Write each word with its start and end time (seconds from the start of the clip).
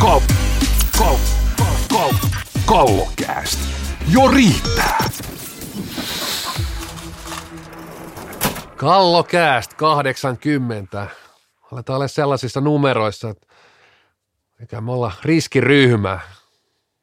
Kal, 0.00 0.20
kallokääst. 2.66 3.58
Jo 4.12 4.28
riittää. 4.28 4.98
Kallokääst 8.76 9.74
80. 9.74 11.06
Aletaan 11.72 11.96
olla 11.96 12.08
sellaisissa 12.08 12.60
numeroissa, 12.60 13.30
että 13.30 13.46
eikä 14.60 14.80
me 14.80 14.92
olla 14.92 15.12
riskiryhmä. 15.24 16.20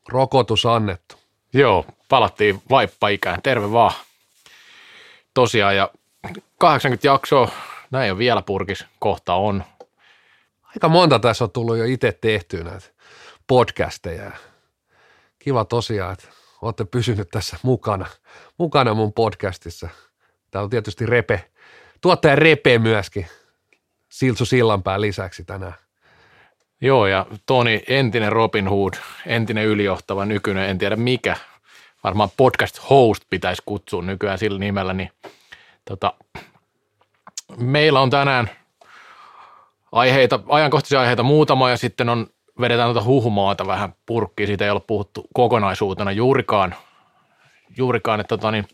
Rokotus 0.09 0.65
annettu. 0.65 1.15
Joo, 1.53 1.85
palattiin 2.09 2.61
vaippa-ikään. 2.69 3.41
Terve 3.41 3.71
vaan. 3.71 3.93
Tosiaan, 5.33 5.75
ja 5.75 5.89
80 6.57 7.07
jaksoa, 7.07 7.49
näin 7.91 8.11
on 8.11 8.17
vielä 8.17 8.41
purkis, 8.41 8.85
kohta 8.99 9.33
on. 9.33 9.63
Aika 10.75 10.89
monta 10.89 11.19
tässä 11.19 11.43
on 11.43 11.51
tullut 11.51 11.77
jo 11.77 11.85
itse 11.85 12.17
tehtyä 12.21 12.63
näitä 12.63 12.85
podcasteja. 13.47 14.31
Kiva 15.39 15.65
tosiaan, 15.65 16.13
että 16.13 16.27
olette 16.61 16.85
pysynyt 16.85 17.29
tässä 17.29 17.57
mukana, 17.63 18.05
mukana 18.57 18.93
mun 18.93 19.13
podcastissa. 19.13 19.89
Täällä 20.51 20.65
on 20.65 20.69
tietysti 20.69 21.05
Repe, 21.05 21.51
tuottaja 22.01 22.35
Repe 22.35 22.79
myöskin, 22.79 23.27
Siltsu 24.09 24.45
Sillanpää 24.45 25.01
lisäksi 25.01 25.45
tänään. 25.45 25.73
Joo, 26.81 27.07
ja 27.07 27.25
Toni, 27.45 27.83
entinen 27.87 28.31
Robin 28.31 28.67
Hood, 28.67 28.93
entinen 29.25 29.65
ylijohtava, 29.65 30.25
nykyinen, 30.25 30.69
en 30.69 30.77
tiedä 30.77 30.95
mikä, 30.95 31.37
varmaan 32.03 32.29
podcast 32.37 32.79
host 32.89 33.23
pitäisi 33.29 33.63
kutsua 33.65 34.01
nykyään 34.01 34.37
sillä 34.37 34.59
nimellä, 34.59 34.93
niin 34.93 35.11
tota, 35.85 36.13
meillä 37.57 38.01
on 38.01 38.09
tänään 38.09 38.49
aiheita, 39.95 40.39
ajankohtaisia 40.49 40.99
aiheita 40.99 41.23
muutama 41.23 41.69
ja 41.69 41.77
sitten 41.77 42.09
on, 42.09 42.27
vedetään 42.61 42.93
tuota 42.93 43.07
huhumaata 43.07 43.67
vähän 43.67 43.93
purkkiin, 44.05 44.47
siitä 44.47 44.65
ei 44.65 44.71
ole 44.71 44.81
puhuttu 44.87 45.27
kokonaisuutena 45.33 46.11
juurikaan, 46.11 46.75
juurikaan 47.77 48.19
että 48.19 48.37
tota, 48.37 48.51
niin, 48.51 48.67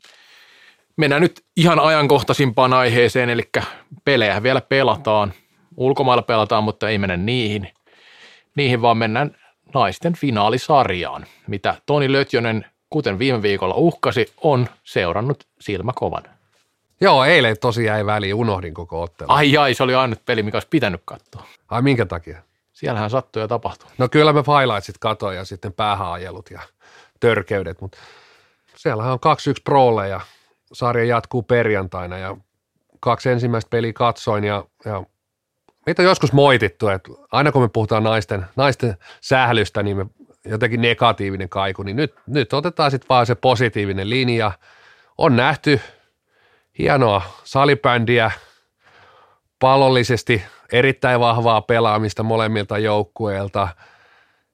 mennään 0.97 1.22
nyt 1.22 1.44
ihan 1.58 1.80
ajankohtaisimpaan 1.80 2.73
aiheeseen, 2.73 3.30
eli 3.30 3.44
pelejä 4.05 4.44
vielä 4.44 4.61
pelataan, 4.61 5.33
ulkomailla 5.77 6.23
pelataan, 6.23 6.64
mutta 6.64 6.89
ei 6.89 6.97
mene 6.97 7.17
niihin, 7.17 7.67
niihin 8.55 8.81
vaan 8.81 8.97
mennään 8.97 9.36
naisten 9.73 10.16
finaalisarjaan, 10.16 11.25
mitä 11.47 11.75
Toni 11.86 12.11
Lötjönen, 12.11 12.66
kuten 12.89 13.19
viime 13.19 13.42
viikolla 13.42 13.75
uhkasi, 13.75 14.33
on 14.42 14.67
seurannut 14.83 15.44
silmäkovan. 15.59 16.23
Joo, 17.02 17.25
eilen 17.25 17.55
tosi 17.61 17.85
jäi 17.85 18.05
väliin, 18.05 18.35
unohdin 18.35 18.73
koko 18.73 19.02
ottelun. 19.02 19.31
Ai 19.31 19.57
ai, 19.57 19.73
se 19.73 19.83
oli 19.83 19.95
ainut 19.95 20.25
peli, 20.25 20.44
mikä 20.44 20.55
olisi 20.55 20.67
pitänyt 20.67 21.02
katsoa. 21.05 21.45
Ai 21.69 21.81
minkä 21.81 22.05
takia? 22.05 22.41
Siellähän 22.73 23.09
sattuu 23.09 23.41
ja 23.41 23.47
tapahtuu. 23.47 23.89
No 23.97 24.09
kyllä 24.09 24.33
me 24.33 24.39
highlightsit 24.39 24.97
katoin 24.97 25.38
ja 25.38 25.45
sitten 25.45 25.73
päähäajelut 25.73 26.52
ja 26.52 26.59
törkeydet, 27.19 27.81
mutta 27.81 27.97
siellähän 28.75 29.13
on 29.13 29.19
2-1 29.58 29.61
prolle 29.63 30.08
ja 30.08 30.21
sarja 30.73 31.05
jatkuu 31.05 31.43
perjantaina 31.43 32.17
ja 32.17 32.38
kaksi 32.99 33.30
ensimmäistä 33.30 33.69
peliä 33.69 33.93
katsoin 33.93 34.43
ja, 34.43 34.65
ja 34.86 35.03
meitä 35.86 36.02
on 36.02 36.05
joskus 36.05 36.33
moitittu, 36.33 36.88
että 36.88 37.11
aina 37.31 37.52
kun 37.52 37.61
me 37.61 37.69
puhutaan 37.69 38.03
naisten, 38.03 38.45
naisten 38.55 38.97
sählystä, 39.21 39.83
niin 39.83 39.97
me 39.97 40.05
jotenkin 40.45 40.81
negatiivinen 40.81 41.49
kaiku, 41.49 41.83
niin 41.83 41.95
nyt, 41.95 42.13
nyt 42.27 42.53
otetaan 42.53 42.91
sitten 42.91 43.09
vaan 43.09 43.25
se 43.25 43.36
positiivinen 43.36 44.09
linja. 44.09 44.52
On 45.17 45.36
nähty 45.36 45.81
hienoa 46.80 47.22
salibändiä, 47.44 48.31
pallollisesti 49.59 50.44
erittäin 50.72 51.19
vahvaa 51.19 51.61
pelaamista 51.61 52.23
molemmilta 52.23 52.77
joukkueilta. 52.77 53.67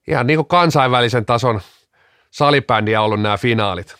Ihan 0.07 0.27
niin 0.27 0.37
kuin 0.37 0.47
kansainvälisen 0.47 1.25
tason 1.25 1.61
salibändiä 2.31 3.01
ollut 3.01 3.21
nämä 3.21 3.37
finaalit. 3.37 3.95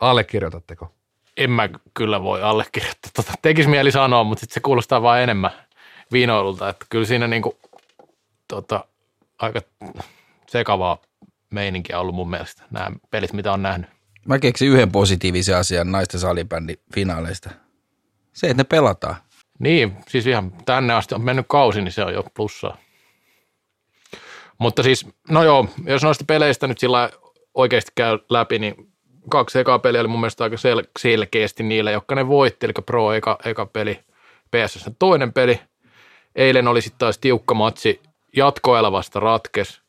Allekirjoitatteko? 0.00 0.92
En 1.36 1.50
mä 1.50 1.68
kyllä 1.94 2.22
voi 2.22 2.42
allekirjoittaa. 2.42 3.10
Tota, 3.16 3.32
tekisi 3.42 3.68
mieli 3.68 3.92
sanoa, 3.92 4.24
mutta 4.24 4.40
sitten 4.40 4.54
se 4.54 4.60
kuulostaa 4.60 5.02
vain 5.02 5.22
enemmän 5.22 5.50
viinoilulta. 6.12 6.68
Että 6.68 6.86
kyllä 6.88 7.06
siinä 7.06 7.26
niinku, 7.26 7.58
tota, 8.48 8.84
aika 9.38 9.60
sekavaa 10.48 10.98
meininkiä 11.50 12.00
ollut 12.00 12.14
mun 12.14 12.30
mielestä 12.30 12.62
nämä 12.70 12.90
pelit, 13.10 13.32
mitä 13.32 13.52
on 13.52 13.62
nähnyt. 13.62 13.93
Mä 14.24 14.38
keksin 14.38 14.68
yhden 14.68 14.92
positiivisen 14.92 15.56
asian 15.56 15.92
naisten 15.92 16.20
salibändin 16.20 16.78
finaaleista. 16.94 17.50
Se, 18.32 18.46
että 18.46 18.60
ne 18.60 18.64
pelataan. 18.64 19.16
Niin, 19.58 19.96
siis 20.08 20.26
ihan 20.26 20.52
tänne 20.64 20.94
asti 20.94 21.14
on 21.14 21.24
mennyt 21.24 21.46
kausi, 21.48 21.82
niin 21.82 21.92
se 21.92 22.04
on 22.04 22.14
jo 22.14 22.24
plussaa. 22.34 22.76
Mutta 24.58 24.82
siis, 24.82 25.06
no 25.28 25.42
joo, 25.42 25.68
jos 25.86 26.02
noista 26.02 26.24
peleistä 26.24 26.66
nyt 26.66 26.78
sillä 26.78 27.10
oikeasti 27.54 27.92
käy 27.94 28.18
läpi, 28.30 28.58
niin 28.58 28.92
kaksi 29.30 29.58
ekaa 29.58 29.78
peliä 29.78 30.00
oli 30.00 30.08
mun 30.08 30.20
mielestä 30.20 30.44
aika 30.44 30.56
sel- 30.56 30.90
selkeästi 30.98 31.62
niille, 31.62 31.92
jotka 31.92 32.14
ne 32.14 32.28
voitti, 32.28 32.66
eli 32.66 32.72
Pro 32.86 33.12
eka, 33.12 33.38
eka 33.44 33.66
peli, 33.66 34.00
PSS 34.50 34.90
toinen 34.98 35.32
peli. 35.32 35.60
Eilen 36.36 36.68
oli 36.68 36.82
sitten 36.82 36.98
taas 36.98 37.18
tiukka 37.18 37.54
matsi, 37.54 38.00
jatkoajalla 38.36 38.92
vasta 38.92 39.20
ratkes. 39.20 39.80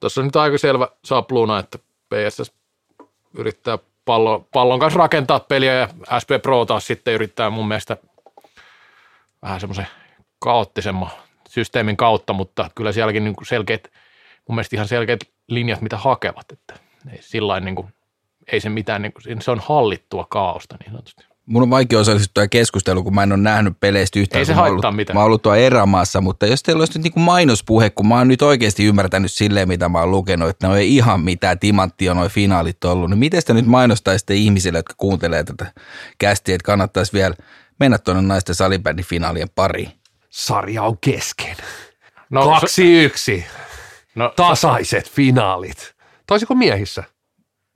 Tuossa 0.00 0.20
on 0.20 0.24
nyt 0.24 0.36
aika 0.36 0.58
selvä 0.58 0.88
sapluna, 1.04 1.58
että 1.58 1.78
PSS 1.78 2.52
yrittää 3.36 3.78
pallo, 4.04 4.48
pallon 4.52 4.78
kanssa 4.78 4.98
rakentaa 4.98 5.40
peliä 5.40 5.74
ja 5.74 5.88
SP 6.22 6.30
Pro 6.42 6.64
taas 6.64 6.86
sitten 6.86 7.14
yrittää 7.14 7.50
mun 7.50 7.68
mielestä 7.68 7.96
vähän 9.42 9.60
semmoisen 9.60 9.86
kaoottisemman 10.38 11.10
systeemin 11.48 11.96
kautta, 11.96 12.32
mutta 12.32 12.70
kyllä 12.74 12.92
sielläkin 12.92 13.24
niin 13.24 13.36
selkeät, 13.48 13.92
mun 14.48 14.56
mielestä 14.56 14.76
ihan 14.76 14.88
selkeät 14.88 15.20
linjat, 15.48 15.80
mitä 15.80 15.96
hakevat, 15.96 16.52
että 16.52 16.74
ei 17.12 17.60
niin 17.60 17.74
kuin, 17.74 17.94
ei 18.52 18.60
se 18.60 18.68
mitään, 18.68 19.02
niin 19.02 19.12
kuin, 19.12 19.42
se 19.42 19.50
on 19.50 19.60
hallittua 19.60 20.26
kaaosta 20.28 20.76
niin 20.80 20.90
sanotusti. 20.90 21.35
Mun 21.46 21.62
on 21.62 21.70
vaikea 21.70 21.98
osallistua 21.98 22.48
keskusteluun, 22.48 23.04
kun 23.04 23.14
mä 23.14 23.22
en 23.22 23.32
ole 23.32 23.40
nähnyt 23.40 23.80
peleistä 23.80 24.18
yhtään. 24.18 24.38
Ei 24.38 24.46
se 24.46 24.52
mä 24.54 24.60
haittaa 24.60 24.88
ollut, 24.88 24.96
mitään. 24.96 25.16
Mä 25.16 25.20
oon 25.20 25.26
ollut 25.26 25.42
tuolla 25.42 25.58
erämaassa, 25.58 26.20
mutta 26.20 26.46
jos 26.46 26.62
teillä 26.62 26.80
olisi 26.80 26.98
nyt 26.98 27.14
niin 27.14 27.24
mainospuhe, 27.24 27.90
kun 27.90 28.08
mä 28.08 28.18
oon 28.18 28.28
nyt 28.28 28.42
oikeasti 28.42 28.84
ymmärtänyt 28.84 29.32
silleen, 29.32 29.68
mitä 29.68 29.88
mä 29.88 30.00
oon 30.00 30.10
lukenut, 30.10 30.48
että 30.48 30.66
ne 30.66 30.72
on 30.72 30.80
ihan 30.80 31.20
mitään 31.20 31.58
timanttia 31.58 32.14
noin 32.14 32.30
finaalit 32.30 32.84
ollut, 32.84 33.10
niin 33.10 33.18
miten 33.18 33.40
sitä 33.40 33.54
nyt 33.54 33.66
mainostaisitte 33.66 34.34
ihmisille, 34.34 34.78
jotka 34.78 34.94
kuuntelee 34.96 35.44
tätä 35.44 35.72
kästiä, 36.18 36.54
että 36.54 36.66
kannattaisi 36.66 37.12
vielä 37.12 37.34
mennä 37.80 37.98
tuonne 37.98 38.22
naisten 38.22 38.54
salibändin 38.54 39.04
finaalien 39.04 39.48
pariin? 39.54 39.92
Sarja 40.30 40.82
on 40.82 40.98
kesken. 41.00 41.56
No, 42.30 42.44
Kaksi 42.44 43.04
yksi. 43.04 43.44
no, 44.14 44.32
Tasaiset 44.36 45.10
finaalit. 45.10 45.94
Toisin 46.26 46.48
kuin 46.48 46.58
miehissä. 46.58 47.04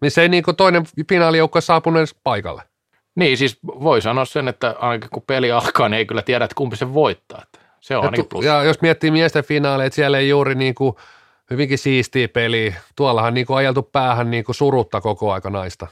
Missä 0.00 0.22
ei 0.22 0.28
niin 0.28 0.42
kuin 0.42 0.56
toinen 0.56 0.84
finaalijoukkue 1.08 1.60
saapunut 1.60 1.98
edes 1.98 2.14
paikalle. 2.25 2.69
Niin, 3.15 3.37
siis 3.38 3.59
voi 3.65 4.03
sanoa 4.03 4.25
sen, 4.25 4.48
että 4.48 4.75
ainakin 4.78 5.10
kun 5.10 5.22
peli 5.26 5.53
alkaa, 5.53 5.88
niin 5.88 5.98
ei 5.98 6.06
kyllä 6.06 6.22
tiedä, 6.22 6.44
että 6.44 6.54
kumpi 6.54 6.76
se 6.76 6.94
voittaa. 6.94 7.43
Että 7.43 7.59
se 7.81 7.97
on 7.97 8.03
Ja, 8.03 8.06
ainakin 8.06 8.25
tu- 8.25 8.28
plus. 8.28 8.44
ja 8.44 8.62
jos 8.62 8.81
miettii 8.82 9.10
miesten 9.10 9.44
finaaleja, 9.44 9.87
että 9.87 9.94
siellä 9.94 10.19
ei 10.19 10.28
juuri 10.28 10.54
niin 10.54 10.75
kuin 10.75 10.97
hyvinkin 11.50 11.78
siistiä 11.78 12.28
peliä. 12.28 12.75
Tuollahan 12.97 13.34
niin 13.34 13.47
kuin 13.47 13.56
ajeltu 13.56 13.82
päähän 13.82 14.31
niin 14.31 14.44
kuin 14.44 14.56
surutta 14.56 15.00
koko 15.00 15.32
aika 15.32 15.50
naista. 15.50 15.87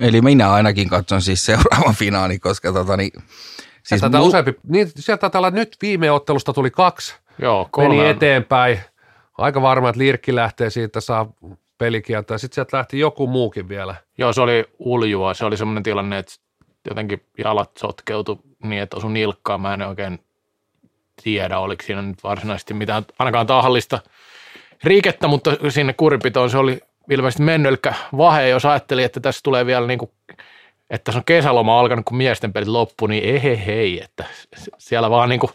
Eli 0.00 0.20
minä 0.20 0.52
ainakin 0.52 0.88
katson 0.88 1.22
siis 1.22 1.46
seuraavan 1.46 1.94
finaalin, 1.94 2.40
koska 2.40 2.72
tota 2.72 2.96
niin, 2.96 3.10
Siis 3.82 4.00
tätä 4.00 4.18
mu- 4.18 4.22
useampi, 4.22 4.54
niin 4.68 4.90
sieltä 4.96 5.30
olla 5.34 5.50
nyt 5.50 5.76
viime 5.82 6.10
ottelusta 6.10 6.52
tuli 6.52 6.70
kaksi, 6.70 7.14
Joo, 7.38 7.68
Kolme. 7.70 7.94
meni 7.96 8.08
eteenpäin. 8.08 8.80
Aika 9.38 9.62
varma, 9.62 9.88
että 9.88 9.98
Lirkki 9.98 10.34
lähtee 10.34 10.70
siitä, 10.70 11.00
saa 11.00 11.32
pelikieltä. 11.82 12.38
Sitten 12.38 12.54
sieltä 12.54 12.76
lähti 12.76 12.98
joku 12.98 13.26
muukin 13.26 13.68
vielä. 13.68 13.94
Joo, 14.18 14.32
se 14.32 14.40
oli 14.40 14.64
uljua. 14.78 15.34
Se 15.34 15.44
oli 15.44 15.56
semmoinen 15.56 15.82
tilanne, 15.82 16.18
että 16.18 16.32
jotenkin 16.88 17.22
jalat 17.38 17.70
sotkeutui 17.76 18.38
niin, 18.64 18.82
että 18.82 18.96
osui 18.96 19.12
nilkkaan. 19.12 19.60
Mä 19.60 19.74
en 19.74 19.82
oikein 19.82 20.18
tiedä, 21.22 21.58
oliko 21.58 21.82
siinä 21.82 22.02
nyt 22.02 22.24
varsinaisesti 22.24 22.74
mitään 22.74 23.04
ainakaan 23.18 23.46
tahallista 23.46 24.00
riikettä, 24.84 25.28
mutta 25.28 25.56
sinne 25.68 25.92
kurinpitoon 25.92 26.50
se 26.50 26.58
oli 26.58 26.80
ilmeisesti 27.10 27.42
mennyt. 27.42 27.70
Eli 27.70 27.94
vahe, 28.16 28.48
jos 28.48 28.64
ajatteli, 28.64 29.02
että 29.02 29.20
tässä 29.20 29.40
tulee 29.44 29.66
vielä 29.66 29.86
niin 29.86 29.98
kuin, 29.98 30.10
että 30.90 31.04
tässä 31.04 31.18
on 31.18 31.24
kesäloma 31.24 31.80
alkanut, 31.80 32.04
kun 32.04 32.16
miesten 32.16 32.52
pelit 32.52 32.68
loppu, 32.68 33.06
niin 33.06 33.24
ehe 33.24 33.62
hei, 33.66 34.02
että 34.02 34.24
siellä 34.78 35.10
vaan 35.10 35.28
niin 35.28 35.40
kuin, 35.40 35.52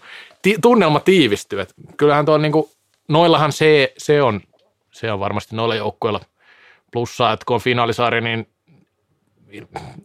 tunnelma 0.62 1.00
tiivistyy. 1.00 1.62
Et 1.62 1.74
kyllähän 1.98 2.26
tuo 2.26 2.38
niin 2.38 2.52
kuin, 2.52 2.66
noillahan 3.08 3.52
se, 3.52 3.94
se, 3.98 4.22
on, 4.22 4.42
se 5.00 5.12
on 5.12 5.20
varmasti 5.20 5.56
noilla 5.56 5.76
joukkueilla 5.76 6.20
plussaa, 6.92 7.34
että 7.34 7.44
kun 7.46 7.54
on 7.54 7.62
finaalisarja, 7.62 8.22
niin 8.22 8.48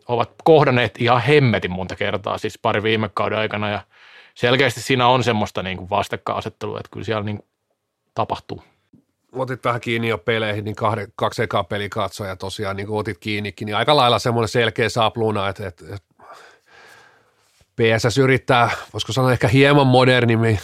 ovat 0.08 0.30
kohdanneet 0.44 0.94
ihan 1.00 1.22
hemmetin 1.22 1.70
monta 1.70 1.96
kertaa, 1.96 2.38
siis 2.38 2.58
pari 2.58 2.82
viime 2.82 3.10
kauden 3.14 3.38
aikana 3.38 3.70
ja 3.70 3.80
selkeästi 4.34 4.80
siinä 4.80 5.08
on 5.08 5.24
semmoista 5.24 5.62
niin 5.62 5.76
kuin 5.76 5.90
vastakkainasettelua, 5.90 6.78
että 6.78 6.90
kyllä 6.92 7.04
siellä 7.04 7.22
niin 7.22 7.36
kuin 7.36 7.48
tapahtuu. 8.14 8.62
Otit 9.32 9.64
vähän 9.64 9.80
kiinni 9.80 10.08
jo 10.08 10.18
peleihin, 10.18 10.64
niin 10.64 10.76
kahde, 10.76 11.06
kaksi 11.16 11.42
ekaa 11.42 11.64
peli 11.64 11.88
katsoja 11.88 12.36
tosiaan, 12.36 12.76
niin 12.76 12.86
kuin 12.86 12.98
otit 12.98 13.18
kiinnikin, 13.18 13.66
niin 13.66 13.76
aika 13.76 13.96
lailla 13.96 14.18
semmoinen 14.18 14.48
selkeä 14.48 14.88
sapluna, 14.88 15.48
että, 15.48 15.66
että, 15.66 15.84
että 15.94 16.24
PSS 17.76 18.18
yrittää, 18.18 18.70
voisiko 18.92 19.12
sanoa 19.12 19.32
ehkä 19.32 19.48
hieman 19.48 19.86
modernimmin 19.86 20.58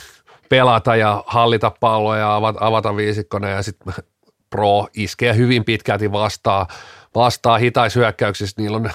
pelata 0.48 0.96
ja 0.96 1.24
hallita 1.26 1.72
palloja 1.81 2.20
ja 2.20 2.34
avata, 2.34 2.58
avata 2.62 2.96
viisikkona 2.96 3.48
ja 3.48 3.62
sitten 3.62 3.94
Pro 4.50 4.86
iskee 4.94 5.36
hyvin 5.36 5.64
pitkälti 5.64 6.12
vastaan, 6.12 6.66
vastaa 7.14 7.58
hitaisyökkäyksissä. 7.58 8.62
Niillä 8.62 8.76
on 8.76 8.90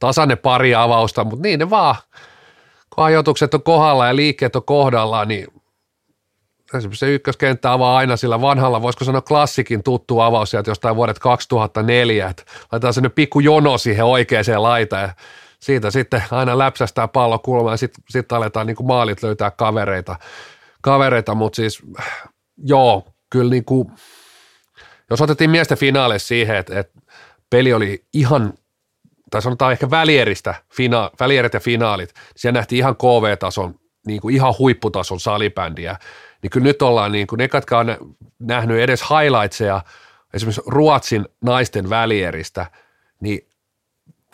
tasainen 0.00 0.38
pari 0.38 0.74
avausta, 0.74 1.24
mutta 1.24 1.42
niin 1.42 1.58
ne 1.58 1.70
vaan, 1.70 1.96
kun 2.94 3.04
ajoitukset 3.04 3.54
on 3.54 3.62
kohdalla 3.62 4.06
ja 4.06 4.16
liikkeet 4.16 4.56
on 4.56 4.64
kohdallaan, 4.64 5.28
niin 5.28 5.46
esimerkiksi 6.74 7.00
se 7.06 7.14
ykköskenttä 7.14 7.72
avaa 7.72 7.96
aina 7.96 8.16
sillä 8.16 8.40
vanhalla, 8.40 8.82
voisiko 8.82 9.04
sanoa 9.04 9.20
klassikin 9.20 9.82
tuttu 9.82 10.20
avaus 10.20 10.50
sieltä 10.50 10.70
jostain 10.70 10.96
vuodet 10.96 11.18
2004, 11.18 12.28
että 12.28 12.42
laitetaan 12.72 12.94
sinne 12.94 13.08
pikku 13.08 13.40
jono 13.40 13.78
siihen 13.78 14.04
oikeaan 14.04 14.44
laitaan 14.56 15.02
ja 15.02 15.14
siitä 15.60 15.90
sitten 15.90 16.22
aina 16.30 16.58
läpsästää 16.58 17.08
pallo 17.08 17.38
kulmaan 17.38 17.72
ja 17.72 17.76
sitten 17.76 18.04
sit 18.10 18.32
aletaan 18.32 18.66
niin 18.66 18.76
maalit 18.82 19.22
löytää 19.22 19.50
kavereita, 19.50 20.16
kavereita 20.82 21.34
mutta 21.34 21.56
siis 21.56 21.82
joo, 22.64 23.06
kyllä 23.30 23.50
niin 23.50 23.64
kuin, 23.64 23.92
jos 25.12 25.20
otettiin 25.20 25.50
miesten 25.50 25.78
finaale 25.78 26.18
siihen, 26.18 26.56
että, 26.56 26.80
että 26.80 27.00
peli 27.50 27.72
oli 27.72 28.04
ihan 28.12 28.54
tai 29.30 29.42
sanotaan 29.42 29.72
ehkä 29.72 29.90
välieristä, 29.90 30.54
fina, 30.74 31.10
välierit 31.20 31.54
ja 31.54 31.60
finaalit, 31.60 32.14
siellä 32.36 32.58
nähtiin 32.58 32.78
ihan 32.78 32.96
KV-tason, 32.96 33.74
niin 34.06 34.20
kuin 34.20 34.34
ihan 34.34 34.54
huipputason 34.58 35.20
salibändiä, 35.20 35.96
niin 36.42 36.50
kyllä 36.50 36.64
nyt 36.64 36.82
ollaan 36.82 37.12
niin 37.12 37.26
kuin 37.26 37.38
ne, 37.38 37.48
jotka 37.54 37.78
on 37.78 38.16
nähnyt 38.38 38.80
edes 38.80 39.02
highlightseja 39.02 39.82
esimerkiksi 40.34 40.62
Ruotsin 40.66 41.28
naisten 41.44 41.90
välieristä, 41.90 42.66
niin 43.20 43.48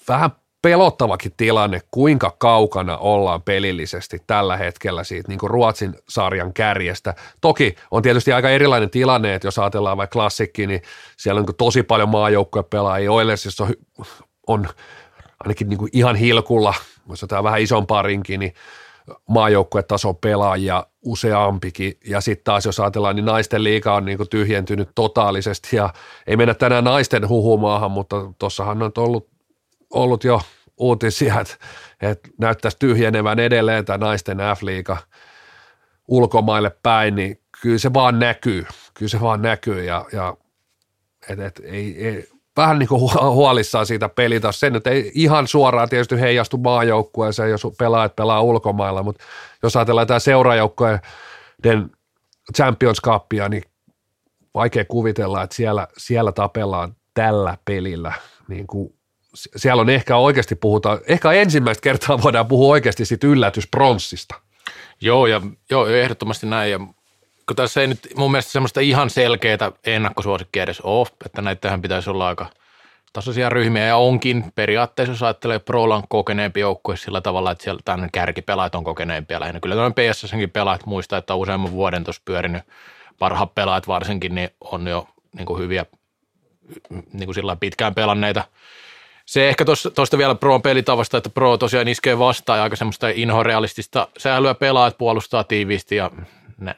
vähän 0.08 0.30
pelottavakin 0.68 1.32
tilanne, 1.36 1.80
kuinka 1.90 2.36
kaukana 2.38 2.96
ollaan 2.96 3.42
pelillisesti 3.42 4.22
tällä 4.26 4.56
hetkellä 4.56 5.04
siitä 5.04 5.28
niin 5.28 5.38
kuin 5.38 5.50
Ruotsin 5.50 5.94
sarjan 6.08 6.52
kärjestä. 6.52 7.14
Toki 7.40 7.74
on 7.90 8.02
tietysti 8.02 8.32
aika 8.32 8.50
erilainen 8.50 8.90
tilanne, 8.90 9.34
että 9.34 9.46
jos 9.46 9.58
ajatellaan 9.58 9.96
vaikka 9.96 10.12
klassikki, 10.12 10.66
niin 10.66 10.82
siellä 11.16 11.38
on 11.38 11.46
niin 11.46 11.56
tosi 11.56 11.82
paljon 11.82 12.08
maajoukkoja 12.08 12.62
pelaajia. 12.62 13.12
Oilersissa 13.12 13.64
on, 13.64 13.74
on 14.46 14.68
ainakin 15.44 15.68
niin 15.68 15.78
kuin 15.78 15.90
ihan 15.92 16.16
hilkulla, 16.16 16.74
jos 17.08 17.22
otetaan 17.22 17.44
vähän 17.44 17.60
isompaa 17.60 18.02
rinkiä, 18.02 18.38
niin 18.38 18.54
maajoukkuetason 19.28 20.16
pelaajia 20.16 20.86
useampikin. 21.04 21.98
Ja 22.04 22.20
sitten 22.20 22.44
taas 22.44 22.64
jos 22.64 22.80
ajatellaan, 22.80 23.16
niin 23.16 23.26
naisten 23.26 23.64
liiga 23.64 23.94
on 23.94 24.04
niin 24.04 24.18
tyhjentynyt 24.30 24.88
totaalisesti 24.94 25.76
ja 25.76 25.92
ei 26.26 26.36
mennä 26.36 26.54
tänään 26.54 26.84
naisten 26.84 27.28
huhumaahan, 27.28 27.90
mutta 27.90 28.16
tuossahan 28.38 28.82
on 28.82 28.92
ollut, 28.96 29.28
ollut 29.90 30.24
jo 30.24 30.40
uutisia, 30.78 31.40
että, 31.40 31.54
että 32.02 32.28
näyttäisi 32.38 32.76
tyhjenevän 32.80 33.38
edelleen 33.38 33.84
tämä 33.84 33.98
naisten 33.98 34.38
F-liiga 34.38 34.96
ulkomaille 36.08 36.70
päin, 36.82 37.14
niin 37.14 37.40
kyllä 37.62 37.78
se 37.78 37.92
vaan 37.94 38.18
näkyy, 38.18 38.66
kyllä 38.94 39.10
se 39.10 39.20
vaan 39.20 39.42
näkyy 39.42 39.84
ja, 39.84 40.06
ja 40.12 40.36
et, 41.28 41.40
et, 41.40 41.60
ei, 41.64 42.06
ei, 42.06 42.28
vähän 42.56 42.78
niin 42.78 42.88
kuin 42.88 43.00
huolissaan 43.34 43.86
siitä 43.86 44.08
pelitä. 44.08 44.52
Se 44.52 44.70
nyt 44.70 44.86
ei 44.86 45.12
ihan 45.14 45.46
suoraan 45.46 45.88
tietysti 45.88 46.20
heijastu 46.20 46.56
maajoukkueeseen, 46.56 47.50
jos 47.50 47.66
pelaajat 47.78 48.16
pelaa 48.16 48.42
ulkomailla, 48.42 49.02
mutta 49.02 49.24
jos 49.62 49.76
ajatellaan 49.76 50.06
tämä 50.06 50.18
seurajoukkueiden 50.18 51.90
Champions 52.56 53.00
Cupia, 53.00 53.48
niin 53.48 53.62
vaikea 54.54 54.84
kuvitella, 54.84 55.42
että 55.42 55.56
siellä, 55.56 55.88
siellä 55.96 56.32
tapellaan 56.32 56.96
tällä 57.14 57.58
pelillä. 57.64 58.12
Niin 58.48 58.66
kuin, 58.66 58.97
siellä 59.34 59.80
on 59.80 59.90
ehkä 59.90 60.16
oikeasti 60.16 60.54
puhutaan, 60.54 60.98
ehkä 61.06 61.32
ensimmäistä 61.32 61.82
kertaa 61.82 62.22
voidaan 62.22 62.46
puhua 62.46 62.72
oikeasti 62.72 63.04
siitä 63.04 63.26
yllätyspronssista. 63.26 64.34
Joo, 65.00 65.26
ja 65.26 65.40
joo, 65.70 65.86
ehdottomasti 65.86 66.46
näin. 66.46 66.70
Ja 66.70 66.78
kun 67.46 67.56
tässä 67.56 67.80
ei 67.80 67.86
nyt 67.86 68.08
mun 68.16 68.30
mielestä 68.30 68.52
semmoista 68.52 68.80
ihan 68.80 69.10
selkeää 69.10 69.72
ennakkosuosikkia 69.84 70.62
edes 70.62 70.80
ole, 70.80 71.06
että 71.26 71.42
näitähän 71.42 71.82
pitäisi 71.82 72.10
olla 72.10 72.28
aika 72.28 72.46
tasaisia 73.12 73.48
ryhmiä 73.48 73.86
ja 73.86 73.96
onkin 73.96 74.44
periaatteessa, 74.54 75.12
jos 75.12 75.22
ajattelee 75.22 75.58
Prolan 75.58 76.02
kokeneempi 76.08 76.60
joukkue 76.60 76.96
sillä 76.96 77.20
tavalla, 77.20 77.50
että 77.50 77.64
siellä 77.64 77.80
tämän 77.84 78.08
kärkipelaajat 78.12 78.74
on 78.74 78.84
kokeneempia 78.84 79.40
lähinnä. 79.40 79.60
Kyllä 79.60 79.74
tämän 79.74 79.94
PSSnkin 79.94 80.50
pelaajat 80.50 80.86
muistaa, 80.86 81.18
että 81.18 81.34
on 81.34 81.40
useamman 81.40 81.72
vuoden 81.72 82.04
tuossa 82.04 82.22
pyörinyt, 82.24 82.62
parhaat 83.18 83.54
pelaajat 83.54 83.88
varsinkin, 83.88 84.34
niin 84.34 84.50
on 84.60 84.86
jo 84.86 85.08
niin 85.32 85.46
kuin 85.46 85.60
hyviä, 85.60 85.86
niin 86.90 87.26
kuin 87.26 87.34
sillä 87.34 87.56
pitkään 87.56 87.94
pelanneita. 87.94 88.44
Se 89.28 89.48
ehkä 89.48 89.64
tuosta 89.94 90.18
vielä 90.18 90.34
Proon 90.34 90.62
pelitavasta, 90.62 91.16
että 91.18 91.30
Pro 91.30 91.58
tosiaan 91.58 91.88
iskee 91.88 92.18
vastaan 92.18 92.58
ja 92.58 92.62
aika 92.62 92.76
semmoista 92.76 93.08
inhorealistista 93.08 94.08
säilyä 94.18 94.54
pelaajat 94.54 94.98
puolustaa 94.98 95.44
tiiviisti 95.44 95.96
ja 95.96 96.10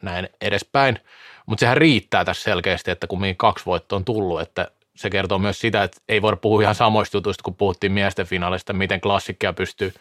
näin 0.03 0.29
edespäin. 0.41 0.99
Mutta 1.47 1.61
sehän 1.61 1.77
riittää 1.77 2.25
tässä 2.25 2.43
selkeästi, 2.43 2.91
että 2.91 3.07
kun 3.07 3.23
kaksi 3.37 3.67
voittoa 3.67 3.97
on 3.97 4.05
tullut, 4.05 4.41
että 4.41 4.71
se 4.97 5.11
kertoo 5.11 5.39
myös 5.39 5.61
sitä, 5.61 5.83
että 5.83 6.01
ei 6.09 6.23
voida 6.23 6.37
puhua 6.37 6.63
ihan 6.63 6.75
samoista 6.75 7.17
jutuista, 7.17 7.43
kun 7.43 7.55
puhuttiin 7.55 7.93
miesten 7.93 8.27
finaalista, 8.27 8.73
miten 8.73 9.01
klassikkia 9.01 9.53
pystyy 9.53 9.95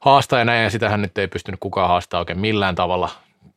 haastamaan 0.00 0.40
ja 0.40 0.44
näin, 0.44 0.64
ja 0.64 0.70
sitähän 0.70 1.02
nyt 1.02 1.18
ei 1.18 1.28
pystynyt 1.28 1.60
kukaan 1.60 1.88
haastamaan 1.88 2.20
oikein 2.20 2.38
millään 2.38 2.74
tavalla 2.74 3.10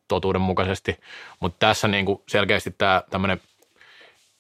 totuudenmukaisesti, 0.08 1.00
mutta 1.40 1.68
tässä 1.68 1.88
niin 1.88 2.06
kuin 2.06 2.22
selkeästi 2.28 2.72
tämä 2.78 3.04
tämmöinen 3.10 3.42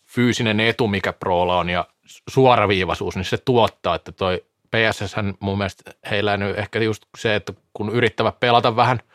fyysinen 0.05 0.59
etu, 0.59 0.87
mikä 0.87 1.13
Prolla 1.13 1.57
on 1.57 1.69
ja 1.69 1.85
suoraviivaisuus, 2.29 3.15
niin 3.15 3.25
se 3.25 3.37
tuottaa, 3.37 3.95
että 3.95 4.11
toi 4.11 4.43
PSS 4.71 5.15
mun 5.39 5.57
mielestä 5.57 5.91
heillä 6.11 6.37
nyt 6.37 6.57
ehkä 6.57 6.79
just 6.79 7.03
se, 7.17 7.35
että 7.35 7.53
kun 7.73 7.89
yrittävät 7.89 8.39
pelata 8.39 8.75
vähän– 8.75 8.99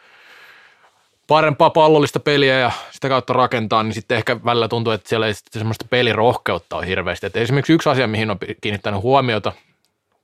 parempaa 1.26 1.70
pallollista 1.70 2.20
peliä 2.20 2.58
ja 2.58 2.70
sitä 2.90 3.08
kautta 3.08 3.32
rakentaa, 3.32 3.82
niin 3.82 3.94
sitten 3.94 4.16
ehkä 4.16 4.44
välillä 4.44 4.68
tuntuu, 4.68 4.92
että 4.92 5.08
siellä 5.08 5.26
ei 5.26 5.34
sitten 5.34 5.60
semmoista 5.60 5.86
pelirohkeutta 5.90 6.76
ole 6.76 6.86
hirveästi. 6.86 7.26
Että 7.26 7.40
esimerkiksi 7.40 7.72
yksi 7.72 7.88
asia, 7.88 8.06
mihin 8.06 8.30
on 8.30 8.38
kiinnittänyt 8.60 9.02
huomiota, 9.02 9.52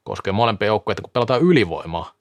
koskee 0.05 0.33
molempia 0.33 0.67
joukkoja, 0.67 0.93
että 0.93 1.03
kun 1.03 1.11
pelataan 1.11 1.41
ylivoimaa, 1.41 2.13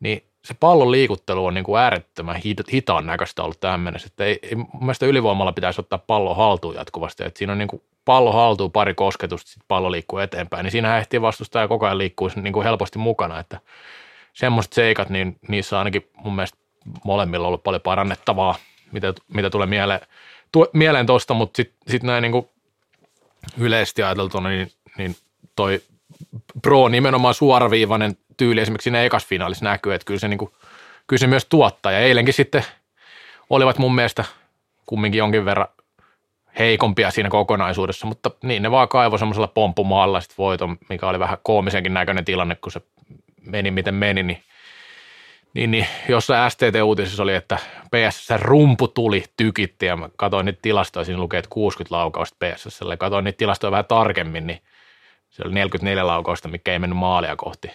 niin 0.00 0.22
se 0.44 0.54
pallon 0.54 0.90
liikuttelu 0.90 1.46
on 1.46 1.54
niin 1.54 1.64
kuin 1.64 1.80
äärettömän 1.80 2.40
hitaan 2.72 3.06
näköistä 3.06 3.42
ollut 3.42 3.60
tähän 3.60 3.80
mennessä. 3.80 4.06
Että 4.06 4.24
ei, 4.24 4.38
ei, 4.42 4.54
mun 4.54 4.68
mielestä 4.80 5.06
ylivoimalla 5.06 5.52
pitäisi 5.52 5.80
ottaa 5.80 5.98
pallo 5.98 6.34
haltuun 6.34 6.74
jatkuvasti. 6.74 7.24
Että 7.24 7.38
siinä 7.38 7.52
on 7.52 7.58
niin 7.58 7.68
kuin 7.68 7.82
pallo 8.04 8.32
haltuu 8.32 8.68
pari 8.68 8.94
kosketusta, 8.94 9.50
sitten 9.50 9.68
pallo 9.68 9.90
liikkuu 9.90 10.18
eteenpäin, 10.18 10.64
niin 10.64 10.72
siinä 10.72 10.98
ehtii 10.98 11.22
vastustaa 11.22 11.62
ja 11.62 11.68
koko 11.68 11.86
ajan 11.86 11.98
liikkuu 11.98 12.30
niin 12.36 12.52
kuin 12.52 12.64
helposti 12.64 12.98
mukana. 12.98 13.38
Että 13.38 13.60
semmoiset 14.32 14.72
seikat, 14.72 15.08
niin 15.08 15.38
niissä 15.48 15.76
on 15.76 15.78
ainakin 15.78 16.10
mun 16.16 16.34
mielestä 16.34 16.58
molemmilla 17.04 17.46
ollut 17.46 17.62
paljon 17.62 17.82
parannettavaa, 17.82 18.54
mitä, 18.92 19.14
mitä 19.34 19.50
tulee 19.50 19.66
mieleen, 19.66 20.00
tu, 20.52 20.66
mieleen 20.72 21.06
tuosta, 21.06 21.34
mutta 21.34 21.56
sitten 21.56 21.78
sit 21.88 22.02
näin 22.02 22.22
niin 22.22 22.48
yleisesti 23.58 24.02
ajateltuna, 24.02 24.48
niin, 24.48 24.72
niin 24.98 25.16
toi 25.56 25.82
Pro 26.62 26.88
nimenomaan 26.88 27.34
suoraviivainen 27.34 28.16
tyyli 28.40 28.60
esimerkiksi 28.60 28.84
siinä 28.84 29.02
ekas 29.02 29.26
finaalissa 29.26 29.64
näkyy, 29.64 29.94
että 29.94 30.04
kyllä 30.04 30.20
se, 30.20 30.28
niin 30.28 30.38
kuin, 30.38 30.50
kyllä 31.06 31.20
se 31.20 31.26
myös 31.26 31.44
tuottaa. 31.44 31.92
Ja 31.92 31.98
eilenkin 31.98 32.34
sitten 32.34 32.64
olivat 33.50 33.78
mun 33.78 33.94
mielestä 33.94 34.24
kumminkin 34.86 35.18
jonkin 35.18 35.44
verran 35.44 35.68
heikompia 36.58 37.10
siinä 37.10 37.28
kokonaisuudessa, 37.28 38.06
mutta 38.06 38.30
niin 38.42 38.62
ne 38.62 38.70
vaan 38.70 38.88
kaivoi 38.88 39.18
semmoisella 39.18 39.46
pomppumaalla 39.46 40.20
sitten 40.20 40.36
voiton, 40.38 40.78
mikä 40.88 41.08
oli 41.08 41.18
vähän 41.18 41.38
koomisenkin 41.42 41.94
näköinen 41.94 42.24
tilanne, 42.24 42.54
kun 42.54 42.72
se 42.72 42.80
meni 43.46 43.70
miten 43.70 43.94
meni, 43.94 44.22
niin 44.22 44.42
niin, 45.54 45.70
niin 45.70 45.86
jossain 46.08 46.50
STT-uutisissa 46.50 47.22
oli, 47.22 47.34
että 47.34 47.58
PSS 47.90 48.28
rumpu 48.36 48.88
tuli, 48.88 49.24
tykitti 49.36 49.86
ja 49.86 49.96
mä 49.96 50.08
katsoin 50.16 50.46
niitä 50.46 50.58
tilastoja, 50.62 51.04
siinä 51.04 51.20
lukee, 51.20 51.38
että 51.38 51.50
60 51.50 51.96
laukausta 51.96 52.36
PSS, 52.46 52.80
ja 52.90 52.96
katsoin 52.96 53.24
niitä 53.24 53.36
tilastoja 53.36 53.70
vähän 53.70 53.84
tarkemmin, 53.84 54.46
niin 54.46 54.60
se 55.30 55.42
oli 55.44 55.54
44 55.54 56.06
laukausta, 56.06 56.48
mikä 56.48 56.72
ei 56.72 56.78
mennyt 56.78 56.98
maalia 56.98 57.36
kohti. 57.36 57.70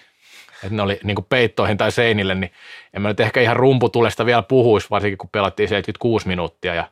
Että 0.64 0.76
ne 0.76 0.82
oli 0.82 1.00
niin 1.04 1.16
kuin 1.16 1.26
peittoihin 1.30 1.78
tai 1.78 1.92
seinille, 1.92 2.36
niin 2.36 2.52
en 2.94 3.02
mä 3.02 3.08
nyt 3.08 3.20
ehkä 3.20 3.42
ihan 3.42 3.56
rumputulesta 3.56 4.26
vielä 4.26 4.44
puhuisi, 4.44 4.88
varsinkin 4.90 5.18
kun 5.18 5.30
pelattiin 5.30 5.70
76 5.70 6.28
minuuttia 6.28 6.74
ja 6.76 6.88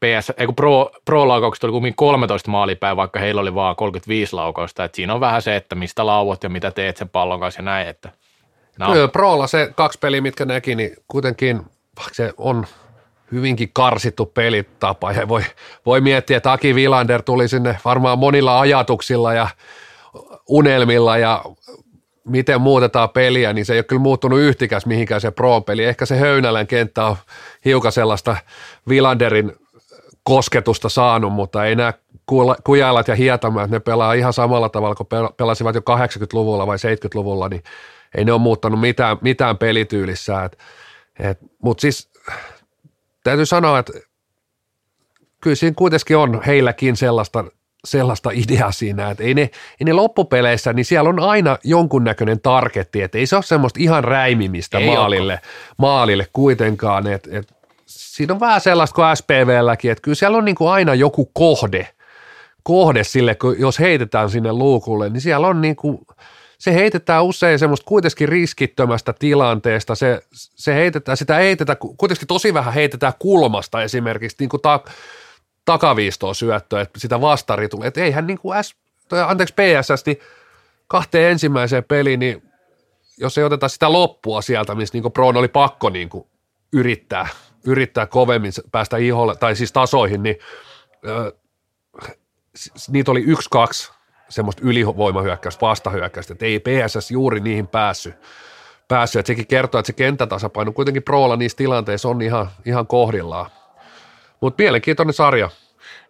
PS, 0.00 0.32
ei 0.36 0.46
kun 0.46 0.54
Pro, 0.54 0.90
Pro-laukaukset 1.04 1.64
oli 1.64 1.72
kummin 1.72 1.94
13 1.94 2.50
maalipäin, 2.50 2.96
vaikka 2.96 3.20
heillä 3.20 3.40
oli 3.40 3.54
vaan 3.54 3.76
35 3.76 4.34
laukausta. 4.34 4.84
että 4.84 4.96
siinä 4.96 5.14
on 5.14 5.20
vähän 5.20 5.42
se, 5.42 5.56
että 5.56 5.74
mistä 5.74 6.06
lauot 6.06 6.42
ja 6.42 6.48
mitä 6.48 6.70
teet 6.70 6.96
sen 6.96 7.08
pallon 7.08 7.40
kanssa 7.40 7.60
ja 7.60 7.64
näin, 7.64 7.88
että– 7.88 8.12
No. 8.80 8.92
Kyllä, 8.92 9.08
Prolla 9.08 9.46
se 9.46 9.72
kaksi 9.76 9.98
peliä, 9.98 10.20
mitkä 10.20 10.44
näki, 10.44 10.74
niin 10.74 10.96
kuitenkin 11.08 11.56
vaikka 11.96 12.14
se 12.14 12.32
on 12.36 12.66
hyvinkin 13.32 13.70
karsittu 13.72 14.26
pelitapa 14.26 15.12
ja 15.12 15.28
voi, 15.28 15.42
voi 15.86 16.00
miettiä, 16.00 16.36
että 16.36 16.52
Aki 16.52 16.74
Vilander 16.74 17.22
tuli 17.22 17.48
sinne 17.48 17.78
varmaan 17.84 18.18
monilla 18.18 18.60
ajatuksilla 18.60 19.34
ja 19.34 19.48
unelmilla 20.48 21.18
ja 21.18 21.44
miten 22.30 22.60
muutetaan 22.60 23.10
peliä, 23.10 23.52
niin 23.52 23.64
se 23.64 23.72
ei 23.72 23.78
ole 23.78 23.84
kyllä 23.84 24.02
muuttunut 24.02 24.38
yhtikäs 24.38 24.86
mihinkään 24.86 25.20
se 25.20 25.30
pro-peli. 25.30 25.84
Ehkä 25.84 26.06
se 26.06 26.16
Höynälän 26.16 26.66
kenttä 26.66 27.04
on 27.04 27.16
hiukan 27.64 27.92
sellaista 27.92 28.36
Vilanderin 28.88 29.52
kosketusta 30.22 30.88
saanut, 30.88 31.32
mutta 31.32 31.64
ei 31.64 31.76
nämä 31.76 31.92
kujailat 32.64 33.08
ja 33.08 33.14
hietamät, 33.14 33.70
ne 33.70 33.80
pelaa 33.80 34.12
ihan 34.12 34.32
samalla 34.32 34.68
tavalla 34.68 34.94
kuin 34.94 35.08
pelasivat 35.36 35.74
jo 35.74 35.80
80-luvulla 35.80 36.66
vai 36.66 36.76
70-luvulla, 36.76 37.48
niin 37.48 37.62
ei 38.14 38.24
ne 38.24 38.32
ole 38.32 38.40
muuttanut 38.40 38.80
mitään, 38.80 39.16
mitään 39.20 39.58
pelityylissä. 39.58 40.44
Et, 40.44 40.58
et, 41.18 41.38
Mutta 41.62 41.80
siis 41.80 42.10
täytyy 43.24 43.46
sanoa, 43.46 43.78
että 43.78 43.92
kyllä 45.40 45.56
siinä 45.56 45.74
kuitenkin 45.76 46.16
on 46.16 46.42
heilläkin 46.46 46.96
sellaista, 46.96 47.44
sellaista 47.84 48.30
ideaa 48.32 48.72
siinä, 48.72 49.10
että 49.10 49.24
ei 49.24 49.34
ne, 49.34 49.40
ei 49.40 49.84
ne 49.84 49.92
loppupeleissä, 49.92 50.72
niin 50.72 50.84
siellä 50.84 51.08
on 51.08 51.20
aina 51.20 51.58
jonkunnäköinen 51.64 52.40
targetti, 52.40 53.02
että 53.02 53.18
ei 53.18 53.26
se 53.26 53.36
ole 53.36 53.42
semmoista 53.42 53.80
ihan 53.82 54.04
räimimistä 54.04 54.78
Ei 54.78 54.86
maalille, 54.86 55.40
maalille 55.76 56.26
kuitenkaan, 56.32 57.06
että, 57.06 57.30
että 57.32 57.54
siinä 57.86 58.34
on 58.34 58.40
vähän 58.40 58.60
sellaista 58.60 58.94
kuin 58.94 59.16
SPVlläkin, 59.16 59.90
että 59.90 60.02
kyllä 60.02 60.14
siellä 60.14 60.38
on 60.38 60.44
niin 60.44 60.54
kuin 60.54 60.70
aina 60.70 60.94
joku 60.94 61.30
kohde, 61.34 61.88
kohde 62.62 63.04
sille, 63.04 63.34
kun 63.34 63.60
jos 63.60 63.78
heitetään 63.78 64.30
sinne 64.30 64.52
luukulle, 64.52 65.08
niin 65.08 65.20
siellä 65.20 65.46
on 65.46 65.60
niin 65.60 65.76
kuin, 65.76 65.98
se 66.58 66.74
heitetään 66.74 67.24
usein 67.24 67.58
semmoista 67.58 67.86
kuitenkin 67.86 68.28
riskittömästä 68.28 69.14
tilanteesta, 69.18 69.94
se, 69.94 70.22
se 70.32 70.74
heitetään, 70.74 71.16
sitä 71.16 71.34
heitetään, 71.34 71.78
kuitenkin 71.96 72.28
tosi 72.28 72.54
vähän 72.54 72.74
heitetään 72.74 73.12
kulmasta 73.18 73.82
esimerkiksi 73.82 74.36
niin 74.40 74.48
kuin 74.48 74.60
ta, 74.60 74.80
takaviistoa 75.72 76.34
syöttöä, 76.34 76.80
että 76.80 77.00
sitä 77.00 77.20
vastari 77.20 77.68
tulee, 77.68 77.88
että 77.88 78.00
eihän 78.00 78.26
niin 78.26 78.38
kuin 78.38 78.64
S, 78.64 78.76
toi, 79.08 79.20
anteeksi 79.22 79.54
PSS, 79.54 80.06
niin 80.06 80.18
kahteen 80.86 81.30
ensimmäiseen 81.30 81.84
peliin, 81.84 82.20
niin 82.20 82.42
jos 83.18 83.38
ei 83.38 83.44
oteta 83.44 83.68
sitä 83.68 83.92
loppua 83.92 84.42
sieltä, 84.42 84.74
missä 84.74 84.98
niin 84.98 85.12
Proon 85.12 85.36
oli 85.36 85.48
pakko 85.48 85.90
niin 85.90 86.08
kuin 86.08 86.26
yrittää, 86.72 87.28
yrittää 87.66 88.06
kovemmin 88.06 88.52
päästä 88.72 88.96
iholle, 88.96 89.36
tai 89.36 89.56
siis 89.56 89.72
tasoihin, 89.72 90.22
niin 90.22 90.36
ö, 91.06 91.32
niitä 92.88 93.10
oli 93.10 93.20
yksi, 93.20 93.48
kaksi 93.50 93.92
semmoista 94.28 94.62
ylivoimahyökkäystä, 94.64 95.60
vastahyökkäystä, 95.66 96.32
että 96.32 96.46
ei 96.46 96.60
PSS 96.60 97.10
juuri 97.10 97.40
niihin 97.40 97.66
päässyt. 97.66 98.14
päässyt. 98.88 99.20
Että 99.20 99.26
sekin 99.26 99.46
kertoo, 99.46 99.78
että 99.78 99.86
se 99.86 99.92
kenttätasapaino 99.92 100.72
kuitenkin 100.72 101.02
Proolla 101.02 101.36
niissä 101.36 101.56
tilanteissa 101.56 102.08
on 102.08 102.22
ihan, 102.22 102.50
ihan 102.64 102.86
kohdillaan. 102.86 103.50
Mutta 104.40 104.62
mielenkiintoinen 104.62 105.14
sarja. 105.14 105.50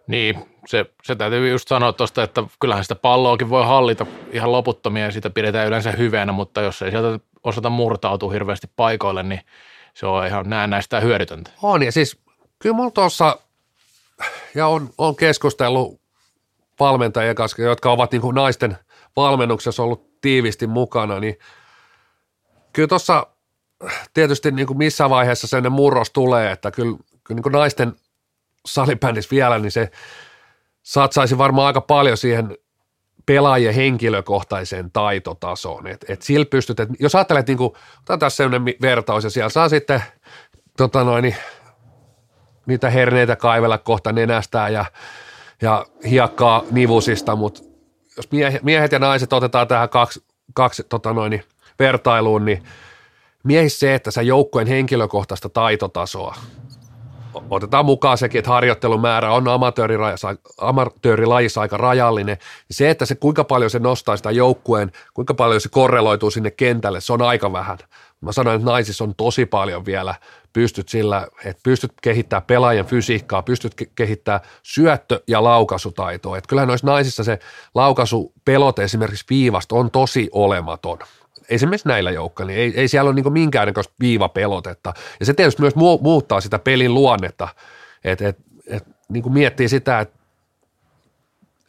Niin, 0.07 0.45
se, 0.67 0.85
se 1.03 1.15
täytyy 1.15 1.49
just 1.49 1.67
sanoa 1.67 1.93
tuosta, 1.93 2.23
että 2.23 2.43
kyllähän 2.59 2.83
sitä 2.83 2.95
palloakin 2.95 3.49
voi 3.49 3.65
hallita 3.65 4.05
ihan 4.31 4.51
loputtomia 4.51 5.05
ja 5.05 5.11
sitä 5.11 5.29
pidetään 5.29 5.67
yleensä 5.67 5.91
hyvänä, 5.91 6.31
mutta 6.31 6.61
jos 6.61 6.81
ei 6.81 6.91
sieltä 6.91 7.19
osata 7.43 7.69
murtautua 7.69 8.31
hirveästi 8.31 8.67
paikoille, 8.75 9.23
niin 9.23 9.41
se 9.93 10.05
on 10.05 10.27
ihan 10.27 10.49
näennäistä 10.49 10.97
ja 10.97 11.01
hyödytöntä. 11.01 11.51
On, 11.61 11.83
ja 11.83 11.91
siis 11.91 12.21
kyllä 12.59 12.75
mulla 12.75 12.91
tuossa, 12.91 13.39
ja 14.55 14.67
on, 14.67 14.89
on 14.97 15.15
keskustellut 15.15 16.01
valmentajien 16.79 17.35
kanssa, 17.35 17.61
jotka 17.61 17.91
ovat 17.91 18.11
niin 18.11 18.21
kuin 18.21 18.35
naisten 18.35 18.77
valmennuksessa 19.15 19.83
ollut 19.83 20.21
tiivisti 20.21 20.67
mukana, 20.67 21.19
niin 21.19 21.39
kyllä 22.73 22.87
tuossa 22.87 23.27
tietysti 24.13 24.51
niin 24.51 24.67
kuin 24.67 24.77
missä 24.77 25.09
vaiheessa 25.09 25.47
sen 25.47 25.71
murros 25.71 26.09
tulee, 26.09 26.51
että 26.51 26.71
kyllä, 26.71 26.97
kyllä 27.23 27.35
niin 27.37 27.43
kuin 27.43 27.53
naisten 27.53 27.93
salibändissä 28.65 29.31
vielä, 29.31 29.59
niin 29.59 29.71
se 29.71 29.91
satsaisi 30.83 31.37
varmaan 31.37 31.67
aika 31.67 31.81
paljon 31.81 32.17
siihen 32.17 32.57
pelaajien 33.25 33.73
henkilökohtaiseen 33.73 34.91
taitotasoon. 34.91 35.87
Et, 35.87 36.05
et 36.09 36.21
sillä 36.21 36.45
pystyt, 36.45 36.79
et 36.79 36.89
jos 36.99 37.15
ajattelet, 37.15 37.47
niin 37.47 37.57
kuin, 37.57 37.71
otetaan 37.97 38.19
tässä 38.19 38.37
sellainen 38.37 38.75
vertaus, 38.81 39.23
ja 39.23 39.29
siellä 39.29 39.49
saa 39.49 39.69
sitten 39.69 40.03
tota 40.77 41.03
noin, 41.03 41.35
niitä 42.65 42.89
herneitä 42.89 43.35
kaivella 43.35 43.77
kohta 43.77 44.11
nenästään 44.11 44.73
ja, 44.73 44.85
ja 45.61 45.85
hiekkaa 46.09 46.63
nivusista, 46.71 47.35
mutta 47.35 47.61
jos 48.17 48.31
miehet, 48.31 48.63
miehet 48.63 48.91
ja 48.91 48.99
naiset 48.99 49.33
otetaan 49.33 49.67
tähän 49.67 49.89
kaksi, 49.89 50.23
kaksi 50.53 50.83
tota 50.83 51.13
noin, 51.13 51.43
vertailuun, 51.79 52.45
niin 52.45 52.63
miehissä 53.43 53.79
se, 53.79 53.95
että 53.95 54.11
sä 54.11 54.21
joukkueen 54.21 54.67
henkilökohtaista 54.67 55.49
taitotasoa 55.49 56.35
otetaan 57.49 57.85
mukaan 57.85 58.17
sekin, 58.17 58.39
että 58.39 58.51
harjoittelumäärä 58.51 59.33
on 59.33 59.47
amatöörilajissa, 60.57 61.61
aika 61.61 61.77
rajallinen. 61.77 62.37
Se, 62.71 62.89
että 62.89 63.05
se 63.05 63.15
kuinka 63.15 63.43
paljon 63.43 63.69
se 63.69 63.79
nostaa 63.79 64.17
sitä 64.17 64.31
joukkueen, 64.31 64.91
kuinka 65.13 65.33
paljon 65.33 65.61
se 65.61 65.69
korreloituu 65.69 66.31
sinne 66.31 66.51
kentälle, 66.51 67.01
se 67.01 67.13
on 67.13 67.21
aika 67.21 67.53
vähän. 67.53 67.77
Mä 68.21 68.31
sanoin, 68.31 68.55
että 68.55 68.71
naisissa 68.71 69.03
on 69.03 69.15
tosi 69.15 69.45
paljon 69.45 69.85
vielä, 69.85 70.15
pystyt 70.53 70.89
sillä, 70.89 71.27
että 71.45 71.61
pystyt 71.63 71.93
kehittämään 72.01 72.43
pelaajan 72.47 72.85
fysiikkaa, 72.85 73.43
pystyt 73.43 73.73
ke- 73.81 73.91
kehittämään 73.95 74.41
syöttö- 74.63 75.23
ja 75.27 75.43
laukaisutaitoa. 75.43 76.37
Että 76.37 76.47
kyllähän 76.47 76.67
noissa 76.67 76.87
naisissa 76.87 77.23
se 77.23 77.39
laukaisupelote 77.75 78.83
esimerkiksi 78.83 79.25
viivasta 79.29 79.75
on 79.75 79.91
tosi 79.91 80.29
olematon 80.31 80.99
esimerkiksi 81.51 81.87
näillä 81.87 82.11
joukkoilla, 82.11 82.51
niin 82.51 82.59
ei, 82.59 82.73
ei 82.75 82.87
siellä 82.87 83.07
ole 83.09 83.15
niin 83.15 83.33
minkäännäköistä 83.33 83.93
viivapelotetta. 83.99 84.93
Ja 85.19 85.25
se 85.25 85.33
tietysti 85.33 85.61
myös 85.61 85.75
mu- 85.75 86.01
muuttaa 86.01 86.41
sitä 86.41 86.59
pelin 86.59 86.93
luonnetta, 86.93 87.47
että 88.03 88.27
et, 88.27 88.37
et, 88.67 88.87
niin 89.09 89.33
miettii 89.33 89.69
sitä, 89.69 89.99
että 89.99 90.19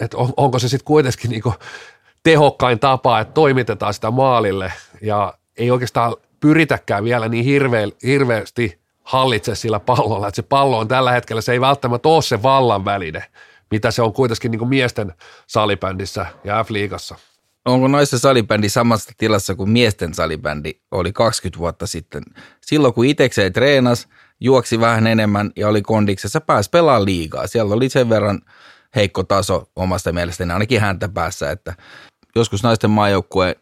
et 0.00 0.14
on, 0.14 0.32
onko 0.36 0.58
se 0.58 0.68
sitten 0.68 0.84
kuitenkin 0.84 1.30
niin 1.30 1.42
tehokkain 2.22 2.78
tapa, 2.78 3.20
että 3.20 3.34
toimitetaan 3.34 3.94
sitä 3.94 4.10
maalille. 4.10 4.72
Ja 5.00 5.34
ei 5.58 5.70
oikeastaan 5.70 6.16
pyritäkään 6.40 7.04
vielä 7.04 7.28
niin 7.28 7.44
hirveä, 7.44 7.86
hirveästi 8.02 8.78
hallitse 9.02 9.54
sillä 9.54 9.80
pallolla, 9.80 10.28
että 10.28 10.36
se 10.36 10.42
pallo 10.42 10.78
on 10.78 10.88
tällä 10.88 11.12
hetkellä, 11.12 11.42
se 11.42 11.52
ei 11.52 11.60
välttämättä 11.60 12.08
ole 12.08 12.22
se 12.22 12.42
vallan 12.42 12.84
väline, 12.84 13.24
mitä 13.70 13.90
se 13.90 14.02
on 14.02 14.12
kuitenkin 14.12 14.50
niin 14.50 14.68
miesten 14.68 15.12
salibändissä 15.46 16.26
ja 16.44 16.64
F-liigassa 16.64 17.31
onko 17.64 17.88
naisten 17.88 18.18
salibändi 18.18 18.68
samassa 18.68 19.12
tilassa 19.16 19.54
kuin 19.54 19.70
miesten 19.70 20.14
salibändi 20.14 20.72
oli 20.90 21.12
20 21.12 21.58
vuotta 21.58 21.86
sitten. 21.86 22.22
Silloin 22.60 22.94
kun 22.94 23.04
itsekseen 23.06 23.52
treenas, 23.52 24.08
juoksi 24.40 24.80
vähän 24.80 25.06
enemmän 25.06 25.50
ja 25.56 25.68
oli 25.68 25.82
kondiksessa, 25.82 26.40
pääsi 26.40 26.70
pelaamaan 26.70 27.04
liigaa. 27.04 27.46
Siellä 27.46 27.74
oli 27.74 27.88
sen 27.88 28.08
verran 28.08 28.40
heikko 28.96 29.22
taso 29.22 29.70
omasta 29.76 30.12
mielestäni, 30.12 30.52
ainakin 30.52 30.80
häntä 30.80 31.08
päässä, 31.08 31.50
että 31.50 31.74
joskus 32.34 32.62
naisten 32.62 32.90
maajoukkue 32.90 33.56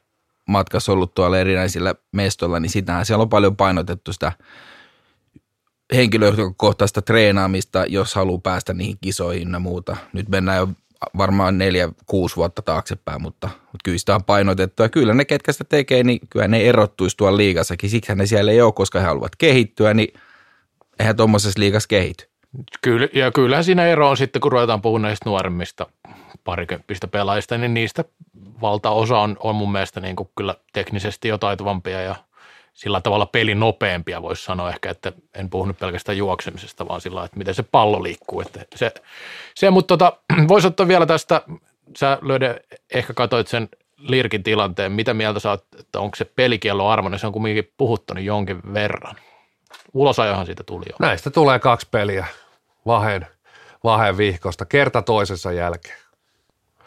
matkassa 0.49 0.93
ollut 0.93 1.15
tuolla 1.15 1.39
erinäisillä 1.39 1.95
mestoilla, 2.13 2.61
niin 2.61 2.71
sitähän 2.71 3.07
siellä 3.07 3.23
on 3.23 3.29
paljon 3.29 3.57
painotettu 3.57 4.13
sitä 4.13 4.33
henkilökohtaista 5.95 7.03
treenaamista, 7.03 7.85
jos 7.89 8.15
haluaa 8.15 8.41
päästä 8.43 8.75
niihin 8.75 8.99
kisoihin 9.01 9.53
ja 9.53 9.59
muuta. 9.59 9.97
Nyt 10.13 10.29
mennään 10.29 10.59
jo 10.59 10.69
varmaan 11.19 11.59
neljä, 11.59 11.89
kuusi 12.07 12.37
vuotta 12.37 12.63
taaksepäin, 12.63 13.23
mutta, 13.23 13.47
mutta 13.47 13.79
kyllä 13.85 13.99
sitä 13.99 14.15
on 14.15 14.25
painotettu. 14.25 14.83
Ja 14.83 14.89
kyllä 14.89 15.15
ne, 15.15 15.25
ketkä 15.25 15.53
sitä 15.53 15.65
tekee, 15.65 16.03
niin 16.03 16.21
kyllä 16.31 16.49
ne 16.49 16.63
erottuisi 16.63 17.17
tuolla 17.17 17.37
liigassakin. 17.37 17.91
Siksi 17.91 18.15
ne 18.15 18.27
siellä 18.27 18.53
ei 18.53 18.63
ole, 18.63 18.73
koska 18.73 19.01
he 19.01 19.07
haluavat 19.07 19.37
kehittyä, 19.37 19.95
niin 19.95 20.15
eihän 20.99 21.17
tuommoisessa 21.17 21.61
liigassa 21.61 21.89
kehity. 21.89 22.31
Kyllä, 22.83 23.09
ja 23.15 23.31
kyllähän 23.33 23.65
siinä 23.65 23.87
ero 23.87 24.11
on 24.11 24.17
sitten, 24.17 24.41
kun 24.41 24.53
ruvetaan 24.53 24.83
puhumaan 24.83 25.03
näistä 25.03 25.29
nuoremmista 25.29 25.87
parikymppistä 26.45 27.09
pelaajista, 27.09 27.59
niin 27.59 27.75
niistä 27.75 28.05
valtaosa 28.61 29.19
on, 29.19 29.37
on 29.41 29.55
mun 29.55 29.73
mielestä 29.73 30.01
niin 30.01 30.17
kuin 30.17 30.29
kyllä 30.37 30.55
teknisesti 30.73 31.29
jo 31.29 31.39
taituvampia 31.39 32.03
ja 32.03 32.15
sillä 32.75 33.01
tavalla 33.01 33.27
pelin 33.27 33.61
nopeampia 33.61 34.23
voisi 34.23 34.45
sanoa 34.45 34.71
ehkä, 34.71 34.91
että 34.91 35.13
en 35.35 35.51
puhunut 35.51 35.79
pelkästään 35.79 36.19
juoksemisesta, 36.19 36.89
vaan 36.89 37.01
sillä 37.01 37.25
että 37.25 37.37
miten 37.37 37.55
se 37.55 37.63
pallo 37.63 38.03
liikkuu. 38.03 38.41
Että 38.41 38.65
se, 38.75 38.93
se, 39.55 39.71
mutta 39.71 39.97
tota, 39.97 40.17
voisi 40.49 40.67
ottaa 40.67 40.89
vielä 40.89 41.07
tästä, 41.07 41.43
sä 41.97 42.19
löydä, 42.23 42.61
ehkä 42.95 43.15
katsoit 43.15 43.49
sen 43.49 43.69
Lirkin 43.99 44.43
tilanteen, 44.43 44.93
mitä 44.93 45.15
mieltä 45.15 45.41
sä 45.41 45.51
oot, 45.51 45.65
että 45.79 46.01
onko 46.01 46.17
se 46.17 46.25
pelikiello 46.25 46.89
arvoinen, 46.89 47.19
se 47.19 47.27
on 47.27 47.33
kumminkin 47.33 47.73
puhuttanut 47.77 48.25
jonkin 48.25 48.61
verran. 48.75 49.17
Ulosajohan 49.95 50.47
siitä 50.47 50.65
tuli 50.65 50.85
jo. 50.89 50.97
Näistä 50.99 51.31
tulee 51.31 51.59
kaksi 51.59 51.89
peliä 51.91 52.27
vaheen, 52.87 53.27
vaheen 53.85 54.17
vihkosta, 54.17 54.65
kerta 54.65 55.03
toisensa 55.03 55.53
jälkeen. 55.53 55.99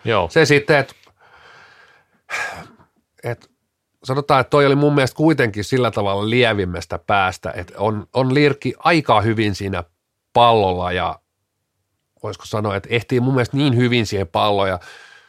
Joo. 0.05 0.29
Se 0.29 0.45
sitten, 0.45 0.77
että 0.77 0.93
et, 3.23 3.49
sanotaan, 4.03 4.41
että 4.41 4.49
toi 4.49 4.65
oli 4.65 4.75
mun 4.75 4.95
mielestä 4.95 5.17
kuitenkin 5.17 5.63
sillä 5.63 5.91
tavalla 5.91 6.29
lievimmästä 6.29 6.99
päästä, 6.99 7.51
että 7.55 7.73
on, 7.77 8.07
on 8.13 8.33
Lirkki 8.33 8.73
aika 8.79 9.21
hyvin 9.21 9.55
siinä 9.55 9.83
pallolla 10.33 10.91
ja 10.91 11.19
voisiko 12.23 12.45
sanoa, 12.45 12.75
että 12.75 12.89
ehtii 12.91 13.19
mun 13.19 13.33
mielestä 13.33 13.57
niin 13.57 13.77
hyvin 13.77 14.05
siihen 14.05 14.27
palloon 14.27 14.69
ja 14.69 14.79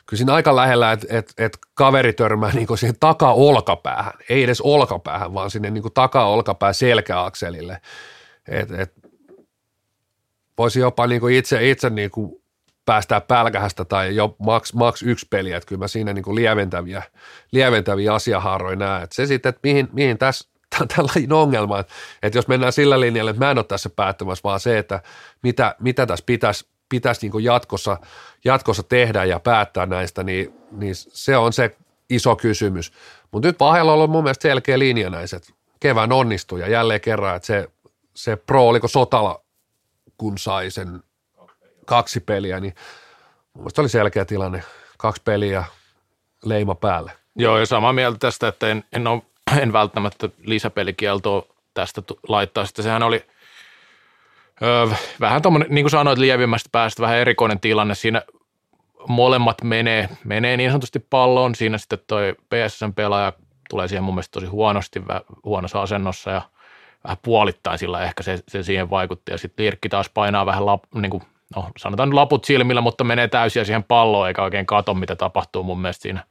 kyllä 0.06 0.18
siinä 0.18 0.34
aika 0.34 0.56
lähellä, 0.56 0.92
että, 0.92 1.06
että, 1.10 1.32
että 1.38 1.58
kaveri 1.74 2.12
törmää 2.12 2.52
niin 2.54 2.78
siihen 2.78 2.96
taka-olkapäähän, 3.00 4.12
ei 4.28 4.42
edes 4.42 4.60
olkapäähän, 4.60 5.34
vaan 5.34 5.50
sinne 5.50 5.70
niin 5.70 5.84
taka-olkapää 5.94 6.72
selkäakselille. 6.72 7.80
Et, 8.48 8.70
et, 8.70 8.94
voisi 10.58 10.80
jopa 10.80 11.06
niin 11.06 11.30
itse, 11.30 11.70
itse 11.70 11.90
niin 11.90 12.10
kuin 12.10 12.43
päästää 12.84 13.20
pälkähästä 13.20 13.84
tai 13.84 14.16
jo 14.16 14.36
maks, 14.38 14.74
maks 14.74 15.02
yksi 15.02 15.26
peli, 15.30 15.52
että 15.52 15.66
kyllä 15.66 15.78
mä 15.78 15.88
siinä 15.88 16.12
niin 16.12 16.22
kuin 16.22 16.34
lieventäviä, 16.34 17.02
lieventäviä 17.52 18.14
asiahaaroja 18.14 18.76
näen. 18.76 19.02
Että 19.02 19.16
se 19.16 19.26
sitten, 19.26 19.50
että 19.50 19.60
mihin, 19.62 19.88
mihin 19.92 20.18
tässä 20.18 20.48
tällainen 20.96 21.32
ongelma, 21.32 21.78
että, 21.78 21.92
että 22.22 22.38
jos 22.38 22.48
mennään 22.48 22.72
sillä 22.72 23.00
linjalle, 23.00 23.30
että 23.30 23.44
mä 23.44 23.50
en 23.50 23.58
ole 23.58 23.64
tässä 23.64 23.90
päättämässä, 23.90 24.42
vaan 24.44 24.60
se, 24.60 24.78
että 24.78 25.02
mitä, 25.42 25.76
mitä 25.80 26.06
tässä 26.06 26.24
pitäisi, 26.26 26.66
pitäisi 26.88 27.28
niin 27.28 27.44
jatkossa, 27.44 27.96
jatkossa 28.44 28.82
tehdä 28.82 29.24
ja 29.24 29.40
päättää 29.40 29.86
näistä, 29.86 30.22
niin, 30.22 30.54
niin 30.70 30.94
se 30.94 31.36
on 31.36 31.52
se 31.52 31.76
iso 32.10 32.36
kysymys. 32.36 32.92
Mutta 33.32 33.48
nyt 33.48 33.58
Pahella 33.58 33.92
on 33.92 33.94
ollut 33.94 34.10
mun 34.10 34.24
mielestä 34.24 34.42
selkeä 34.42 34.78
linja 34.78 35.10
näissä, 35.10 35.36
että 35.36 35.52
kevään 35.80 36.12
onnistui 36.12 36.60
ja 36.60 36.68
jälleen 36.68 37.00
kerran, 37.00 37.36
että 37.36 37.46
se, 37.46 37.68
se 38.14 38.36
pro, 38.36 38.68
oliko 38.68 38.88
Sotala, 38.88 39.44
kun 40.18 40.38
sai 40.38 40.70
sen 40.70 41.02
kaksi 41.84 42.20
peliä, 42.20 42.60
niin 42.60 42.74
mun 43.54 43.70
oli 43.78 43.88
selkeä 43.88 44.24
tilanne. 44.24 44.62
Kaksi 44.98 45.22
peliä, 45.24 45.64
leima 46.44 46.74
päälle. 46.74 47.12
Joo, 47.36 47.58
ja 47.58 47.66
samaa 47.66 47.92
mieltä 47.92 48.18
tästä, 48.18 48.48
että 48.48 48.68
en, 48.68 48.84
en, 48.92 49.06
ole, 49.06 49.22
en 49.62 49.72
välttämättä 49.72 50.28
lisäpelikieltoa 50.44 51.42
tästä 51.74 52.02
laittaa. 52.28 52.66
Sitten 52.66 52.82
sehän 52.82 53.02
oli 53.02 53.24
öö, 54.62 54.86
vähän 55.20 55.42
tuommoinen, 55.42 55.68
niin 55.70 55.84
kuin 55.84 55.90
sanoit, 55.90 56.18
lievimmästä 56.18 56.68
päästä 56.72 57.02
vähän 57.02 57.18
erikoinen 57.18 57.60
tilanne. 57.60 57.94
Siinä 57.94 58.22
molemmat 59.08 59.62
menee, 59.62 60.08
menee 60.24 60.56
niin 60.56 60.70
sanotusti 60.70 60.98
palloon. 61.10 61.54
Siinä 61.54 61.78
sitten 61.78 61.98
toi 62.06 62.34
PSN-pelaaja 62.34 63.32
tulee 63.70 63.88
siihen 63.88 64.04
mun 64.04 64.14
mielestä 64.14 64.32
tosi 64.32 64.46
huonosti, 64.46 65.02
huonossa 65.44 65.82
asennossa 65.82 66.30
ja 66.30 66.42
vähän 67.04 67.16
puolittain 67.22 67.78
sillä 67.78 68.04
ehkä 68.04 68.22
se, 68.22 68.38
se 68.48 68.62
siihen 68.62 68.90
vaikutti. 68.90 69.32
Ja 69.32 69.38
sitten 69.38 69.64
Lirkki 69.66 69.88
taas 69.88 70.10
painaa 70.14 70.46
vähän, 70.46 70.66
lap, 70.66 70.82
niin 70.94 71.10
kuin, 71.10 71.22
no 71.56 71.70
sanotaan 71.78 72.16
laput 72.16 72.44
silmillä, 72.44 72.80
mutta 72.80 73.04
menee 73.04 73.28
täysin 73.28 73.64
siihen 73.64 73.84
palloon 73.84 74.28
eikä 74.28 74.42
oikein 74.42 74.66
kato, 74.66 74.94
mitä 74.94 75.16
tapahtuu 75.16 75.62
mun 75.62 75.80
mielestä 75.80 76.02
siinä. 76.02 76.24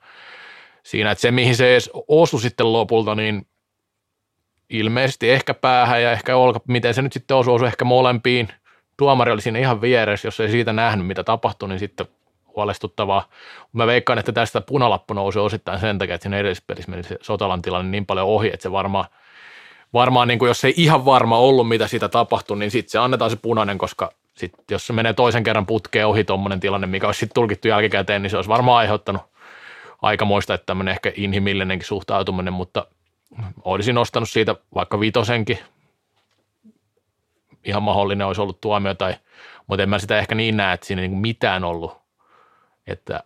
Siinä, 0.84 1.12
että 1.12 1.22
se 1.22 1.32
mihin 1.32 1.56
se 1.56 1.72
edes 1.72 1.90
osui 2.08 2.42
sitten 2.42 2.74
lopulta, 2.74 3.16
niin 3.16 3.48
ilmeisesti 4.70 5.30
ehkä 5.30 5.54
päähän 5.54 6.04
ja 6.04 6.12
ehkä 6.12 6.38
olka, 6.38 6.60
miten 6.68 6.94
se 6.94 7.02
nyt 7.02 7.14
sitten 7.14 7.38
osui, 7.38 7.56
osui 7.56 7.68
ehkä 7.68 7.86
molempiin. 7.86 8.48
Tuomari 8.98 9.32
oli 9.32 9.42
siinä 9.42 9.60
ihan 9.60 9.82
vieressä, 9.82 10.28
jos 10.28 10.40
ei 10.40 10.50
siitä 10.50 10.74
nähnyt, 10.74 11.08
mitä 11.08 11.24
tapahtui, 11.24 11.70
niin 11.70 11.80
sitten 11.80 12.08
huolestuttavaa. 12.56 13.30
Mä 13.74 13.88
veikkaan, 13.88 14.20
että 14.20 14.32
tästä 14.32 14.62
punalappu 14.62 15.14
nousi 15.14 15.40
osittain 15.40 15.80
sen 15.80 15.98
takia, 15.98 16.16
että 16.16 16.24
siinä 16.24 16.38
edellisessä 16.38 16.92
meni 16.92 17.04
se 17.04 17.18
Sotalan 17.22 17.62
tilanne 17.62 17.92
niin 17.92 18.06
paljon 18.06 18.28
ohi, 18.28 18.48
että 18.48 18.64
se 18.64 18.72
varmaan, 18.72 19.06
varmaan 19.94 20.28
niin 20.28 20.40
kuin 20.40 20.48
jos 20.48 20.64
ei 20.64 20.74
ihan 20.78 21.06
varma 21.06 21.38
ollut, 21.38 21.68
mitä 21.68 21.88
siitä 21.88 22.10
tapahtui, 22.10 22.58
niin 22.58 22.72
sitten 22.72 22.92
se 22.92 23.00
annetaan 23.00 23.32
se 23.32 23.38
punainen, 23.42 23.78
koska 23.78 24.12
sit, 24.34 24.54
jos 24.72 24.88
se 24.88 24.94
menee 24.94 25.14
toisen 25.14 25.44
kerran 25.44 25.66
putkeen 25.66 26.08
ohi 26.08 26.24
tuommoinen 26.24 26.60
tilanne, 26.60 26.88
mikä 26.88 27.06
olisi 27.06 27.20
sitten 27.20 27.34
tulkittu 27.34 27.68
jälkikäteen, 27.68 28.22
niin 28.22 28.30
se 28.30 28.36
olisi 28.36 28.50
varmaan 28.50 28.78
aiheuttanut 28.78 29.22
aikamoista, 30.02 30.54
että 30.54 30.66
tämmöinen 30.66 30.92
ehkä 30.92 31.12
inhimillinenkin 31.16 31.88
suhtautuminen, 31.88 32.54
mutta 32.54 32.88
olisin 33.64 33.96
nostanut 33.96 34.30
siitä 34.30 34.56
vaikka 34.76 35.00
viitosenkin. 35.00 35.60
Ihan 37.66 37.84
mahdollinen 37.84 38.28
olisi 38.28 38.42
ollut 38.42 38.62
tuomio, 38.62 38.94
tai, 38.94 39.16
mutta 39.68 39.84
en 39.84 39.90
mä 39.90 40.00
sitä 40.00 40.20
ehkä 40.20 40.36
niin 40.36 40.58
näe, 40.58 40.74
että 40.74 40.86
siinä 40.86 41.02
ei 41.02 41.08
niin 41.08 41.18
mitään 41.18 41.64
ollut 41.64 42.04
että 42.88 43.24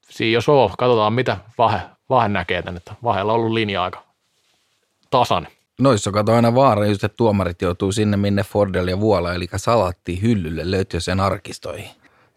siinä 0.00 0.32
jos 0.32 0.48
on, 0.48 0.70
katsotaan 0.78 1.12
mitä 1.12 1.36
Vahe, 1.58 1.80
Vahe 2.10 2.28
näkee 2.28 2.62
tänne, 2.62 2.80
Vahella 3.02 3.32
on 3.32 3.38
ollut 3.38 3.52
linja 3.52 3.82
aika 3.82 4.02
tasan. 5.10 5.48
Noissa 5.80 6.12
kato 6.12 6.32
aina 6.32 6.54
vaara, 6.54 6.86
just, 6.86 7.04
että 7.04 7.16
tuomarit 7.16 7.62
joutuu 7.62 7.92
sinne, 7.92 8.16
minne 8.16 8.42
Fordel 8.42 8.88
ja 8.88 9.00
Vuola, 9.00 9.34
eli 9.34 9.48
salatti 9.56 10.22
hyllylle, 10.22 10.70
löytyy 10.70 11.00
sen 11.00 11.20
arkistoihin. 11.20 11.90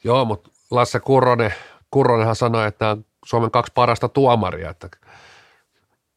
Joo, 0.03 0.25
mutta 0.25 0.49
Lasse 0.71 0.99
Kurronen, 0.99 1.53
Kurronenhan 1.91 2.35
sanoi, 2.35 2.67
että 2.67 2.89
on 2.89 3.05
Suomen 3.25 3.51
kaksi 3.51 3.71
parasta 3.75 4.09
tuomaria, 4.09 4.69
että 4.69 4.89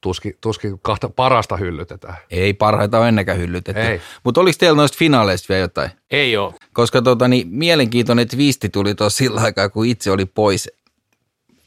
tuskin, 0.00 0.34
tuskin 0.40 0.78
kahta 0.82 1.08
parasta 1.08 1.56
hyllytetään. 1.56 2.16
Ei 2.30 2.54
parhaita 2.54 2.98
ole 2.98 3.08
ennekään 3.08 3.38
hyllytetty. 3.38 3.82
Mutta 4.24 4.40
oliko 4.40 4.56
teillä 4.58 4.76
noista 4.76 4.98
finaaleista 4.98 5.46
vielä 5.48 5.60
jotain? 5.60 5.90
Ei 6.10 6.36
ole. 6.36 6.54
Koska 6.72 7.02
tota, 7.02 7.28
niin, 7.28 7.48
mielenkiintoinen 7.50 8.28
twisti 8.28 8.68
tuli 8.68 8.94
tuossa 8.94 9.16
sillä 9.16 9.40
aikaa, 9.40 9.68
kun 9.68 9.86
itse 9.86 10.10
oli 10.10 10.24
pois 10.26 10.70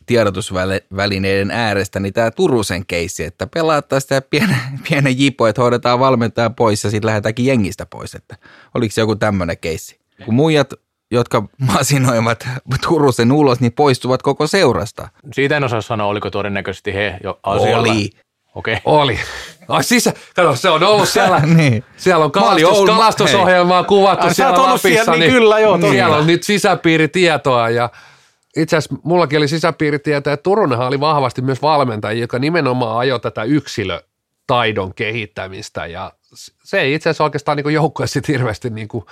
tiedotusvälineiden 0.05 1.51
äärestä, 1.51 2.00
niin 2.00 2.13
tämä 2.13 2.31
Turusen 2.31 2.86
keissi, 2.86 3.24
että 3.24 3.48
pelaattaa 3.48 4.00
sitä 4.00 4.22
pienen, 4.22 4.57
pienen 4.89 5.19
jipo, 5.19 5.48
että 5.48 5.62
hoidetaan 5.62 6.00
valmentaja 6.00 6.50
pois 6.50 6.83
ja 6.83 6.89
sitten 6.89 7.07
lähdetäänkin 7.07 7.45
jengistä 7.45 7.86
pois. 7.86 8.15
Että 8.15 8.36
oliko 8.74 8.93
se 8.93 9.01
joku 9.01 9.15
tämmöinen 9.15 9.57
keissi? 9.57 10.00
Kun 10.25 10.33
muijat 10.33 10.74
jotka 11.13 11.43
masinoivat 11.74 12.48
Turusen 12.87 13.31
ulos, 13.31 13.59
niin 13.59 13.74
poistuvat 13.74 14.22
koko 14.22 14.48
seurasta. 14.48 15.09
Siitä 15.33 15.57
en 15.57 15.63
osaa 15.63 15.81
sanoa, 15.81 16.07
oliko 16.07 16.29
todennäköisesti 16.29 16.94
he 16.94 17.18
jo 17.24 17.39
asialla. 17.44 17.92
Oli. 17.92 18.09
Okei. 18.55 18.74
Okay. 18.74 18.81
Oli. 18.85 19.20
Ai 19.68 19.83
sisä, 19.83 20.13
kato, 20.35 20.55
se 20.55 20.70
on 20.70 20.83
ollut 20.83 21.09
siellä, 21.09 21.39
niin. 21.57 21.83
siellä 21.98 22.25
on 22.25 22.31
kalastus, 22.31 22.85
kalastusohjelmaa 22.85 23.83
kuvattu 23.83 24.27
Ai, 24.27 24.33
siellä 24.33 24.63
Lapissa, 24.63 24.89
siellä, 24.89 25.11
niin, 25.11 25.20
niin, 25.20 25.31
kyllä 25.31 25.59
joo. 25.59 25.79
Siellä 25.92 26.18
on 26.18 26.27
nyt 26.27 26.44
sisäpiiritietoa 26.44 27.70
ja 27.70 27.89
itse 28.57 28.77
asiassa 28.77 28.96
mullakin 29.03 29.37
oli 29.37 29.48
sisäpiiritietoa, 29.48 30.33
että 30.33 30.44
Turunenhan 30.44 30.87
oli 30.87 31.00
vahvasti 31.00 31.42
myös 31.42 31.61
valmentaja, 31.61 32.20
joka 32.20 32.39
nimenomaan 32.39 32.98
ajoi 32.98 33.20
tätä 33.20 33.44
yksilötaidon 33.44 34.94
kehittämistä. 34.94 35.85
Ja 35.85 36.13
se 36.63 36.81
ei 36.81 36.94
itse 36.94 37.09
asiassa 37.09 37.24
oikeastaan 37.24 37.57
niin 37.57 37.74
joukkueessa 37.74 38.20
hirveästi 38.27 38.70
niin 38.70 38.87
kuin 38.87 39.05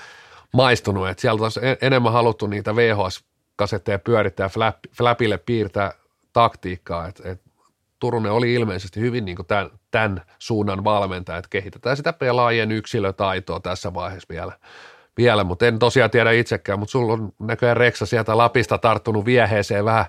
maistunut, 0.53 1.09
että 1.09 1.21
sieltä 1.21 1.43
olisi 1.43 1.59
enemmän 1.81 2.13
haluttu 2.13 2.47
niitä 2.47 2.75
VHS-kasetteja 2.75 3.99
pyörittää 3.99 4.49
flap, 4.49 4.75
flapille 4.97 5.37
piirtää 5.37 5.93
taktiikkaa, 6.33 7.07
että, 7.07 7.31
että 7.31 7.51
Turunen 7.99 8.31
oli 8.31 8.53
ilmeisesti 8.53 8.99
hyvin 8.99 9.25
niin 9.25 9.37
tämän, 9.47 9.69
tämän 9.91 10.21
suunnan 10.39 10.83
valmentaja, 10.83 11.37
että 11.37 11.49
kehitetään 11.49 11.97
sitä 11.97 12.13
pelaajien 12.13 12.71
yksilötaitoa 12.71 13.59
tässä 13.59 13.93
vaiheessa 13.93 14.27
vielä, 14.29 14.51
vielä 15.17 15.43
mutta 15.43 15.65
en 15.65 15.79
tosiaan 15.79 16.11
tiedä 16.11 16.31
itsekään, 16.31 16.79
mutta 16.79 16.91
sulla 16.91 17.13
on 17.13 17.33
näköjään 17.39 17.77
Reksa 17.77 18.05
sieltä 18.05 18.37
Lapista 18.37 18.77
tarttunut 18.77 19.25
vieheeseen 19.25 19.85
vähän, 19.85 20.05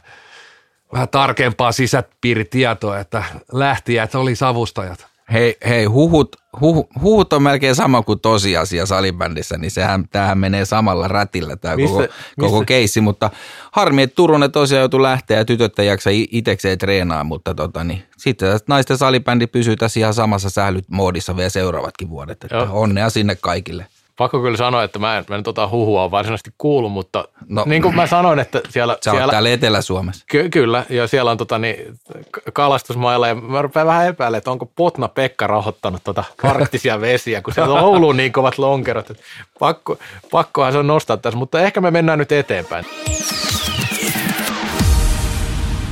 vähän 0.93 1.09
tarkempaa 1.09 1.73
sisäpiiritietoa, 1.73 2.99
että 2.99 3.25
lähtijät 3.53 4.15
oli 4.15 4.37
savustajat. 4.37 5.13
Hei, 5.33 5.57
hei 5.69 5.85
huhut, 5.85 6.37
huh, 6.61 6.89
huhut 7.01 7.33
on 7.33 7.43
melkein 7.43 7.75
sama 7.75 8.03
kuin 8.03 8.21
tosiasia 8.21 8.87
salibändissä, 8.87 9.59
niin 9.59 9.71
sehän, 9.71 10.09
tämähän 10.09 10.39
menee 10.39 10.65
samalla 10.65 11.09
rätillä 11.09 11.57
tämä 11.57 11.77
koko, 11.77 11.99
mistä? 11.99 12.15
koko 12.41 12.65
keissi, 12.65 13.01
mutta 13.01 13.31
harmi, 13.73 14.03
että 14.03 14.15
Turunen 14.15 14.53
tosiaan 14.53 14.81
joutui 14.81 15.03
lähteä 15.03 15.39
ja 15.39 15.45
tytöt 15.45 15.79
ei 15.79 15.87
jaksa 15.87 16.11
itsekseen 16.13 16.79
treenaa, 16.79 17.25
mutta 17.25 17.55
tota, 17.55 17.85
niin, 17.85 18.03
sitten 18.17 18.61
naisten 18.67 18.99
salibändi 18.99 19.47
pysyy 19.47 19.77
tässä 19.77 20.01
ihan 20.01 20.15
samassa 20.15 20.51
sählymoodissa 20.51 21.37
vielä 21.37 21.49
seuraavatkin 21.49 22.11
vuodet, 22.11 22.45
että 22.45 22.63
onnea 22.63 23.11
sinne 23.11 23.35
kaikille 23.35 23.87
pakko 24.17 24.41
kyllä 24.41 24.57
sanoa, 24.57 24.83
että 24.83 24.99
mä 24.99 25.19
en, 25.19 25.25
mä 25.29 25.37
en 25.37 25.43
tota 25.43 25.69
huhua 25.69 26.11
varsinaisesti 26.11 26.51
kuulu, 26.59 26.89
mutta 26.89 27.29
no, 27.49 27.65
niin 27.67 27.83
kuin 27.83 27.97
mä 27.97 28.07
sanoin, 28.07 28.39
että 28.39 28.61
siellä... 28.69 28.97
Sä 29.05 29.11
siellä, 29.11 29.31
täällä 29.31 29.51
Etelä-Suomessa. 29.51 30.25
Ky- 30.31 30.49
kyllä, 30.49 30.85
ja 30.89 31.07
siellä 31.07 31.31
on 31.31 31.37
tota, 31.37 31.59
niin, 31.59 31.77
kalastusmailla, 32.53 33.29
ja 33.29 33.35
mä 33.35 33.63
rupean 33.63 33.87
vähän 33.87 34.07
epäilemään, 34.07 34.39
että 34.39 34.51
onko 34.51 34.67
Potna 34.67 35.09
Pekka 35.09 35.47
rahoittanut 35.47 36.05
tota 36.05 36.25
arktisia 36.43 37.01
vesiä, 37.01 37.43
kun 37.43 37.55
siellä 37.55 37.75
on 37.75 37.85
Ouluun 37.85 38.17
niin 38.17 38.33
kovat 38.33 38.59
lonkerot. 38.59 39.11
Että 39.11 39.23
pakko, 39.59 39.99
pakkohan 40.31 40.73
se 40.73 40.79
on 40.79 40.87
nostaa 40.87 41.17
tässä, 41.17 41.39
mutta 41.39 41.61
ehkä 41.61 41.81
me 41.81 41.91
mennään 41.91 42.19
nyt 42.19 42.33
eteenpäin. 42.33 42.85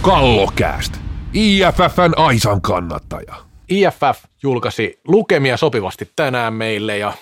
Kallokääst, 0.02 0.92
IFFn 1.33 2.12
Aisan 2.16 2.61
kannattaja. 2.61 3.35
IFF 3.68 4.24
julkaisi 4.42 5.00
lukemia 5.09 5.56
sopivasti 5.56 6.11
tänään 6.16 6.54
meille 6.54 6.98
ja 6.98 7.12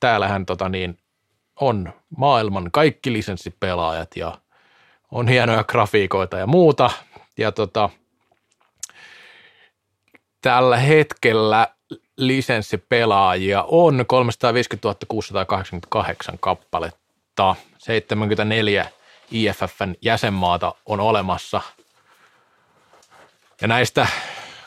täällähän 0.00 0.46
tota 0.46 0.68
niin, 0.68 0.98
on 1.60 1.92
maailman 2.16 2.70
kaikki 2.72 3.12
lisenssipelaajat 3.12 4.16
ja 4.16 4.38
on 5.10 5.28
hienoja 5.28 5.64
grafiikoita 5.64 6.38
ja 6.38 6.46
muuta. 6.46 6.90
Ja 7.38 7.52
tota, 7.52 7.90
tällä 10.40 10.76
hetkellä 10.76 11.68
lisenssipelaajia 12.16 13.64
on 13.68 14.04
350 14.06 15.06
688 15.08 16.38
kappaletta. 16.40 17.54
74 17.78 18.86
IFFn 19.30 19.94
jäsenmaata 20.02 20.74
on 20.86 21.00
olemassa. 21.00 21.60
Ja 23.60 23.68
näistä 23.68 24.06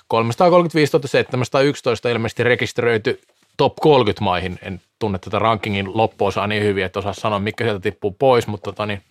335 0.07 0.97
711 1.05 2.09
ilmeisesti 2.09 2.43
rekisteröity 2.43 3.21
top 3.61 3.75
30 3.75 4.23
maihin. 4.23 4.59
En 4.61 4.81
tunne 4.99 5.19
tätä 5.19 5.39
rankingin 5.39 5.97
loppuosaa 5.97 6.47
niin 6.47 6.63
hyvin, 6.63 6.85
että 6.85 6.99
osaa 6.99 7.13
sanoa, 7.13 7.39
mikä 7.39 7.63
sieltä 7.63 7.79
tippuu 7.79 8.11
pois, 8.11 8.47
mutta 8.47 8.71
tota, 8.71 8.85
niin, 8.85 9.03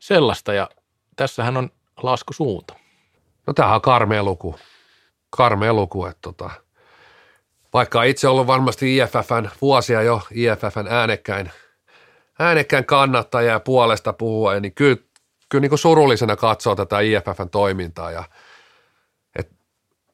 sellaista. 0.00 0.52
Ja 0.52 0.68
tässähän 1.16 1.56
on 1.56 1.70
laskusuunta. 2.02 2.74
No 3.46 3.52
tämähän 3.52 3.74
on 3.74 3.80
karmea 3.80 4.22
luku. 4.22 4.56
Karmea 5.30 5.74
luku, 5.74 6.06
että 6.06 6.18
tota, 6.22 6.50
vaikka 7.72 8.02
itse 8.02 8.28
ollut 8.28 8.46
varmasti 8.46 8.96
IFFn 8.96 9.48
vuosia 9.60 10.02
jo 10.02 10.20
IFFn 10.30 10.86
äänekkäin, 10.88 11.50
äänekkäin 12.38 12.84
kannattaja 12.84 13.52
ja 13.52 13.60
puolesta 13.60 14.12
puhua, 14.12 14.60
niin 14.60 14.74
kyllä, 14.74 14.96
kyllä 15.48 15.60
niin 15.60 15.70
kuin 15.70 15.78
surullisena 15.78 16.36
katsoo 16.36 16.76
tätä 16.76 17.00
IFFn 17.00 17.50
toimintaa 17.50 18.10
ja 18.10 18.24
et, 19.38 19.52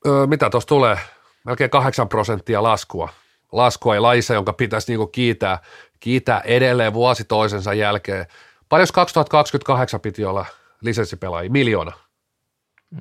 ö, 0.06 0.26
mitä 0.26 0.50
tuossa 0.50 0.68
tulee, 0.68 0.98
melkein 1.44 1.70
8 1.70 2.08
prosenttia 2.08 2.62
laskua– 2.62 3.08
laskua 3.52 3.94
ja 3.94 4.02
laissa, 4.02 4.34
jonka 4.34 4.52
pitäisi 4.52 4.96
niin 4.96 5.10
kiitää, 5.10 5.58
kiitää 6.00 6.40
edelleen 6.40 6.92
vuosi 6.92 7.24
toisensa 7.24 7.74
jälkeen. 7.74 8.26
Paljon 8.68 8.88
2028 8.92 10.00
piti 10.00 10.24
olla 10.24 10.46
lisenssipelaajia? 10.80 11.50
Miljoona? 11.50 11.92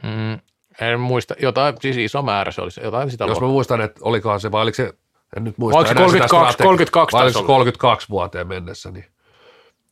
Mm, 0.03 0.39
en 0.81 0.99
muista. 0.99 1.35
Jotain, 1.41 1.75
siis 1.81 1.97
iso 1.97 2.21
määrä 2.21 2.51
se 2.51 2.61
olisi. 2.61 2.81
Jotain 2.81 3.11
sitä 3.11 3.25
Jos 3.25 3.41
mä 3.41 3.47
muistan, 3.47 3.81
että 3.81 3.99
olikohan 4.03 4.39
se, 4.39 4.51
vai 4.51 4.61
oliko 4.61 4.75
se, 4.75 4.93
En 5.37 5.43
nyt 5.43 5.57
muista 5.57 5.77
Oliko 5.77 5.87
se 5.87 5.95
enää 5.95 6.07
sitä 6.07 6.27
32 6.27 6.53
strategiaa. 6.53 6.67
32 6.67 7.13
Vai 7.13 7.23
oliko 7.23 7.33
se 7.33 7.39
olla? 7.39 7.47
32 7.47 8.09
vuoteen 8.09 8.47
mennessä, 8.47 8.91
niin 8.91 9.05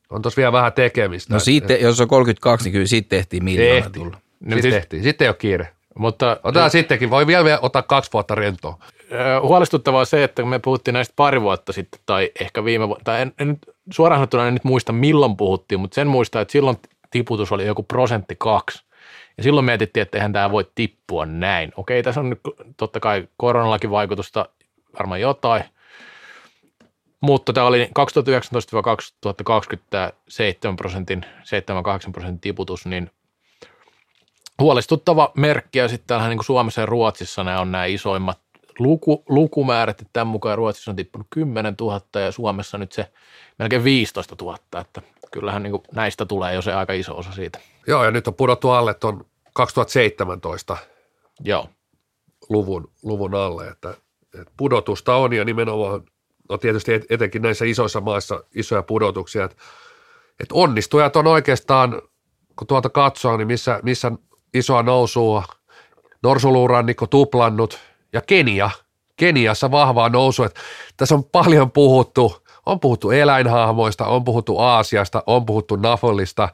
on 0.09 0.21
tuossa 0.21 0.37
vielä 0.37 0.51
vähän 0.51 0.73
tekemistä. 0.73 1.33
No 1.33 1.39
sitten, 1.39 1.81
jos 1.81 2.01
on 2.01 2.07
32, 2.07 2.63
niin 2.65 2.71
kyllä 2.73 2.87
siitä 2.87 3.09
tehtiin 3.09 3.43
miljoona 3.43 3.81
Tehtiin. 3.81 4.03
tulla. 4.03 4.17
Sitten 4.39 4.61
siis- 4.61 4.73
tehtiin. 4.73 5.03
Sitten 5.03 5.25
ei 5.25 5.29
ole 5.29 5.35
kiire. 5.35 5.67
Mutta 5.97 6.39
Otetaan 6.43 6.71
sittenkin. 6.71 7.09
Voi 7.09 7.27
vielä, 7.27 7.45
vielä 7.45 7.59
ottaa 7.61 7.81
kaksi 7.81 8.09
vuotta 8.13 8.35
rentoa. 8.35 8.79
Huolestuttavaa 9.41 10.05
se, 10.05 10.23
että 10.23 10.41
kun 10.41 10.49
me 10.49 10.59
puhuttiin 10.59 10.93
näistä 10.93 11.13
pari 11.15 11.41
vuotta 11.41 11.73
sitten, 11.73 12.01
tai 12.05 12.31
ehkä 12.39 12.65
viime 12.65 12.87
vuonna, 12.87 13.03
tai 13.03 13.21
en, 13.21 13.33
en 13.39 13.57
suoraan 13.91 14.19
sanottuna 14.19 14.47
en 14.47 14.53
nyt 14.53 14.63
muista 14.63 14.93
milloin 14.93 15.37
puhuttiin, 15.37 15.79
mutta 15.79 15.95
sen 15.95 16.07
muistaa, 16.07 16.41
että 16.41 16.51
silloin 16.51 16.77
tiputus 17.11 17.51
oli 17.51 17.65
joku 17.65 17.83
prosentti 17.83 18.35
kaksi. 18.39 18.83
Ja 19.37 19.43
silloin 19.43 19.65
mietittiin, 19.65 20.01
että 20.01 20.17
eihän 20.17 20.33
tämä 20.33 20.51
voi 20.51 20.67
tippua 20.75 21.25
näin. 21.25 21.71
Okei, 21.77 22.03
tässä 22.03 22.21
on 22.21 22.29
nyt 22.29 22.39
totta 22.77 22.99
kai 22.99 23.27
koronallakin 23.37 23.91
vaikutusta 23.91 24.45
varmaan 24.99 25.21
jotain, 25.21 25.63
mutta 27.21 27.53
tämä 27.53 27.67
oli 27.67 27.89
2019-2020 29.75 29.79
tämä 29.89 30.11
7 30.27 30.75
prosentin, 30.75 31.25
7-8 32.07 32.11
prosentin 32.11 32.39
tiputus, 32.39 32.85
niin 32.85 33.11
huolestuttava 34.59 35.31
merkki, 35.35 35.79
ja 35.79 35.87
sitten 35.87 36.07
täällähän 36.07 36.29
niin 36.29 36.37
kuin 36.37 36.45
Suomessa 36.45 36.81
ja 36.81 36.85
Ruotsissa 36.85 37.43
nämä 37.43 37.61
on 37.61 37.71
nämä 37.71 37.85
isoimmat 37.85 38.39
luku, 38.79 39.23
lukumäärät, 39.29 40.01
että 40.01 40.09
tämän 40.13 40.27
mukaan 40.27 40.57
Ruotsissa 40.57 40.91
on 40.91 40.95
tippunut 40.95 41.27
10 41.29 41.75
000 41.81 42.01
ja 42.15 42.31
Suomessa 42.31 42.77
nyt 42.77 42.91
se 42.91 43.11
melkein 43.59 43.83
15 43.83 44.35
000, 44.41 44.57
että 44.81 45.01
kyllähän 45.31 45.63
niin 45.63 45.71
kuin 45.71 45.83
näistä 45.91 46.25
tulee 46.25 46.53
jo 46.53 46.61
se 46.61 46.73
aika 46.73 46.93
iso 46.93 47.17
osa 47.17 47.31
siitä. 47.31 47.59
Joo, 47.87 48.05
ja 48.05 48.11
nyt 48.11 48.27
on 48.27 48.33
pudottu 48.33 48.69
alle 48.69 48.93
tuon 48.93 49.25
2017 49.53 50.77
Joo, 51.39 51.69
luvun, 52.49 52.91
luvun 53.03 53.35
alle, 53.35 53.67
että, 53.67 53.93
että 54.39 54.53
pudotusta 54.57 55.15
on 55.15 55.33
ja 55.33 55.45
nimenomaan, 55.45 56.03
no 56.49 56.57
tietysti 56.57 56.93
et- 56.93 57.05
etenkin 57.09 57.41
näissä 57.41 57.65
isoissa 57.65 58.01
maissa 58.01 58.43
isoja 58.55 58.83
pudotuksia, 58.83 59.43
että, 59.43 59.57
että 60.39 60.55
onnistujat 60.55 61.15
on 61.15 61.27
oikeastaan, 61.27 62.01
kun 62.55 62.67
tuolta 62.67 62.89
katsoo, 62.89 63.37
niin 63.37 63.47
missä, 63.47 63.79
missä 63.83 64.11
isoa 64.53 64.83
nousua, 64.83 65.43
Norsuluurannikko 66.23 67.07
tuplannut 67.07 67.79
ja 68.13 68.21
Kenia, 68.21 68.69
Keniassa 69.15 69.71
vahvaa 69.71 70.09
nousua, 70.09 70.45
että 70.45 70.61
tässä 70.97 71.15
on 71.15 71.23
paljon 71.23 71.71
puhuttu, 71.71 72.43
on 72.65 72.79
puhuttu 72.79 73.11
eläinhahmoista, 73.11 74.05
on 74.05 74.23
puhuttu 74.23 74.59
Aasiasta, 74.59 75.23
on 75.27 75.45
puhuttu 75.45 75.75
Nafolista, 75.75 76.49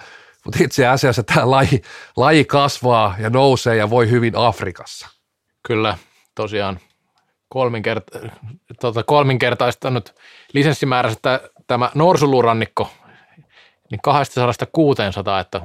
mutta 0.45 0.63
itse 0.63 0.87
asiassa 0.87 1.23
tämä 1.23 1.51
laji, 1.51 1.81
laji 2.17 2.45
kasvaa 2.45 3.15
ja 3.19 3.29
nousee 3.29 3.75
ja 3.75 3.89
voi 3.89 4.09
hyvin 4.09 4.33
Afrikassa. 4.35 5.09
kyllä 5.67 5.97
tosiaan 6.35 6.79
kolminkert, 7.49 8.03
tota, 8.81 9.03
kolminkertaistanut 9.03 10.15
lisenssimäärästä 10.53 11.41
tämä 11.67 11.91
norsulurannikko 11.95 12.89
niin 13.91 14.01
200-600, 14.07 15.41
että 15.41 15.61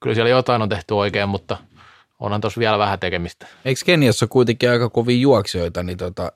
kyllä 0.00 0.14
siellä 0.14 0.30
jotain 0.30 0.62
on 0.62 0.68
tehty 0.68 0.94
oikein, 0.94 1.28
mutta 1.28 1.56
onhan 2.20 2.40
tuossa 2.40 2.60
vielä 2.60 2.78
vähän 2.78 2.98
tekemistä. 2.98 3.46
Eikö 3.64 3.80
Keniassa 3.84 4.24
ole 4.24 4.28
kuitenkin 4.28 4.70
aika 4.70 4.88
kovia 4.88 5.16
juoksijoita, 5.16 5.82
niin 5.82 5.98
tota, 5.98 6.32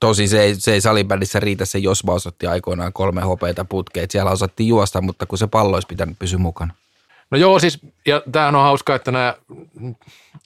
tosi 0.00 0.28
se 0.28 0.42
ei, 0.42 0.54
se 0.54 0.72
ei 0.72 0.80
salibändissä 0.80 1.40
riitä 1.40 1.64
se, 1.64 1.78
jos 1.78 2.06
vaan 2.06 2.20
otti 2.26 2.46
aikoinaan 2.46 2.92
kolme 2.92 3.20
hopeita 3.20 3.64
putkeen, 3.64 4.04
että 4.04 4.12
siellä 4.12 4.30
osattiin 4.30 4.68
juosta, 4.68 5.00
mutta 5.00 5.26
kun 5.26 5.38
se 5.38 5.46
pallo 5.46 5.76
olisi 5.76 5.86
pitänyt 5.86 6.18
pysyä 6.18 6.38
mukana. 6.38 6.74
No 7.30 7.38
joo, 7.38 7.58
siis, 7.58 7.78
ja 8.06 8.22
tämähän 8.32 8.54
on 8.54 8.62
hauskaa, 8.62 8.96
että 8.96 9.12
nämä, 9.12 9.34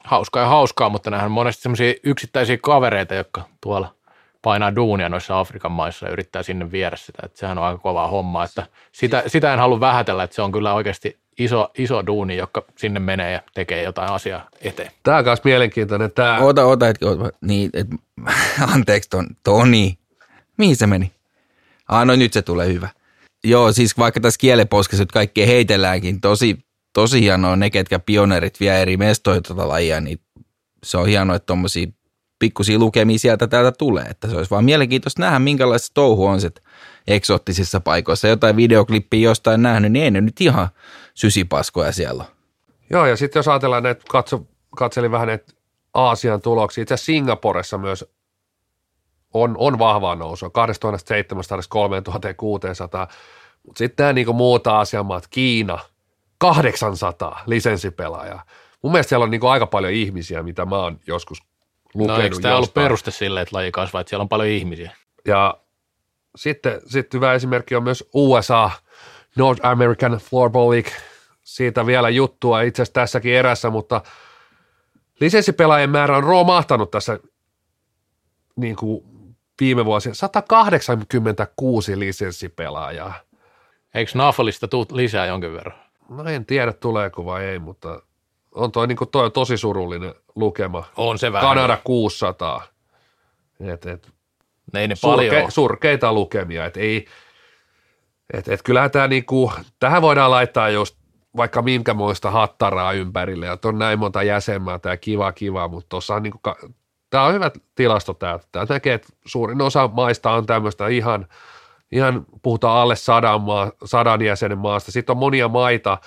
hauskaa 0.05 0.43
ja 0.43 0.49
hauskaa, 0.49 0.89
mutta 0.89 1.11
nämähän 1.11 1.27
on 1.27 1.33
monesti 1.33 1.63
semmoisia 1.63 1.95
yksittäisiä 2.05 2.59
kavereita, 2.63 3.15
jotka 3.15 3.45
tuolla 3.61 3.95
painaa 4.43 4.77
duunia 4.77 5.09
noissa 5.09 5.41
Afrikan 5.41 5.73
maissa 5.73 6.07
ja 6.07 6.13
yrittää 6.13 6.43
sinne 6.43 6.71
viedä 6.71 6.97
sitä, 6.97 7.23
että 7.25 7.39
sehän 7.39 7.59
on 7.59 7.65
aika 7.65 7.79
kovaa 7.79 8.09
hommaa, 8.09 8.45
että 8.45 8.67
sitä, 8.93 9.23
sitä 9.27 9.53
en 9.53 9.59
halua 9.59 9.81
vähätellä, 9.81 10.23
että 10.23 10.37
se 10.37 10.43
on 10.43 10.53
kyllä 10.53 10.75
oikeasti 10.75 11.17
iso, 11.39 11.71
iso 11.79 12.07
duuni, 12.07 12.37
joka 12.37 12.65
sinne 12.77 13.01
menee 13.01 13.33
ja 13.33 13.43
tekee 13.55 13.83
jotain 13.83 14.13
asiaa 14.13 14.49
eteen. 14.61 14.91
Tämä 15.03 15.19
on 15.19 15.25
myös 15.25 15.45
mielenkiintoinen. 15.45 16.13
Tämä, 16.13 16.39
Ota, 16.39 16.65
ota, 16.65 16.87
hetki, 16.87 17.05
ota, 17.05 17.31
niin, 17.41 17.71
et, 17.75 17.87
anteeksi, 18.75 19.11
ton, 19.11 19.27
Toni. 19.45 19.99
Mihin 20.57 20.77
se 20.77 20.87
meni? 20.87 21.13
Ah, 21.89 22.07
no 22.07 22.17
nyt 22.17 22.33
se 22.33 22.43
tulee 22.43 22.73
hyvä. 22.73 22.89
Joo, 23.45 23.73
siis 23.73 23.99
vaikka 23.99 24.21
tässä 24.21 24.39
kieleposkessa 24.39 25.03
nyt 25.03 25.13
kaikkea 25.13 25.47
heitelläänkin, 25.47 26.21
tosi, 26.21 26.59
tosi 26.93 27.21
hienoa 27.21 27.57
ne, 27.57 27.71
ketkä 27.71 27.99
pioneerit 27.99 28.61
vie 28.61 28.83
eri 28.83 28.97
mestoja 28.97 29.41
tota 29.41 29.69
lajia, 29.69 30.01
niin 30.01 30.21
se 30.85 30.99
on 30.99 31.07
hienoa, 31.07 31.37
että 31.37 31.47
tuommoisia 31.47 31.87
pikkusia 32.39 32.79
lukemia 32.79 33.19
sieltä 33.19 33.47
täältä 33.47 33.73
tulee. 33.73 34.05
Että 34.05 34.29
se 34.29 34.37
olisi 34.37 34.51
vaan 34.51 34.65
mielenkiintoista 34.65 35.23
nähdä, 35.23 35.39
minkälaista 35.39 35.95
touhu 35.95 36.27
on 36.27 36.41
se 36.41 36.51
eksoottisissa 37.07 37.81
paikoissa. 37.81 38.29
Jotain 38.29 38.57
videoklippiä 38.57 39.21
jostain 39.21 39.63
nähnyt, 39.63 39.93
niin 39.93 40.05
ei 40.05 40.11
ne 40.11 40.21
nyt 40.21 40.41
ihan 40.41 40.69
sysipaskoja 41.19 41.93
siellä 41.93 42.25
ole. 42.25 42.31
joo, 42.91 43.07
ja 43.07 43.17
sitten 43.17 43.41
jos 43.41 43.49
ajatellaan, 43.49 43.87
että 43.87 44.05
katso, 44.09 44.47
katselin 44.77 45.11
vähän 45.11 45.29
näitä 45.29 45.53
Aasian 45.95 46.41
tuloksia, 46.41 46.83
itse 46.83 46.95
asiassa 46.95 47.07
Singaporessa 47.07 47.79
myös 47.79 48.05
on, 49.35 49.55
on 49.59 49.79
vahvaa 49.79 50.15
nousua, 50.15 50.51
2700 50.51 51.59
3600, 51.69 53.09
mutta 53.67 53.79
sitten 53.79 54.05
nämä 54.05 54.13
niinku 54.13 54.33
muut 54.33 54.67
Aasian 54.67 55.07
maat, 55.07 55.27
Kiina, 55.27 55.79
800 56.39 57.43
lisenssipelaajaa. 57.47 58.43
Mun 58.83 58.93
mielestä 58.93 59.09
siellä 59.09 59.25
on 59.25 59.31
niinku 59.31 59.47
aika 59.47 59.67
paljon 59.67 59.93
ihmisiä, 59.93 60.43
mitä 60.43 60.65
mä 60.65 60.77
oon 60.77 61.01
joskus 61.07 61.43
lukenut 61.95 62.19
No 62.19 62.25
eikö 62.25 62.37
tämä 62.43 62.57
ollut 62.57 62.75
peruste 62.75 63.11
sille, 63.11 63.41
että 63.41 63.57
laji 63.57 63.73
kasvaa, 63.73 64.01
että 64.01 64.09
siellä 64.09 64.23
on 64.23 64.29
paljon 64.29 64.49
ihmisiä? 64.49 64.93
Ja 65.25 65.59
sitten, 66.37 66.81
sitten 66.87 67.19
hyvä 67.19 67.35
esimerkki 67.35 67.75
on 67.77 67.83
myös 67.83 68.05
USA, 68.15 68.71
North 69.39 69.67
American 69.67 70.13
Floorball 70.13 70.71
League. 70.71 70.93
Siitä 71.43 71.87
vielä 71.87 72.09
juttua 72.09 72.61
itse 72.61 72.83
asiassa 72.83 72.93
tässäkin 72.95 73.35
erässä, 73.35 73.71
mutta 73.71 74.03
lisenssipelaajien 75.21 75.91
määrä 75.91 76.17
on 76.17 76.25
romahtanut 76.25 76.91
tässä 76.91 77.19
niin 78.57 78.77
kuin 78.77 79.05
viime 79.61 79.85
vuosina. 79.85 80.15
186 80.15 81.99
lisenssipelaajaa. 81.99 83.15
Eikö 83.95 84.13
Nafolista 84.15 84.69
tuu 84.69 84.87
lisää 84.93 85.27
jonkin 85.27 85.53
verran? 85.53 85.79
No 86.09 86.25
en 86.25 86.47
tiedä 86.47 86.73
tuleeko 86.73 87.25
vai 87.25 87.45
ei, 87.45 87.59
mutta 87.59 88.03
on 88.55 88.73
toi, 88.73 88.87
niin 88.87 88.97
kuin 88.97 89.11
toi 89.11 89.25
on 89.25 89.33
tosi 89.33 89.57
surullinen 89.57 90.15
lukema. 90.35 90.85
On 90.97 91.19
se 91.19 91.33
vähän. 91.33 91.49
Kanada 91.49 91.79
600. 91.85 92.63
Et, 93.61 93.87
et, 93.87 94.09
Ei 94.75 94.89
ne 94.89 94.95
paljon 95.03 95.27
surke, 95.31 95.43
ole. 95.43 95.51
surkeita 95.51 96.13
lukemia. 96.13 96.67
Et 96.67 96.77
ei, 96.77 97.07
et, 98.33 98.49
et 98.49 98.63
kyllähän 98.63 98.91
tämä 98.91 99.09
niinku, 99.09 99.53
tähän 99.79 100.03
voidaan 100.03 100.31
laittaa 100.31 100.71
just 100.71 100.99
vaikka 101.37 101.63
minkämoista 101.63 102.31
hattaraa 102.31 102.93
ympärille, 102.93 103.47
ja 103.47 103.59
on 103.65 103.79
näin 103.79 103.99
monta 103.99 104.23
jäsenmaata 104.23 104.89
ja 104.89 104.97
kiva 104.97 105.33
kiva, 105.33 105.69
mutta 105.69 105.89
tuossa 105.89 106.15
on 106.15 106.23
niinku, 106.23 106.41
tämä 107.11 107.25
on 107.25 107.35
hyvä 107.35 107.51
tilasto 107.75 108.15
tämä. 108.15 108.39
Tämä 108.53 108.67
näkee, 108.69 108.95
että 108.95 109.09
suurin 109.27 109.63
osa 109.63 109.89
maista 109.89 110.31
on 110.31 110.47
tämmöistä 110.47 110.89
ihan, 110.89 111.27
ihan 111.93 112.27
puhutaan 112.43 112.79
alle 112.79 112.97
sadan, 112.97 113.41
maa, 113.41 113.73
sadan 113.85 114.23
jäsenen 114.23 114.59
maasta. 114.59 114.93
Sitten 114.93 115.13
on 115.13 115.19
monia 115.19 115.49
maita, 115.49 115.99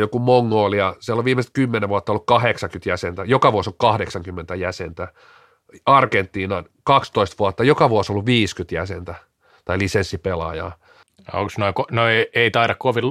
joku 0.00 0.18
Mongolia, 0.18 0.94
siellä 1.00 1.20
on 1.20 1.24
viimeiset 1.24 1.52
kymmenen 1.52 1.88
vuotta 1.88 2.12
ollut 2.12 2.26
80 2.26 2.90
jäsentä, 2.90 3.24
joka 3.24 3.52
vuosi 3.52 3.70
on 3.70 3.76
80 3.78 4.54
jäsentä. 4.54 5.08
Argentiinan 5.86 6.64
12 6.84 7.36
vuotta, 7.38 7.64
joka 7.64 7.90
vuosi 7.90 8.12
on 8.12 8.14
ollut 8.14 8.26
50 8.26 8.74
jäsentä 8.74 9.14
tai 9.64 9.78
lisenssipelaajaa. 9.78 10.72
Onko 11.32 11.52
noin, 11.58 11.74
no 11.90 12.08
ei, 12.08 12.30
ei 12.34 12.50
taida 12.50 12.74
kovin, 12.74 13.04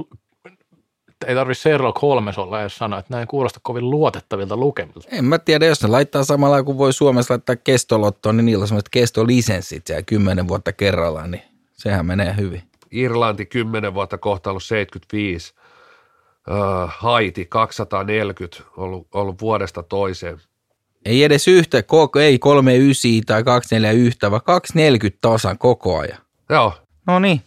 ei 1.26 1.34
tarvi 1.34 1.54
Sherlock 1.54 2.02
Holmes 2.02 2.38
olla 2.38 2.60
edes 2.60 2.76
sanoa, 2.76 2.98
että 2.98 3.14
näin 3.14 3.28
kuulosta 3.28 3.60
kovin 3.62 3.90
luotettavilta 3.90 4.56
lukemilta. 4.56 5.08
En 5.12 5.24
mä 5.24 5.38
tiedä, 5.38 5.66
jos 5.66 5.82
ne 5.82 5.88
laittaa 5.88 6.24
samalla 6.24 6.62
kuin 6.62 6.78
voi 6.78 6.92
Suomessa 6.92 7.34
laittaa 7.34 7.56
kestolottoon, 7.56 8.36
niin 8.36 8.46
niillä 8.46 8.62
on 8.62 8.68
semmoiset 8.68 8.88
kestolisenssit 8.88 9.86
siellä 9.86 10.02
kymmenen 10.02 10.48
vuotta 10.48 10.72
kerrallaan, 10.72 11.30
niin 11.30 11.42
sehän 11.72 12.06
menee 12.06 12.34
hyvin. 12.36 12.62
Irlanti 12.90 13.46
10 13.46 13.94
vuotta 13.94 14.18
kohta 14.18 14.50
ollut 14.50 14.62
75, 14.62 15.54
öö, 16.50 16.56
Haiti 16.86 17.46
240 17.46 18.62
ollut, 18.76 19.06
ollut 19.14 19.40
vuodesta 19.40 19.82
toiseen. 19.82 20.40
Ei 21.04 21.24
edes 21.24 21.48
yhtä, 21.48 21.82
koko, 21.82 22.20
ei 22.20 22.38
39 22.38 23.26
tai 23.26 23.44
241, 23.44 24.30
vaan 24.30 24.42
240 24.44 25.18
tasan 25.20 25.58
koko 25.58 25.98
ajan. 25.98 26.18
Joo, 26.50 26.72
No 27.06 27.18
niin. 27.18 27.42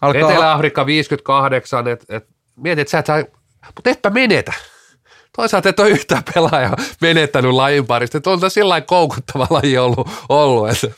Alkaa, 0.00 0.30
Etelä-Afrikka 0.30 0.86
58, 0.86 1.88
et, 1.88 2.04
et, 2.08 2.26
mietit, 2.56 2.80
että 2.80 2.90
sä 2.90 2.98
et 2.98 3.06
saa, 3.06 3.18
mutta 3.76 3.90
etpä 3.90 4.10
menetä. 4.10 4.52
Toisaalta 5.36 5.68
et 5.68 5.80
ole 5.80 5.88
yhtään 5.88 6.22
pelaajaa 6.34 6.76
menettänyt 7.00 7.52
lajin 7.52 7.86
parista, 7.86 8.18
että 8.18 8.30
on 8.30 8.40
tämä 8.40 8.50
sillä 8.50 8.80
koukuttava 8.80 9.46
laji 9.50 9.78
ollut, 9.78 10.10
ollut 10.28 10.68
että 10.68 10.88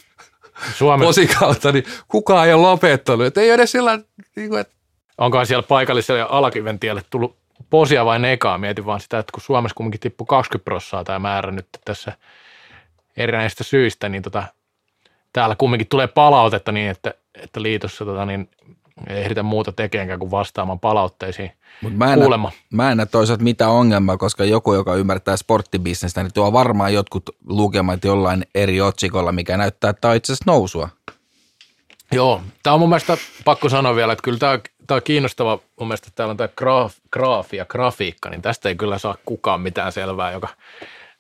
Suomessa, 0.77 1.09
posi 1.09 1.27
kautta, 1.27 1.73
niin 1.73 1.85
kukaan 2.09 2.49
ei 2.49 2.55
ole 2.55 2.63
lopettanut. 2.63 3.27
Että 3.27 3.41
ei 3.41 3.49
ole 3.49 3.55
edes 3.55 3.73
sillä 3.73 3.99
niin 4.37 4.49
kuin, 4.49 4.61
että 4.61 4.75
onkohan 5.19 5.47
siellä 5.47 5.63
paikalliselle 5.63 6.27
alakiven 6.29 6.79
tielle 6.79 7.03
tullut 7.11 7.37
posia 7.71 8.05
vai 8.05 8.19
nekaa? 8.19 8.59
Mietin 8.59 8.87
vaan 8.87 9.01
sitä, 9.01 9.19
että 9.19 9.33
kun 9.33 9.43
Suomessa 9.43 9.75
kumminkin 9.75 10.01
tippui 10.01 10.27
20 10.29 10.65
prossaa 10.65 11.05
tämä 11.05 11.19
määrä 11.19 11.53
nyt 11.53 11.69
tässä 11.85 12.13
erinäisistä 13.17 13.65
syistä, 13.65 14.09
niin 14.09 14.23
tota, 14.23 14.45
täällä 15.33 15.57
kumminkin 15.57 15.89
tulee 15.89 16.07
palautetta 16.07 16.73
niin, 16.73 16.91
että, 16.91 17.15
että 17.35 17.63
liitossa 17.63 18.05
tota, 18.05 18.27
niin, 18.27 18.51
ei 19.07 19.21
ehditä 19.21 19.43
muuta 19.43 19.73
tekeenkään 19.73 20.19
kuin 20.19 20.31
vastaamaan 20.31 20.81
palautteisiin. 20.81 21.53
Mut 21.83 21.97
mä, 21.97 22.13
en 22.13 22.19
Kuulemma. 22.19 22.49
Näe, 22.49 22.59
mä 22.71 22.91
en 22.91 22.97
näe 22.97 23.07
toisaalta 23.07 23.45
mitään 23.45 23.71
ongelmaa, 23.71 24.17
koska 24.17 24.45
joku, 24.45 24.75
joka 24.75 24.95
ymmärtää 24.95 25.37
sporttibisnestä, 25.37 26.23
niin 26.23 26.33
tuo 26.35 26.53
varmaan 26.53 26.95
jotkut 26.95 27.31
lukemat 27.47 28.05
jollain 28.05 28.47
eri 28.55 28.81
otsikolla, 28.81 29.33
mikä 29.33 29.57
näyttää, 29.57 29.91
että 29.91 30.01
tämä 30.01 30.11
on 30.11 30.17
itse 30.17 30.33
asiassa 30.33 30.51
nousua. 30.51 30.89
Joo, 32.13 32.43
tämä 32.63 32.75
on 32.75 32.81
mun 32.81 32.89
mielestä 32.89 33.17
pakko 33.45 33.69
sanoa 33.69 33.97
vielä, 33.97 34.13
että 34.13 34.23
kyllä 34.23 34.39
tämä, 34.39 34.59
tämä 34.87 34.97
on 34.97 35.03
kiinnostava, 35.03 35.59
mun 35.79 35.89
mielestä 35.89 36.07
että 36.07 36.17
täällä 36.17 36.31
on 36.31 36.37
tämä 36.37 36.49
graaf, 36.57 36.95
graafi 37.13 37.57
ja 37.57 37.65
grafiikka, 37.65 38.31
niin 38.31 38.43
tästä 38.43 38.69
ei 38.69 38.75
kyllä 38.75 38.99
saa 38.99 39.17
kukaan 39.25 39.61
mitään 39.61 39.93
selvää, 39.93 40.33
joka 40.33 40.49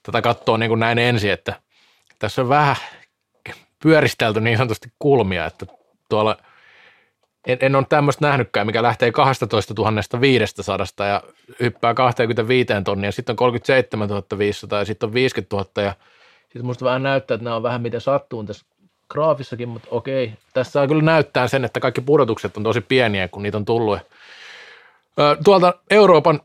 tätä 0.02 0.22
katsoo 0.22 0.56
niin 0.56 0.68
kuin 0.68 0.80
näin 0.80 0.98
ensin, 0.98 1.30
että 1.30 1.60
tässä 2.18 2.42
on 2.42 2.48
vähän 2.48 2.76
pyöristelty 3.82 4.40
niin 4.40 4.56
sanotusti 4.56 4.92
kulmia, 4.98 5.46
että 5.46 5.66
tuolla 6.08 6.36
en, 7.46 7.58
en 7.60 7.76
ole 7.76 7.86
tämmöistä 7.88 8.26
nähnytkään, 8.26 8.66
mikä 8.66 8.82
lähtee 8.82 9.12
12 9.12 10.20
500 10.20 11.06
ja 11.06 11.22
hyppää 11.60 11.94
25 11.94 12.72
tonnia, 12.84 13.08
ja 13.08 13.12
sitten 13.12 13.32
on 13.32 13.36
37 13.36 14.08
500 14.38 14.78
ja 14.78 14.84
sitten 14.84 15.06
on 15.06 15.14
50 15.14 15.56
000 15.56 15.82
ja 15.82 15.94
sitten 16.42 16.66
musta 16.66 16.84
vähän 16.84 17.02
näyttää, 17.02 17.34
että 17.34 17.44
nämä 17.44 17.56
on 17.56 17.62
vähän 17.62 17.82
miten 17.82 18.00
sattuu 18.00 18.44
tässä 18.44 18.66
graafissakin, 19.10 19.68
mutta 19.68 19.88
okei. 19.90 20.32
Tässä 20.54 20.86
kyllä 20.86 21.02
näyttää 21.02 21.48
sen, 21.48 21.64
että 21.64 21.80
kaikki 21.80 22.00
pudotukset 22.00 22.56
on 22.56 22.62
tosi 22.62 22.80
pieniä, 22.80 23.28
kun 23.28 23.42
niitä 23.42 23.56
on 23.56 23.64
tullut. 23.64 23.98
Tuolta 25.44 25.74
Euroopan 25.90 26.40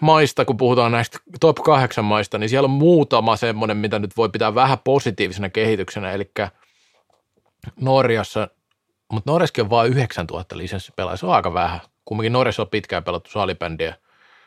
maista, 0.00 0.44
kun 0.44 0.56
puhutaan 0.56 0.92
näistä 0.92 1.18
top 1.40 1.56
8 1.56 2.04
maista, 2.04 2.38
niin 2.38 2.50
siellä 2.50 2.66
on 2.66 2.70
muutama 2.70 3.36
semmoinen, 3.36 3.76
mitä 3.76 3.98
nyt 3.98 4.16
voi 4.16 4.28
pitää 4.28 4.54
vähän 4.54 4.78
positiivisena 4.84 5.48
kehityksenä, 5.48 6.12
eli 6.12 6.30
Norjassa, 7.80 8.48
mutta 9.10 9.30
Norjassakin 9.30 9.64
on 9.64 9.70
vain 9.70 9.92
9000 9.92 10.56
lisenssipelaajaa, 10.56 11.16
se 11.16 11.26
on 11.26 11.32
aika 11.32 11.54
vähän. 11.54 11.80
Kumminkin 12.04 12.32
Norjassa 12.32 12.62
on 12.62 12.68
pitkään 12.68 13.04
pelattu 13.04 13.30
salibändiä. 13.30 13.94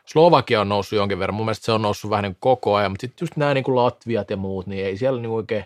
Slovakia 0.06 0.62
on 0.62 0.70
noussut 0.70 0.98
jonkin 0.98 1.20
verran, 1.20 1.36
mun 1.36 1.46
mielestä 1.46 1.66
se 1.66 1.72
on 1.72 1.82
noussut 1.82 2.10
vähän 2.10 2.24
niin 2.24 2.38
koko 2.40 2.76
ajan, 2.76 2.92
mutta 2.92 3.02
sitten 3.02 3.26
just 3.26 3.36
nämä 3.36 3.54
niin 3.54 3.64
kuin 3.64 3.76
Latviat 3.76 4.30
ja 4.30 4.38
muut, 4.38 4.68
niin 4.68 4.86
ei 4.86 4.98
siellä 4.98 5.22
niin 5.22 5.32
oikein 5.32 5.66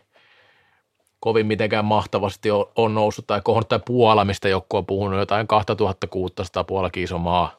kovin 1.19 1.47
mitenkään 1.47 1.86
mahtavasti 1.86 2.49
on, 2.75 2.93
noussut 2.93 3.27
tai 3.27 3.41
kohonnut, 3.43 3.69
tai 3.69 3.79
Puola, 3.86 4.25
mistä 4.25 4.49
joku 4.49 4.77
on 4.77 4.86
puhunut, 4.86 5.19
jotain 5.19 5.47
2600 5.47 6.63
Puolakin 6.63 7.03
iso 7.03 7.17
maa. 7.17 7.57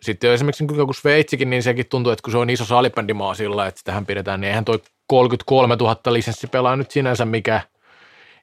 Sitten 0.00 0.30
esimerkiksi 0.30 0.66
niin 0.66 0.78
joku 0.78 0.92
Sveitsikin, 0.92 1.50
niin 1.50 1.62
sekin 1.62 1.86
tuntuu, 1.88 2.12
että 2.12 2.22
kun 2.22 2.32
se 2.32 2.38
on 2.38 2.50
iso 2.50 2.64
salibändimaa 2.64 3.34
sillä, 3.34 3.66
että 3.66 3.78
sitähän 3.78 4.06
pidetään, 4.06 4.40
niin 4.40 4.48
eihän 4.48 4.64
toi 4.64 4.82
33 5.06 5.76
000 5.76 5.96
lisenssipelaa 6.06 6.76
nyt 6.76 6.90
sinänsä 6.90 7.24
mikä 7.24 7.60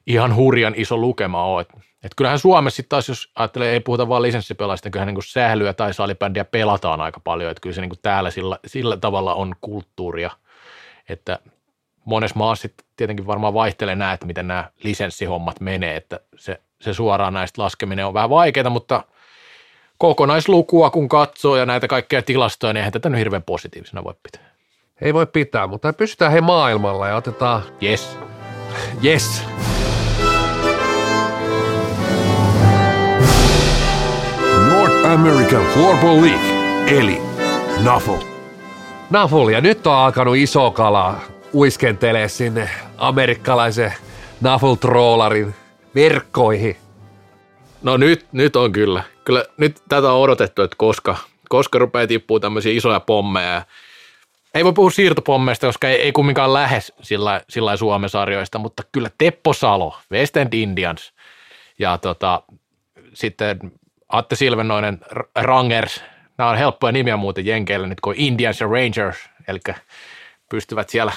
ihan 0.06 0.36
hurjan 0.36 0.74
iso 0.76 0.96
lukema 0.96 1.44
ole. 1.44 1.66
Et, 2.04 2.14
kyllähän 2.16 2.38
Suomessa 2.38 2.76
sitten 2.76 2.88
taas, 2.88 3.08
jos 3.08 3.30
ajattelee, 3.34 3.72
ei 3.72 3.80
puhuta 3.80 4.08
vaan 4.08 4.22
lisenssipelaajista, 4.22 4.86
niin 4.86 4.92
kyllähän 4.92 5.14
niin 5.14 5.22
sählyä 5.22 5.72
tai 5.72 5.94
salibändiä 5.94 6.44
pelataan 6.44 7.00
aika 7.00 7.20
paljon, 7.20 7.50
että 7.50 7.60
kyllä 7.60 7.74
se 7.74 7.80
niin 7.80 7.90
kuin 7.90 7.98
täällä 8.02 8.30
sillä, 8.30 8.58
sillä 8.66 8.96
tavalla 8.96 9.34
on 9.34 9.54
kulttuuria, 9.60 10.30
että 11.08 11.38
monessa 12.04 12.38
maassa 12.38 12.62
sit 12.62 12.74
tietenkin 12.96 13.26
varmaan 13.26 13.54
vaihtelee 13.54 13.94
nämä, 13.94 14.12
että 14.12 14.26
miten 14.26 14.48
nämä 14.48 14.70
lisenssihommat 14.82 15.60
menee, 15.60 15.96
että 15.96 16.20
se, 16.36 16.60
se 16.80 16.94
suoraan 16.94 17.32
näistä 17.32 17.62
laskeminen 17.62 18.06
on 18.06 18.14
vähän 18.14 18.30
vaikeaa, 18.30 18.70
mutta 18.70 19.04
kokonaislukua 19.98 20.90
kun 20.90 21.08
katsoo 21.08 21.56
ja 21.56 21.66
näitä 21.66 21.88
kaikkia 21.88 22.22
tilastoja, 22.22 22.72
niin 22.72 22.78
eihän 22.78 22.92
tätä 22.92 23.08
nyt 23.08 23.18
hirveän 23.18 23.42
positiivisena 23.42 24.04
voi 24.04 24.14
pitää. 24.22 24.50
Ei 25.00 25.14
voi 25.14 25.26
pitää, 25.26 25.66
mutta 25.66 25.92
pysytään 25.92 26.32
he 26.32 26.40
maailmalla 26.40 27.08
ja 27.08 27.16
otetaan, 27.16 27.62
Yes. 27.82 28.18
yes, 29.04 29.44
American 35.10 35.66
Floorball 35.66 36.20
League, 36.20 36.46
eli 36.98 37.22
NAFL. 37.84 38.14
Naful, 39.10 39.48
ja 39.48 39.60
nyt 39.60 39.86
on 39.86 39.94
alkanut 39.94 40.36
iso 40.36 40.70
kala 40.70 41.20
uiskentelee 41.54 42.28
sinne 42.28 42.70
amerikkalaisen 42.96 43.92
Naful-troolarin 44.40 45.54
verkkoihin. 45.94 46.76
No 47.82 47.96
nyt, 47.96 48.26
nyt 48.32 48.56
on 48.56 48.72
kyllä. 48.72 49.02
Kyllä 49.24 49.44
nyt 49.56 49.82
tätä 49.88 50.12
on 50.12 50.20
odotettu, 50.20 50.62
että 50.62 50.76
koska, 50.78 51.16
koska 51.48 51.78
rupeaa 51.78 52.06
tippuu 52.06 52.40
tämmöisiä 52.40 52.72
isoja 52.72 53.00
pommeja. 53.00 53.62
Ei 54.54 54.64
voi 54.64 54.72
puhua 54.72 54.90
siirtopommeista, 54.90 55.66
koska 55.66 55.88
ei, 55.88 56.02
ei 56.02 56.12
kumminkaan 56.12 56.52
lähes 56.52 56.92
sillä, 57.02 57.40
sillä 57.48 57.76
Suomen 57.76 58.10
sarjoista, 58.10 58.58
mutta 58.58 58.82
kyllä 58.92 59.10
Teppo 59.18 59.52
Salo, 59.52 59.96
West 60.12 60.36
End 60.36 60.52
Indians 60.52 61.12
ja 61.78 61.98
tota, 61.98 62.42
sitten 63.14 63.72
Atte 64.10 64.36
Silvennoinen, 64.36 64.98
R- 65.12 65.28
Rangers, 65.42 66.04
nämä 66.38 66.50
on 66.50 66.56
helppoja 66.56 66.92
nimiä 66.92 67.16
muuten 67.16 67.46
Jenkeillä 67.46 67.86
nyt 67.86 68.00
kuin 68.00 68.16
Indians 68.20 68.60
ja 68.60 68.66
Rangers, 68.66 69.30
eli 69.48 69.58
pystyvät 70.50 70.88
siellä 70.88 71.12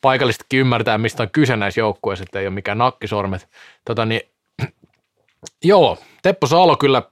paikallisetkin 0.00 0.60
ymmärtämään, 0.60 1.00
mistä 1.00 1.22
on 1.22 1.30
kyse 1.30 1.56
näissä 1.56 1.80
joukkueissa, 1.80 2.22
että 2.22 2.40
ei 2.40 2.46
ole 2.46 2.54
mikään 2.54 2.78
nakkisormet. 2.78 3.48
Tota, 3.84 4.04
niin, 4.04 4.20
joo, 5.64 5.98
Teppo 6.22 6.46
Salo 6.46 6.76
kyllä 6.76 7.02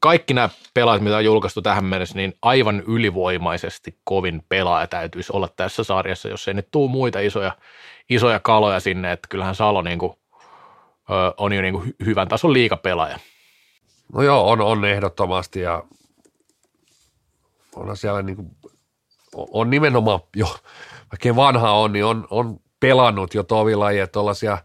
kaikki 0.00 0.34
nämä 0.34 0.48
pelaajat, 0.74 1.02
mitä 1.02 1.16
on 1.16 1.24
julkaistu 1.24 1.62
tähän 1.62 1.84
mennessä, 1.84 2.16
niin 2.16 2.34
aivan 2.42 2.82
ylivoimaisesti 2.86 3.98
kovin 4.04 4.42
pelaaja 4.48 4.86
täytyisi 4.86 5.32
olla 5.32 5.48
tässä 5.56 5.84
sarjassa, 5.84 6.28
jos 6.28 6.48
ei 6.48 6.54
nyt 6.54 6.68
tule 6.70 6.90
muita 6.90 7.20
isoja, 7.20 7.52
isoja 8.10 8.40
kaloja 8.40 8.80
sinne, 8.80 9.12
että 9.12 9.28
kyllähän 9.28 9.54
Salo 9.54 9.82
niin 9.82 9.98
kuin, 9.98 10.12
on 11.36 11.52
jo 11.52 11.62
niin 11.62 11.74
kuin 11.74 11.84
hy- 11.86 12.06
hyvän 12.06 12.28
tason 12.28 12.52
liikapelaaja. 12.52 13.18
No 14.12 14.22
joo, 14.22 14.50
on, 14.50 14.60
on 14.60 14.84
ehdottomasti 14.84 15.60
ja 15.60 15.82
on 17.76 17.96
siellä 17.96 18.22
niin 18.22 18.36
kuin, 18.36 18.50
on 19.34 19.70
nimenomaan 19.70 20.20
jo, 20.36 20.46
vaikka 21.12 21.36
vanha 21.36 21.72
on, 21.72 21.92
niin 21.92 22.04
on, 22.04 22.26
on 22.30 22.60
pelannut 22.80 23.34
jo 23.34 23.42
tovilajia 23.42 24.06
tuollaisia 24.06 24.58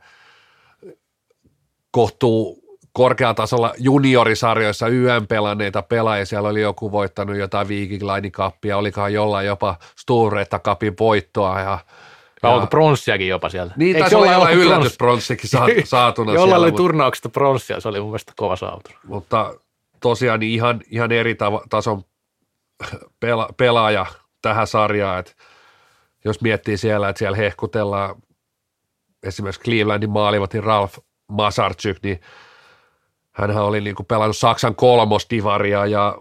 kohtuu 1.92 2.60
korkeatasolla 2.94 3.74
juniorisarjoissa 3.78 4.88
YM 4.88 5.28
pelanneita 5.28 5.82
pelaajia. 5.82 6.26
Siellä 6.26 6.50
oli 6.50 6.62
joku 6.62 6.92
voittanut 6.92 7.38
jotain 7.38 7.68
Viking 7.68 8.04
Line 8.04 8.30
Cupia, 8.30 8.78
olikohan 8.78 9.14
jollain 9.14 9.48
jopa 9.48 9.76
Sturretta 10.00 10.60
Cupin 10.60 10.96
voittoa 11.00 11.60
ja 11.60 11.80
Vai 12.44 12.54
onko 12.54 12.68
pronssiakin 12.68 13.28
jopa 13.28 13.50
sieltä? 13.50 13.74
Niin, 13.78 13.96
Eikö 13.96 14.00
taisi 14.00 14.16
olla 14.16 14.32
jollain 14.32 14.58
yllätyspronssikin 14.58 15.50
sa- 15.50 15.66
saatuna 15.84 16.32
Jollain 16.32 16.50
siellä, 16.50 16.64
oli 16.64 16.72
mutta- 16.72 16.78
turnauksesta 16.84 17.30
pronssia, 17.30 17.80
se 17.80 17.88
oli 17.88 18.00
mun 18.00 18.10
mielestä 18.10 18.34
kova 18.36 18.56
saavutus. 18.56 18.94
mutta 19.08 19.54
tosiaan 20.00 20.40
niin 20.40 20.52
ihan, 20.54 20.82
ihan 20.90 21.12
eri 21.12 21.34
tava- 21.34 21.66
tason 21.70 22.04
pela, 23.20 23.50
pelaaja 23.58 24.06
tähän 24.42 24.68
sarjaan, 24.68 25.20
että 25.20 25.32
jos 26.26 26.42
miettii 26.42 26.78
siellä, 26.78 27.10
että 27.10 27.20
siellä 27.20 27.38
hehkutellaan 27.38 28.16
esimerkiksi 29.24 29.62
Clevelandin 29.62 30.10
maalivatin 30.10 30.64
Ralph 30.64 31.00
Masarczyk, 31.32 31.98
niin 32.04 32.22
hänhän 33.32 33.64
oli 33.64 33.82
niin 33.82 33.96
kuin 33.96 34.06
pelannut 34.06 34.38
Saksan 34.38 34.76
kolmosdivaria 34.76 35.86
ja 35.86 36.18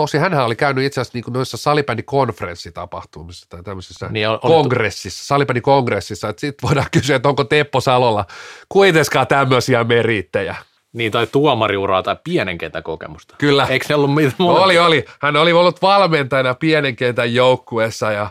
tosi 0.00 0.18
hänhän 0.18 0.44
oli 0.46 0.56
käynyt 0.56 0.84
itse 0.84 1.00
asiassa 1.00 1.16
niin 1.16 1.24
kuin 1.24 1.32
noissa 1.32 1.56
salibändikonferenssitapahtumissa 1.56 3.46
tai 3.48 3.62
tämmöisissä 3.62 4.08
Niin 4.10 4.28
oli- 4.28 4.38
oli- 4.42 4.52
kongressissa, 4.54 5.24
salibändikongressissa, 5.24 6.28
että 6.28 6.40
sitten 6.40 6.68
voidaan 6.68 6.86
kysyä, 6.98 7.16
että 7.16 7.28
onko 7.28 7.44
Teppo 7.44 7.80
Salolla 7.80 8.24
kuitenkaan 8.68 9.26
tämmöisiä 9.26 9.84
merittejä. 9.84 10.56
Niin, 10.92 11.12
tai 11.12 11.26
tuomariuraa 11.26 12.02
tai 12.02 12.16
pienen 12.24 12.58
kentän 12.58 12.82
kokemusta. 12.82 13.34
Kyllä. 13.38 13.66
Eikö 13.70 13.86
se 13.86 13.94
ollut 13.94 14.14
mitä 14.14 14.32
Oli, 14.38 14.78
oli. 14.78 15.04
Hän 15.20 15.36
oli 15.36 15.52
ollut 15.52 15.82
valmentajana 15.82 16.54
pienen 16.54 16.96
kentän 16.96 17.34
joukkueessa 17.34 18.12
ja 18.12 18.30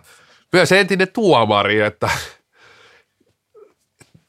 myös 0.54 0.72
entinen 0.72 1.08
tuomari, 1.14 1.80
että 1.82 2.10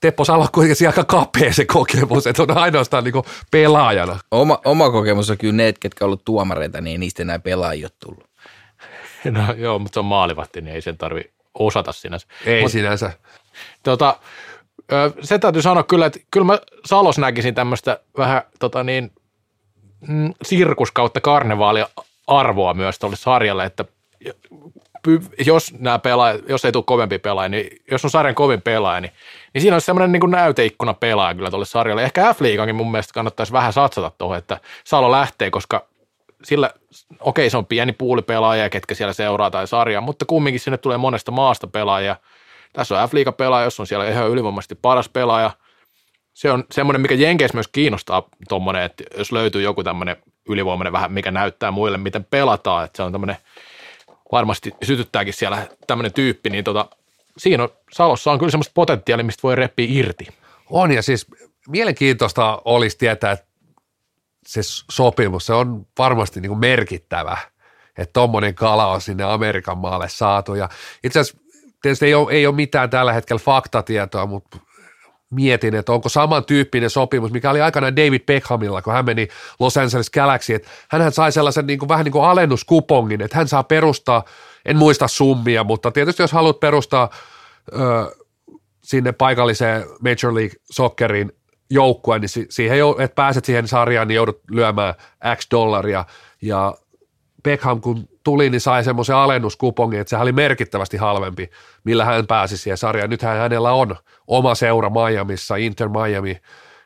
Teppo 0.00 0.24
Salo 0.24 0.42
on 0.42 0.48
kuitenkin 0.52 0.86
aika 0.86 1.04
kapea 1.04 1.52
se 1.52 1.64
kokemus, 1.64 2.26
että 2.26 2.42
on 2.42 2.58
ainoastaan 2.58 3.04
niin 3.04 3.14
pelaajana. 3.50 4.18
Oma, 4.30 4.58
oma 4.64 4.90
kokemus 4.90 5.30
on 5.30 5.38
kyllä 5.38 5.54
ne, 5.54 5.74
ketkä 5.80 6.04
on 6.04 6.06
ollut 6.06 6.24
tuomareita, 6.24 6.80
niin 6.80 7.00
niistä 7.00 7.22
enää 7.22 7.38
pelaajia 7.38 7.86
ole 7.86 7.92
tullut. 8.04 8.30
No 9.30 9.52
joo, 9.56 9.78
mutta 9.78 9.94
se 9.94 10.00
on 10.00 10.04
maalivahti, 10.04 10.60
niin 10.60 10.74
ei 10.74 10.82
sen 10.82 10.98
tarvi 10.98 11.30
osata 11.54 11.92
sinänsä. 11.92 12.26
Ei 12.46 12.62
Mut, 12.62 12.72
sinänsä. 12.72 13.12
tota, 13.82 14.16
se 15.22 15.38
täytyy 15.38 15.62
sanoa 15.62 15.82
kyllä, 15.82 16.06
että 16.06 16.20
kyllä 16.30 16.46
mä 16.46 16.58
Salos 16.84 17.18
näkisin 17.18 17.54
tämmöistä 17.54 18.00
vähän 18.18 18.42
tota 18.58 18.84
niin, 18.84 19.12
mm, 20.08 20.34
sirkus 20.42 20.92
kautta 20.92 21.20
karnevaalia 21.20 21.88
arvoa 22.26 22.74
myös 22.74 22.98
tuolle 22.98 23.16
sarjalle, 23.16 23.64
että 23.64 23.84
jos 25.46 25.74
nämä 25.78 25.98
pelaajat, 25.98 26.48
jos 26.48 26.64
ei 26.64 26.72
tule 26.72 26.84
kovempi 26.86 27.18
pelaaja, 27.18 27.48
niin 27.48 27.82
jos 27.90 28.04
on 28.04 28.10
sarjan 28.10 28.34
kovin 28.34 28.62
pelaaja, 28.62 29.00
niin, 29.00 29.12
niin 29.54 29.62
siinä 29.62 29.74
on 29.74 29.80
semmoinen 29.80 30.12
niin 30.12 30.30
näyteikkuna 30.30 30.94
pelaaja 30.94 31.34
kyllä 31.34 31.50
tuolle 31.50 31.66
sarjalle. 31.66 32.04
Ehkä 32.04 32.34
F-liigankin 32.34 32.72
mun 32.72 32.90
mielestä 32.90 33.14
kannattaisi 33.14 33.52
vähän 33.52 33.72
satsata 33.72 34.12
tuohon, 34.18 34.38
että 34.38 34.60
Salo 34.84 35.10
lähtee, 35.10 35.50
koska 35.50 35.86
sillä, 36.44 36.70
okei 37.20 37.50
se 37.50 37.56
on 37.56 37.66
pieni 37.66 37.92
puuli 37.92 38.22
pelaajia, 38.22 38.70
ketkä 38.70 38.94
siellä 38.94 39.12
seuraa 39.12 39.50
tai 39.50 39.66
sarjaa, 39.66 40.00
mutta 40.00 40.24
kumminkin 40.24 40.60
sinne 40.60 40.78
tulee 40.78 40.98
monesta 40.98 41.32
maasta 41.32 41.66
pelaajia, 41.66 42.16
tässä 42.72 43.02
on 43.02 43.08
f 43.08 43.12
pelaaja, 43.36 43.64
jos 43.64 43.80
on 43.80 43.86
siellä 43.86 44.08
ihan 44.08 44.30
ylivoimaisesti 44.30 44.74
paras 44.74 45.08
pelaaja. 45.08 45.50
Se 46.34 46.50
on 46.50 46.64
semmoinen, 46.70 47.00
mikä 47.00 47.14
Jenkeissä 47.14 47.56
myös 47.56 47.68
kiinnostaa 47.68 48.22
tuommoinen, 48.48 48.82
että 48.82 49.04
jos 49.18 49.32
löytyy 49.32 49.62
joku 49.62 49.84
tämmöinen 49.84 50.16
ylivoimainen 50.48 50.92
vähän, 50.92 51.12
mikä 51.12 51.30
näyttää 51.30 51.70
muille, 51.70 51.98
miten 51.98 52.24
pelataan, 52.24 52.84
että 52.84 52.96
se 52.96 53.02
on 53.02 53.12
tämmöinen, 53.12 53.36
varmasti 54.32 54.74
sytyttääkin 54.82 55.34
siellä 55.34 55.66
tämmöinen 55.86 56.12
tyyppi, 56.12 56.50
niin 56.50 56.64
tota, 56.64 56.86
siinä 57.40 57.62
on, 57.62 57.68
Salossa 57.92 58.33
on 58.33 58.38
kyllä 58.38 58.50
semmoista 58.50 58.72
potentiaalia, 58.74 59.24
mistä 59.24 59.42
voi 59.42 59.57
reppiä 59.57 59.87
irti. 59.88 60.26
On 60.70 60.92
ja 60.92 61.03
siis 61.03 61.26
mielenkiintoista 61.68 62.62
olisi 62.64 62.98
tietää, 62.98 63.33
että 63.33 63.46
se 64.46 64.61
sopimus, 64.90 65.46
se 65.46 65.53
on 65.53 65.87
varmasti 65.98 66.40
niin 66.40 66.50
kuin 66.50 66.59
merkittävä, 66.59 67.38
että 67.98 68.12
tuommoinen 68.12 68.55
kala 68.55 68.87
on 68.87 69.00
sinne 69.00 69.24
Amerikan 69.24 69.79
maalle 69.79 70.09
saatu. 70.09 70.55
Ja 70.55 70.68
itse 71.05 71.20
asiassa 71.20 71.38
tietysti 71.83 72.07
ei 72.07 72.14
ole, 72.14 72.33
ei 72.33 72.46
ole 72.46 72.55
mitään 72.55 72.90
tällä 72.90 73.12
hetkellä 73.12 73.40
faktatietoa, 73.44 74.26
mutta 74.26 74.59
mietin, 75.30 75.74
että 75.74 75.92
onko 75.92 76.08
samantyyppinen 76.08 76.90
sopimus, 76.90 77.30
mikä 77.30 77.50
oli 77.50 77.60
aikanaan 77.60 77.96
David 77.96 78.20
Beckhamilla, 78.20 78.82
kun 78.82 78.92
hän 78.92 79.04
meni 79.04 79.28
Los 79.60 79.76
Angeles 79.76 80.10
Galaxy, 80.10 80.54
että 80.54 80.68
hän 80.88 81.12
sai 81.12 81.32
sellaisen 81.32 81.66
niin 81.66 81.78
kuin, 81.78 81.88
vähän 81.88 82.04
niin 82.04 82.12
kuin 82.12 82.24
alennuskupongin, 82.24 83.22
että 83.22 83.36
hän 83.36 83.48
saa 83.48 83.62
perustaa, 83.62 84.24
en 84.64 84.76
muista 84.76 85.08
summia, 85.08 85.64
mutta 85.64 85.90
tietysti 85.90 86.22
jos 86.22 86.32
haluat 86.32 86.60
perustaa 86.60 87.10
ö, 87.72 87.76
sinne 88.82 89.12
paikalliseen 89.12 89.82
Major 89.82 90.34
League 90.34 90.60
Socceriin 90.70 91.32
joukkueen, 91.70 92.20
niin 92.20 92.46
siihen, 92.50 92.78
että 92.98 93.14
pääset 93.14 93.44
siihen 93.44 93.68
sarjaan, 93.68 94.08
niin 94.08 94.16
joudut 94.16 94.40
lyömään 94.50 94.94
X 95.36 95.46
dollaria 95.50 96.04
ja 96.42 96.74
Beckham 97.44 97.81
kun 97.81 98.09
tuli, 98.24 98.50
niin 98.50 98.61
sai 98.61 98.85
semmoisen 98.85 99.16
alennuskupongin, 99.16 100.00
että 100.00 100.09
sehän 100.11 100.22
oli 100.22 100.33
merkittävästi 100.33 100.96
halvempi, 100.96 101.50
millä 101.85 102.05
hän 102.05 102.26
pääsi 102.26 102.57
siihen 102.57 102.76
sarjaan. 102.76 103.11
Nythän 103.11 103.38
hänellä 103.38 103.72
on 103.72 103.96
oma 104.26 104.55
seura 104.55 104.90
Miamiissa, 104.90 105.57
Inter 105.57 105.88
Miami, 105.88 106.40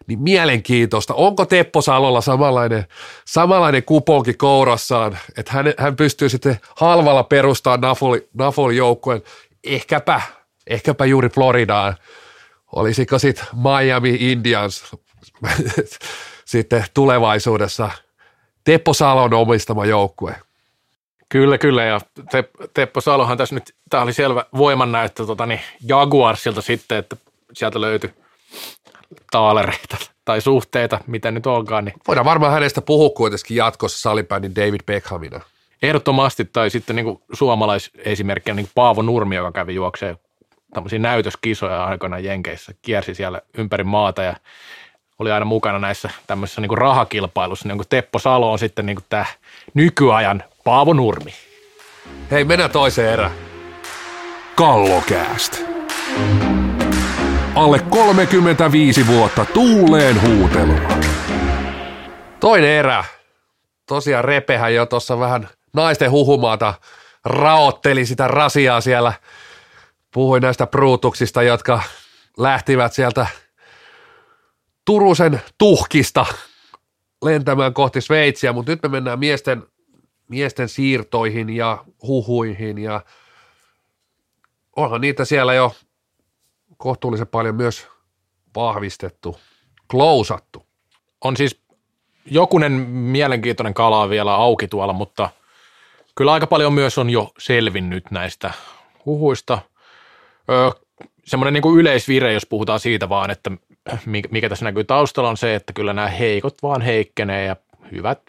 niin 0.06 0.22
mielenkiintoista. 0.22 1.14
Onko 1.14 1.46
Teppo 1.46 1.82
Salolla 1.82 2.20
samanlainen, 2.20 2.86
samanlainen 3.24 3.82
kuponki 3.82 4.34
kourassaan, 4.34 5.18
että 5.38 5.52
hän, 5.52 5.74
hän 5.78 5.96
pystyy 5.96 6.28
sitten 6.28 6.58
halvalla 6.76 7.22
perustamaan 7.22 7.80
Nafoli, 7.80 8.28
Nafoli 8.34 8.76
joukkueen, 8.76 9.22
ehkäpä, 9.64 10.20
ehkäpä 10.66 11.04
juuri 11.04 11.28
Floridaan. 11.28 11.96
Olisiko 12.72 13.18
sitten 13.18 13.46
Miami 13.54 14.16
Indians 14.20 14.96
sitten 16.44 16.84
tulevaisuudessa 16.94 17.90
Teppo 18.64 18.94
Salon 18.94 19.34
omistama 19.34 19.86
joukkue? 19.86 20.36
Kyllä, 21.28 21.58
kyllä. 21.58 21.84
Ja 21.84 22.00
Teppo 22.74 23.00
Salohan 23.00 23.38
tässä 23.38 23.54
nyt, 23.54 23.74
tämä 23.90 24.02
oli 24.02 24.12
selvä 24.12 24.44
voimannäyttö 24.56 25.26
tota, 25.26 25.46
niin 25.46 25.60
Jaguarsilta 25.88 26.60
sitten, 26.60 26.98
että 26.98 27.16
sieltä 27.52 27.80
löytyi 27.80 28.10
taalereita 29.30 29.96
tai 30.24 30.40
suhteita, 30.40 31.00
mitä 31.06 31.30
nyt 31.30 31.46
onkaan. 31.46 31.84
Niin. 31.84 31.94
Voidaan 32.08 32.24
varmaan 32.24 32.52
hänestä 32.52 32.80
puhua 32.80 33.10
kuitenkin 33.10 33.56
jatkossa 33.56 34.00
salibändin 34.00 34.56
David 34.56 34.80
Beckhamina. 34.86 35.40
Ehdottomasti, 35.82 36.44
tai 36.44 36.70
sitten 36.70 36.96
niin 36.96 37.18
suomalaisesimerkkinä 37.32 38.54
niin 38.54 38.68
Paavo 38.74 39.02
Nurmi, 39.02 39.36
joka 39.36 39.52
kävi 39.52 39.74
juokseen 39.74 40.18
tämmöisiä 40.74 40.98
näytöskisoja 40.98 41.84
aikana 41.84 42.18
Jenkeissä, 42.18 42.74
kiersi 42.82 43.14
siellä 43.14 43.40
ympäri 43.58 43.84
maata 43.84 44.22
ja 44.22 44.36
oli 45.18 45.32
aina 45.32 45.44
mukana 45.44 45.78
näissä 45.78 46.10
tämmöisissä 46.26 46.60
niin 46.60 46.78
rahakilpailussa, 46.78 47.68
niin 47.68 47.78
kuin 47.78 47.88
Teppo 47.88 48.18
Salo 48.18 48.52
on 48.52 48.58
sitten 48.58 48.86
niin 48.86 48.98
tämä 49.08 49.26
nykyajan 49.74 50.42
Paavo 50.64 50.92
Nurmi. 50.92 51.34
Hei, 52.30 52.44
mennään 52.44 52.70
toiseen 52.70 53.12
erään. 53.12 53.30
Kallokääst. 54.54 55.62
Alle 57.54 57.78
35 57.78 59.06
vuotta 59.06 59.44
tuuleen 59.44 60.22
huutelua. 60.22 60.98
Toinen 62.40 62.70
erä. 62.70 63.04
Tosiaan 63.86 64.24
Repehän 64.24 64.74
jo 64.74 64.86
tuossa 64.86 65.18
vähän 65.18 65.48
naisten 65.72 66.10
huhumaata 66.10 66.74
raotteli 67.24 68.06
sitä 68.06 68.28
rasiaa 68.28 68.80
siellä. 68.80 69.12
Puhuin 70.10 70.42
näistä 70.42 70.66
pruutuksista, 70.66 71.42
jotka 71.42 71.82
lähtivät 72.38 72.92
sieltä 72.92 73.26
Turusen 74.84 75.42
tuhkista 75.58 76.26
lentämään 77.24 77.74
kohti 77.74 78.00
Sveitsiä, 78.00 78.52
mutta 78.52 78.72
nyt 78.72 78.82
me 78.82 78.88
mennään 78.88 79.18
miesten 79.18 79.62
miesten 80.28 80.68
siirtoihin 80.68 81.50
ja 81.50 81.84
huhuihin 82.02 82.78
ja 82.78 83.00
onhan 84.76 85.00
niitä 85.00 85.24
siellä 85.24 85.54
jo 85.54 85.74
kohtuullisen 86.76 87.26
paljon 87.26 87.54
myös 87.54 87.86
vahvistettu, 88.56 89.40
klousattu. 89.90 90.66
On 91.24 91.36
siis 91.36 91.60
jokunen 92.26 92.72
mielenkiintoinen 92.72 93.74
kala 93.74 94.08
vielä 94.08 94.34
auki 94.34 94.68
tuolla, 94.68 94.92
mutta 94.92 95.30
kyllä 96.14 96.32
aika 96.32 96.46
paljon 96.46 96.72
myös 96.72 96.98
on 96.98 97.10
jo 97.10 97.32
selvinnyt 97.38 98.10
näistä 98.10 98.50
huhuista. 99.06 99.58
Öö, 100.50 100.70
semmoinen 101.24 101.54
niin 101.54 101.62
kuin 101.62 101.80
yleisvire, 101.80 102.32
jos 102.32 102.46
puhutaan 102.46 102.80
siitä 102.80 103.08
vaan, 103.08 103.30
että 103.30 103.50
mikä 104.30 104.48
tässä 104.48 104.64
näkyy 104.64 104.84
taustalla 104.84 105.28
on 105.28 105.36
se, 105.36 105.54
että 105.54 105.72
kyllä 105.72 105.92
nämä 105.92 106.08
heikot 106.08 106.62
vaan 106.62 106.82
heikkenee 106.82 107.44
ja 107.44 107.56
hyvät 107.92 108.20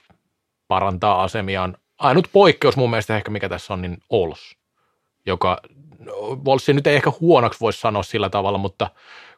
parantaa 0.68 1.24
asemiaan 1.24 1.78
ainut 2.00 2.28
poikkeus 2.32 2.78
mun 2.78 2.90
mielestä 2.90 3.18
ehkä 3.18 3.32
mikä 3.32 3.50
tässä 3.50 3.74
on, 3.74 3.82
niin 3.82 3.98
Ols, 4.10 4.56
joka 5.26 5.62
Volssi 6.46 6.74
nyt 6.74 6.88
ei 6.88 6.96
ehkä 6.96 7.12
huonoksi 7.22 7.60
voisi 7.60 7.80
sanoa 7.80 8.04
sillä 8.04 8.30
tavalla, 8.30 8.58
mutta 8.58 8.90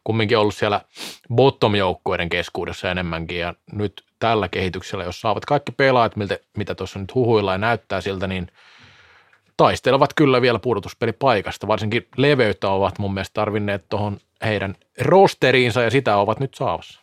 kumminkin 0.04 0.38
ollut 0.38 0.56
siellä 0.56 0.82
bottom-joukkueiden 1.36 2.30
keskuudessa 2.30 2.92
enemmänkin 2.92 3.40
ja 3.40 3.54
nyt 3.72 4.04
tällä 4.20 4.48
kehityksellä, 4.48 5.04
jos 5.04 5.22
saavat 5.22 5.46
kaikki 5.46 5.72
pelaajat, 5.72 6.16
miltä, 6.16 6.40
mitä 6.58 6.76
tuossa 6.76 7.00
nyt 7.00 7.16
huhuilla 7.16 7.52
ja 7.52 7.58
näyttää 7.58 8.02
siltä, 8.02 8.28
niin 8.28 8.48
taistelevat 9.58 10.14
kyllä 10.14 10.42
vielä 10.42 10.60
pudotuspelipaikasta. 10.60 11.68
Varsinkin 11.68 12.08
leveyttä 12.18 12.70
ovat 12.70 13.00
mun 13.00 13.14
mielestä 13.14 13.34
tarvinneet 13.34 13.86
tuohon 13.90 14.18
heidän 14.46 14.76
rosteriinsa 15.02 15.82
ja 15.82 15.90
sitä 15.90 16.18
ovat 16.18 16.40
nyt 16.40 16.54
saavassa. 16.54 17.02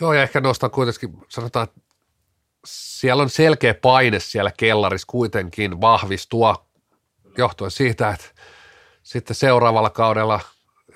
Joo, 0.00 0.12
ja 0.12 0.22
ehkä 0.22 0.40
nostaa 0.40 0.68
kuitenkin, 0.68 1.18
sanotaan, 1.28 1.64
että 1.64 1.80
siellä 2.66 3.22
on 3.22 3.30
selkeä 3.30 3.74
paine 3.74 4.20
siellä 4.20 4.52
kellarissa 4.56 5.06
kuitenkin 5.10 5.80
vahvistua 5.80 6.66
johtuen 7.38 7.70
siitä, 7.70 8.10
että 8.10 8.26
sitten 9.02 9.36
seuraavalla 9.36 9.90
kaudella, 9.90 10.40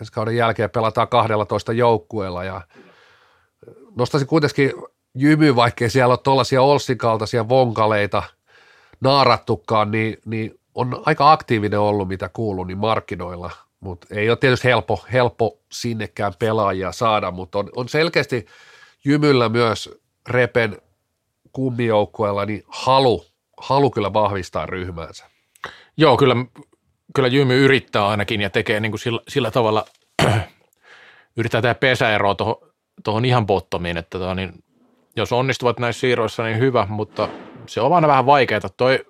ensi 0.01 0.13
kauden 0.13 0.37
jälkeen 0.37 0.71
pelataan 0.71 1.09
12 1.09 1.73
joukkueella 1.73 2.45
ja 2.45 2.61
nostaisin 3.97 4.29
kuitenkin 4.29 4.73
jymy, 5.15 5.57
vaikkei 5.57 5.91
siellä 5.91 6.13
ole 6.13 6.19
tuollaisia 6.19 6.63
Olssin 6.63 6.99
kaltaisia 6.99 7.49
vonkaleita 7.49 8.23
naarattukaan, 9.01 9.91
niin, 9.91 10.17
niin 10.25 10.61
on 10.75 11.03
aika 11.07 11.33
aktiivinen 11.33 11.81
ollut, 11.81 12.09
mitä 12.09 12.31
kuuluu, 12.33 12.65
niin 12.65 12.79
markkinoilla, 12.79 13.51
mutta 13.83 14.07
ei 14.11 14.31
ole 14.31 14.37
tietysti 14.37 14.69
helppo, 14.69 15.05
helppo 15.13 15.59
sinnekään 15.73 16.33
pelaajia 16.39 16.93
saada, 16.93 17.31
mutta 17.31 17.59
on, 17.59 17.69
on 17.77 17.89
selkeästi 17.89 18.47
jymyllä 19.05 19.49
myös 19.49 19.91
Repen 20.29 20.79
kummijoukkueella 21.53 22.47
niin 22.47 22.63
halu, 22.69 23.25
halu 23.61 23.91
kyllä 23.91 24.13
vahvistaa 24.13 24.67
ryhmäänsä. 24.67 25.27
Joo, 25.97 26.17
kyllä, 26.17 26.37
kyllä 27.15 27.29
Jymy 27.29 27.65
yrittää 27.65 28.09
ainakin 28.09 28.41
ja 28.41 28.51
tekee 28.51 28.81
niin 28.81 28.93
kuin 28.93 29.01
sillä, 29.01 29.21
sillä 29.29 29.51
tavalla, 29.51 29.85
yrittää 31.37 31.63
tehdä 31.63 31.75
pesäeroa 31.75 32.37
tuohon 33.05 33.25
ihan 33.25 33.47
bottomiin, 33.47 33.97
että 33.97 34.19
tota, 34.19 34.35
niin, 34.35 34.65
jos 35.17 35.33
onnistuvat 35.33 35.79
näissä 35.79 36.01
siirroissa, 36.01 36.45
niin 36.45 36.59
hyvä, 36.59 36.87
mutta 36.91 37.29
se 37.67 37.81
on 37.81 37.93
aina 37.93 38.09
vähän 38.09 38.27
vaikeaa. 38.27 38.61
Toi 38.77 39.05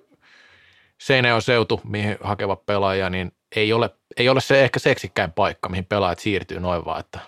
Seinäjoen 0.97 1.41
seutu, 1.41 1.81
mihin 1.83 2.17
hakevat 2.21 2.65
pelaajia, 2.65 3.09
niin 3.09 3.31
ei 3.55 3.73
ole, 3.73 3.89
ei 4.17 4.29
ole 4.29 4.41
se 4.41 4.63
ehkä 4.63 4.79
seksikkäin 4.79 5.31
paikka, 5.31 5.69
mihin 5.69 5.85
pelaajat 5.85 6.19
siirtyy 6.19 6.59
noin 6.59 6.85
vaan, 6.85 6.99
että 6.99 7.19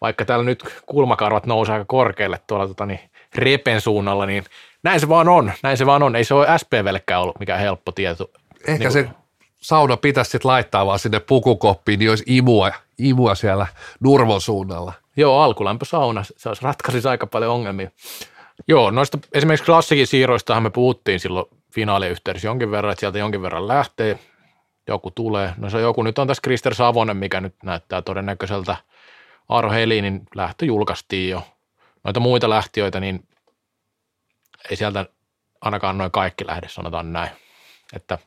vaikka 0.00 0.24
täällä 0.24 0.44
nyt 0.44 0.64
kulmakarvat 0.86 1.46
nousee 1.46 1.72
aika 1.72 1.84
korkealle 1.84 2.40
tuolla 2.46 2.68
tota, 2.68 2.86
niin 2.86 3.00
repen 3.34 3.80
suunnalla, 3.80 4.26
niin 4.26 4.44
näin 4.82 5.00
se 5.00 5.08
vaan 5.08 5.28
on, 5.28 5.52
näin 5.62 5.76
se 5.76 5.86
vaan 5.86 6.02
on. 6.02 6.16
Ei 6.16 6.24
se 6.24 6.34
ole 6.34 6.46
SPVllekään 6.58 7.22
ollut 7.22 7.38
mikään 7.38 7.60
helppo 7.60 7.92
tieto. 7.92 8.30
Ehkä 8.66 8.84
niin, 8.84 8.92
se 8.92 9.08
sauna 9.60 9.96
pitäisi 9.96 10.30
sitten 10.30 10.48
laittaa 10.48 10.86
vaan 10.86 10.98
sinne 10.98 11.20
pukukoppiin, 11.20 11.98
niin 11.98 12.10
olisi 12.10 12.24
imua, 12.26 12.72
imua 12.98 13.34
siellä 13.34 13.66
Nurmon 14.00 14.40
suunnalla. 14.40 14.92
Joo, 15.16 15.40
alkulämpösauna, 15.40 16.24
se 16.36 16.48
olisi 16.48 16.62
ratkaisisi 16.62 17.08
aika 17.08 17.26
paljon 17.26 17.52
ongelmia. 17.52 17.90
Joo, 18.68 18.90
noista 18.90 19.18
esimerkiksi 19.32 19.66
klassikin 19.66 20.06
siirroistahan 20.06 20.62
me 20.62 20.70
puhuttiin 20.70 21.20
silloin 21.20 21.46
finaaliyhteydessä 21.72 22.48
jonkin 22.48 22.70
verran, 22.70 22.92
että 22.92 23.00
sieltä 23.00 23.18
jonkin 23.18 23.42
verran 23.42 23.68
lähtee, 23.68 24.18
joku 24.88 25.10
tulee. 25.10 25.52
No 25.56 25.70
se 25.70 25.80
joku 25.80 26.02
nyt 26.02 26.18
on 26.18 26.26
tässä 26.26 26.40
Krister 26.42 26.74
Savonen, 26.74 27.16
mikä 27.16 27.40
nyt 27.40 27.54
näyttää 27.62 28.02
todennäköiseltä. 28.02 28.76
Aaro 29.48 29.70
Helinin 29.70 30.22
lähtö 30.34 30.64
julkaistiin 30.64 31.30
jo 31.30 31.42
noita 32.04 32.20
muita 32.20 32.50
lähtiöitä, 32.50 33.00
niin 33.00 33.28
ei 34.70 34.76
sieltä 34.76 35.06
ainakaan 35.60 35.98
noin 35.98 36.10
kaikki 36.10 36.46
lähde, 36.46 36.68
sanotaan 36.68 37.12
näin. 37.12 37.30
Että 37.92 38.18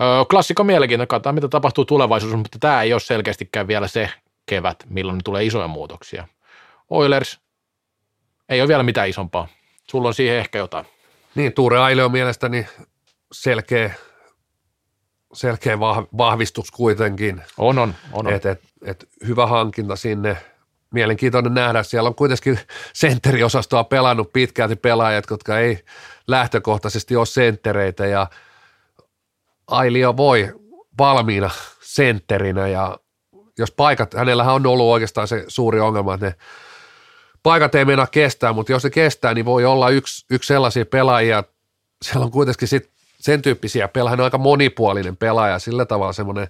Öö, 0.00 0.24
klassikko 0.30 0.64
mielenkiintoinen, 0.64 1.08
katsotaan 1.08 1.34
mitä 1.34 1.48
tapahtuu 1.48 1.84
tulevaisuudessa, 1.84 2.36
mutta 2.36 2.58
tämä 2.58 2.82
ei 2.82 2.92
ole 2.92 3.00
selkeästikään 3.00 3.68
vielä 3.68 3.88
se 3.88 4.10
kevät, 4.46 4.84
milloin 4.88 5.20
tulee 5.24 5.44
isoja 5.44 5.68
muutoksia. 5.68 6.28
Oilers, 6.90 7.40
ei 8.48 8.60
ole 8.60 8.68
vielä 8.68 8.82
mitään 8.82 9.08
isompaa. 9.08 9.48
Sulla 9.90 10.08
on 10.08 10.14
siihen 10.14 10.36
ehkä 10.36 10.58
jotain. 10.58 10.86
Niin, 11.34 11.52
Tuure 11.52 11.78
Aile 11.78 12.04
on 12.04 12.12
mielestäni 12.12 12.66
selkeä, 13.32 13.94
selkeä 15.32 15.80
vahvistus 16.18 16.70
kuitenkin. 16.70 17.42
On, 17.58 17.78
on. 17.78 17.94
on, 18.12 18.26
on. 18.26 18.32
Et, 18.32 18.46
et, 18.46 18.60
et 18.84 19.08
hyvä 19.26 19.46
hankinta 19.46 19.96
sinne. 19.96 20.36
Mielenkiintoinen 20.94 21.54
nähdä. 21.54 21.82
Siellä 21.82 22.08
on 22.08 22.14
kuitenkin 22.14 22.58
sentteriosastoa 22.92 23.84
pelannut 23.84 24.32
pitkälti 24.32 24.76
pelaajat, 24.76 25.24
jotka 25.30 25.58
ei 25.58 25.84
lähtökohtaisesti 26.26 27.16
ole 27.16 27.26
senttereitä 27.26 28.06
ja 28.06 28.26
Ailio 29.66 30.16
voi 30.16 30.52
valmiina 30.98 31.50
sentterinä 31.80 32.68
ja 32.68 32.98
jos 33.58 33.70
paikat, 33.70 34.14
hänellähän 34.14 34.54
on 34.54 34.66
ollut 34.66 34.86
oikeastaan 34.86 35.28
se 35.28 35.44
suuri 35.48 35.80
ongelma, 35.80 36.14
että 36.14 36.26
ne 36.26 36.34
paikat 37.42 37.74
ei 37.74 37.84
mennä 37.84 38.06
kestää, 38.10 38.52
mutta 38.52 38.72
jos 38.72 38.82
se 38.82 38.90
kestää, 38.90 39.34
niin 39.34 39.44
voi 39.44 39.64
olla 39.64 39.90
yksi, 39.90 40.26
yksi 40.30 40.46
sellaisia 40.46 40.86
pelaajia, 40.86 41.44
siellä 42.02 42.24
on 42.24 42.30
kuitenkin 42.30 42.68
sit 42.68 42.90
sen 43.20 43.42
tyyppisiä 43.42 43.88
pelaajia, 43.88 44.10
hän 44.10 44.20
on 44.20 44.24
aika 44.24 44.38
monipuolinen 44.38 45.16
pelaaja, 45.16 45.58
sillä 45.58 45.86
tavalla 45.86 46.12
semmoinen, 46.12 46.48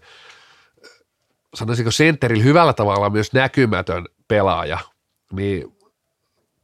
sanoisinko 1.55 1.91
sentterillä 1.91 2.45
hyvällä 2.45 2.73
tavalla 2.73 3.11
myös 3.11 3.33
näkymätön 3.33 4.07
pelaaja, 4.29 4.79
niin 5.33 5.77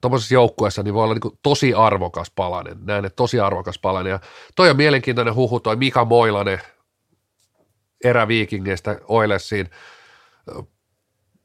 tuommoisessa 0.00 0.34
joukkueessa 0.34 0.82
niin 0.82 0.94
voi 0.94 1.04
olla 1.04 1.14
niin 1.14 1.38
tosi 1.42 1.74
arvokas 1.74 2.30
palanen, 2.30 2.78
näin, 2.84 3.04
että 3.04 3.16
tosi 3.16 3.40
arvokas 3.40 3.78
palanen. 3.78 4.10
Ja 4.10 4.20
toi 4.56 4.70
on 4.70 4.76
mielenkiintoinen 4.76 5.34
huhu, 5.34 5.60
toi 5.60 5.76
Mika 5.76 6.04
Moilanen 6.04 6.60
eräviikingeistä 8.04 9.00
Oilersiin. 9.08 9.70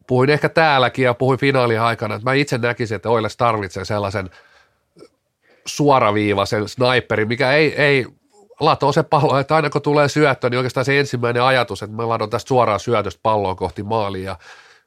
Puhuin 0.07 0.29
ehkä 0.29 0.49
täälläkin 0.49 1.05
ja 1.05 1.13
puhuin 1.13 1.39
finaalin 1.39 1.81
aikana, 1.81 2.15
että 2.15 2.29
mä 2.29 2.33
itse 2.33 2.57
näkisin, 2.57 2.95
että 2.95 3.09
Oilers 3.09 3.37
tarvitsee 3.37 3.85
sellaisen 3.85 4.29
suoraviivaisen 5.65 6.69
sniperin, 6.69 7.27
mikä 7.27 7.51
ei, 7.51 7.81
ei 7.81 8.05
latoo 8.61 8.91
se 8.91 9.03
pallo, 9.03 9.39
että 9.39 9.55
aina 9.55 9.69
kun 9.69 9.81
tulee 9.81 10.09
syöttö, 10.09 10.49
niin 10.49 10.57
oikeastaan 10.57 10.85
se 10.85 10.99
ensimmäinen 10.99 11.43
ajatus, 11.43 11.83
että 11.83 11.95
mä 11.95 12.09
ladon 12.09 12.29
tästä 12.29 12.47
suoraan 12.47 12.79
syötöstä 12.79 13.19
palloa 13.23 13.55
kohti 13.55 13.83
maalia 13.83 14.25
ja 14.25 14.37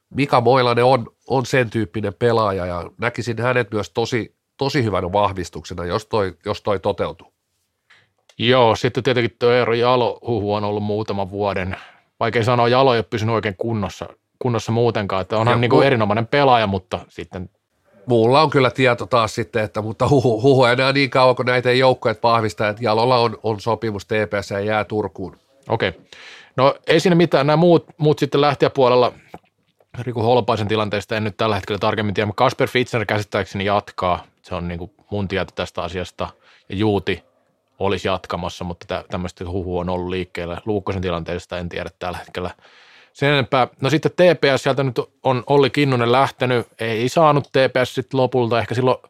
Mika 0.09 0.41
Moilanen 0.41 0.85
on, 0.85 1.07
on 1.27 1.45
sen 1.45 1.69
tyyppinen 1.69 2.13
pelaaja 2.13 2.65
ja 2.65 2.89
näkisin 2.97 3.41
hänet 3.41 3.71
myös 3.71 3.89
tosi, 3.89 4.35
tosi 4.57 4.83
hyvänä 4.83 5.11
vahvistuksena, 5.11 5.85
jos 5.85 6.05
toi, 6.05 6.37
jos 6.45 6.61
toi 6.61 6.79
toteutuu. 6.79 7.33
Joo, 8.37 8.75
sitten 8.75 9.03
tietenkin 9.03 9.35
tuo 9.39 9.49
Eero 9.49 9.73
Jalo 9.73 10.19
huhu 10.27 10.53
on 10.53 10.63
ollut 10.63 10.83
muutaman 10.83 11.29
vuoden. 11.29 11.77
Vaikea 12.19 12.43
sanoa, 12.43 12.67
Jalo 12.67 12.93
ei 12.93 12.97
ole 12.97 13.05
pysynyt 13.09 13.35
oikein 13.35 13.55
kunnossa, 13.57 14.09
kunnossa 14.39 14.71
muutenkaan, 14.71 15.21
että 15.21 15.37
onhan 15.37 15.61
niin 15.61 15.69
kuin 15.69 15.87
erinomainen 15.87 16.27
pelaaja, 16.27 16.67
mutta 16.67 16.99
sitten 17.07 17.49
Muulla 18.05 18.41
on 18.41 18.49
kyllä 18.49 18.71
tieto 18.71 19.05
taas 19.05 19.35
sitten, 19.35 19.63
että 19.63 19.81
mutta 19.81 20.07
huhu, 20.07 20.41
huhu 20.41 20.65
enää 20.65 20.93
niin 20.93 21.09
kauan, 21.09 21.35
kun 21.35 21.45
näitä 21.45 21.71
joukkoja 21.71 22.15
vahvistaa, 22.23 22.69
että 22.69 22.83
Jalolla 22.83 23.17
on, 23.17 23.37
on 23.43 23.59
sopimus 23.59 24.05
TPS 24.05 24.51
ja 24.51 24.59
jää 24.59 24.83
Turkuun. 24.83 25.37
Okei. 25.69 25.89
Okay. 25.89 26.01
No 26.55 26.75
ei 26.87 26.99
siinä 26.99 27.15
mitään. 27.15 27.47
Nämä 27.47 27.57
muut, 27.57 27.85
muut 27.97 28.19
sitten 28.19 28.41
lähtijäpuolella 28.41 29.13
Riku 30.01 30.21
Holpaisen 30.21 30.67
tilanteesta 30.67 31.17
en 31.17 31.23
nyt 31.23 31.37
tällä 31.37 31.55
hetkellä 31.55 31.79
tarkemmin 31.79 32.13
tiedä, 32.13 32.25
mutta 32.25 32.43
Kasper 32.43 32.67
Fitzner 32.67 33.05
käsittääkseni 33.05 33.65
jatkaa. 33.65 34.23
Se 34.41 34.55
on 34.55 34.67
niin 34.67 34.77
kuin 34.77 34.91
mun 35.11 35.27
tieto 35.27 35.51
tästä 35.55 35.81
asiasta. 35.81 36.27
Ja 36.69 36.75
Juuti 36.75 37.23
olisi 37.79 38.07
jatkamassa, 38.07 38.63
mutta 38.63 39.03
tämmöistä 39.11 39.45
huhu 39.45 39.77
on 39.77 39.89
ollut 39.89 40.09
liikkeellä. 40.09 40.61
Luukkosen 40.65 41.01
tilanteesta 41.01 41.57
en 41.57 41.69
tiedä 41.69 41.89
tällä 41.99 42.17
hetkellä 42.17 42.49
sen 43.15 43.29
enempää. 43.29 43.67
No 43.81 43.89
sitten 43.89 44.11
TPS, 44.11 44.63
sieltä 44.63 44.83
nyt 44.83 44.99
on 45.23 45.43
Olli 45.47 45.69
Kinnunen 45.69 46.11
lähtenyt, 46.11 46.67
ei 46.79 47.09
saanut 47.09 47.43
TPS 47.43 47.95
sitten 47.95 48.19
lopulta, 48.19 48.59
ehkä 48.59 48.75
silloin 48.75 48.97
18-19 49.03 49.07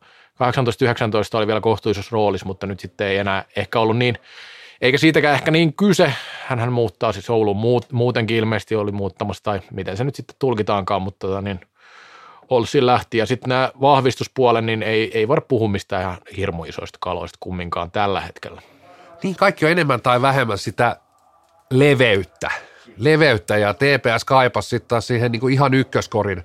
oli 1.38 1.48
vielä 1.48 1.62
kohtuullisessa 1.62 2.10
roolissa, 2.12 2.46
mutta 2.46 2.68
nyt 2.68 2.80
sitten 2.80 3.08
ei 3.08 3.18
enää 3.18 3.46
ehkä 3.56 3.80
ollut 3.80 3.98
niin, 3.98 4.18
eikä 4.82 4.98
siitäkään 4.98 5.36
ehkä 5.36 5.52
niin 5.52 5.74
kyse. 5.74 6.14
Hänhän 6.46 6.74
muuttaa 6.74 7.14
siis 7.14 7.30
Ouluun 7.30 7.58
muut, 7.58 7.92
muutenkin 7.92 8.38
ilmeisesti 8.38 8.76
oli 8.76 8.92
muuttamassa, 8.92 9.44
tai 9.44 9.62
miten 9.72 9.98
se 9.98 10.04
nyt 10.04 10.16
sitten 10.16 10.36
tulkitaankaan, 10.40 11.02
mutta 11.02 11.28
tota 11.28 11.42
niin, 11.42 11.60
Olssi 12.50 12.86
lähti. 12.86 13.18
Ja 13.18 13.26
sitten 13.26 13.50
nämä 13.50 13.72
vahvistuspuolen, 13.82 14.66
niin 14.66 14.84
ei, 14.84 15.18
ei 15.18 15.28
voida 15.28 15.42
puhua 15.42 15.68
mistään 15.68 16.02
ihan 16.02 16.18
hirmu 16.38 16.64
isoista 16.64 16.98
kaloista 17.02 17.38
kumminkaan 17.40 17.92
tällä 17.92 18.22
hetkellä. 18.22 18.62
Niin 19.24 19.36
kaikki 19.36 19.66
on 19.66 19.72
enemmän 19.72 20.02
tai 20.02 20.22
vähemmän 20.22 20.58
sitä 20.58 21.00
leveyttä. 21.72 22.52
Leveyttä 22.98 23.58
ja 23.58 23.74
TPS 23.74 24.26
kaipasi 24.26 24.70
sitten 24.70 24.88
taas 24.88 25.08
siihen 25.08 25.32
niin 25.32 25.40
kuin 25.40 25.54
ihan 25.54 25.74
ykköskorin, 25.74 26.44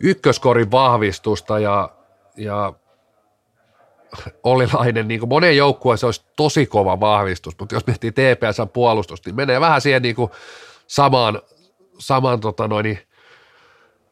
ykköskorin 0.00 0.70
vahvistusta 0.70 1.58
ja, 1.58 1.90
ja 2.36 2.72
Ollilainen, 4.42 5.08
niin 5.08 5.20
kuin 5.20 5.28
monen 5.28 5.56
joukkueen 5.56 5.98
se 5.98 6.06
olisi 6.06 6.24
tosi 6.36 6.66
kova 6.66 7.00
vahvistus, 7.00 7.54
mutta 7.58 7.74
jos 7.74 7.86
miettii 7.86 8.12
TPSn 8.12 8.68
puolustusta, 8.72 9.28
niin 9.28 9.36
menee 9.36 9.60
vähän 9.60 9.80
siihen 9.80 10.02
niin 10.02 10.14
kuin 10.14 10.30
samaan, 10.86 11.42
samaan 11.98 12.40
tota 12.40 12.68
noin, 12.68 12.98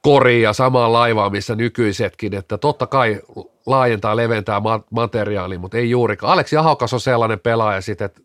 koriin 0.03 0.43
ja 0.43 0.53
samaan 0.53 0.93
laivaan, 0.93 1.33
missä 1.33 1.55
nykyisetkin, 1.55 2.35
että 2.35 2.59
totta 2.59 2.87
kai 2.87 3.21
laajentaa, 3.67 4.17
leventää 4.17 4.63
materiaalia, 4.91 5.59
mutta 5.59 5.79
ei 5.79 5.91
juurikaan. 5.91 6.33
Aleksi 6.33 6.57
Ahokas 6.57 6.93
on 6.93 7.01
sellainen 7.01 7.41
pelaaja 7.41 7.81
sitten, 7.81 8.05
että 8.05 8.21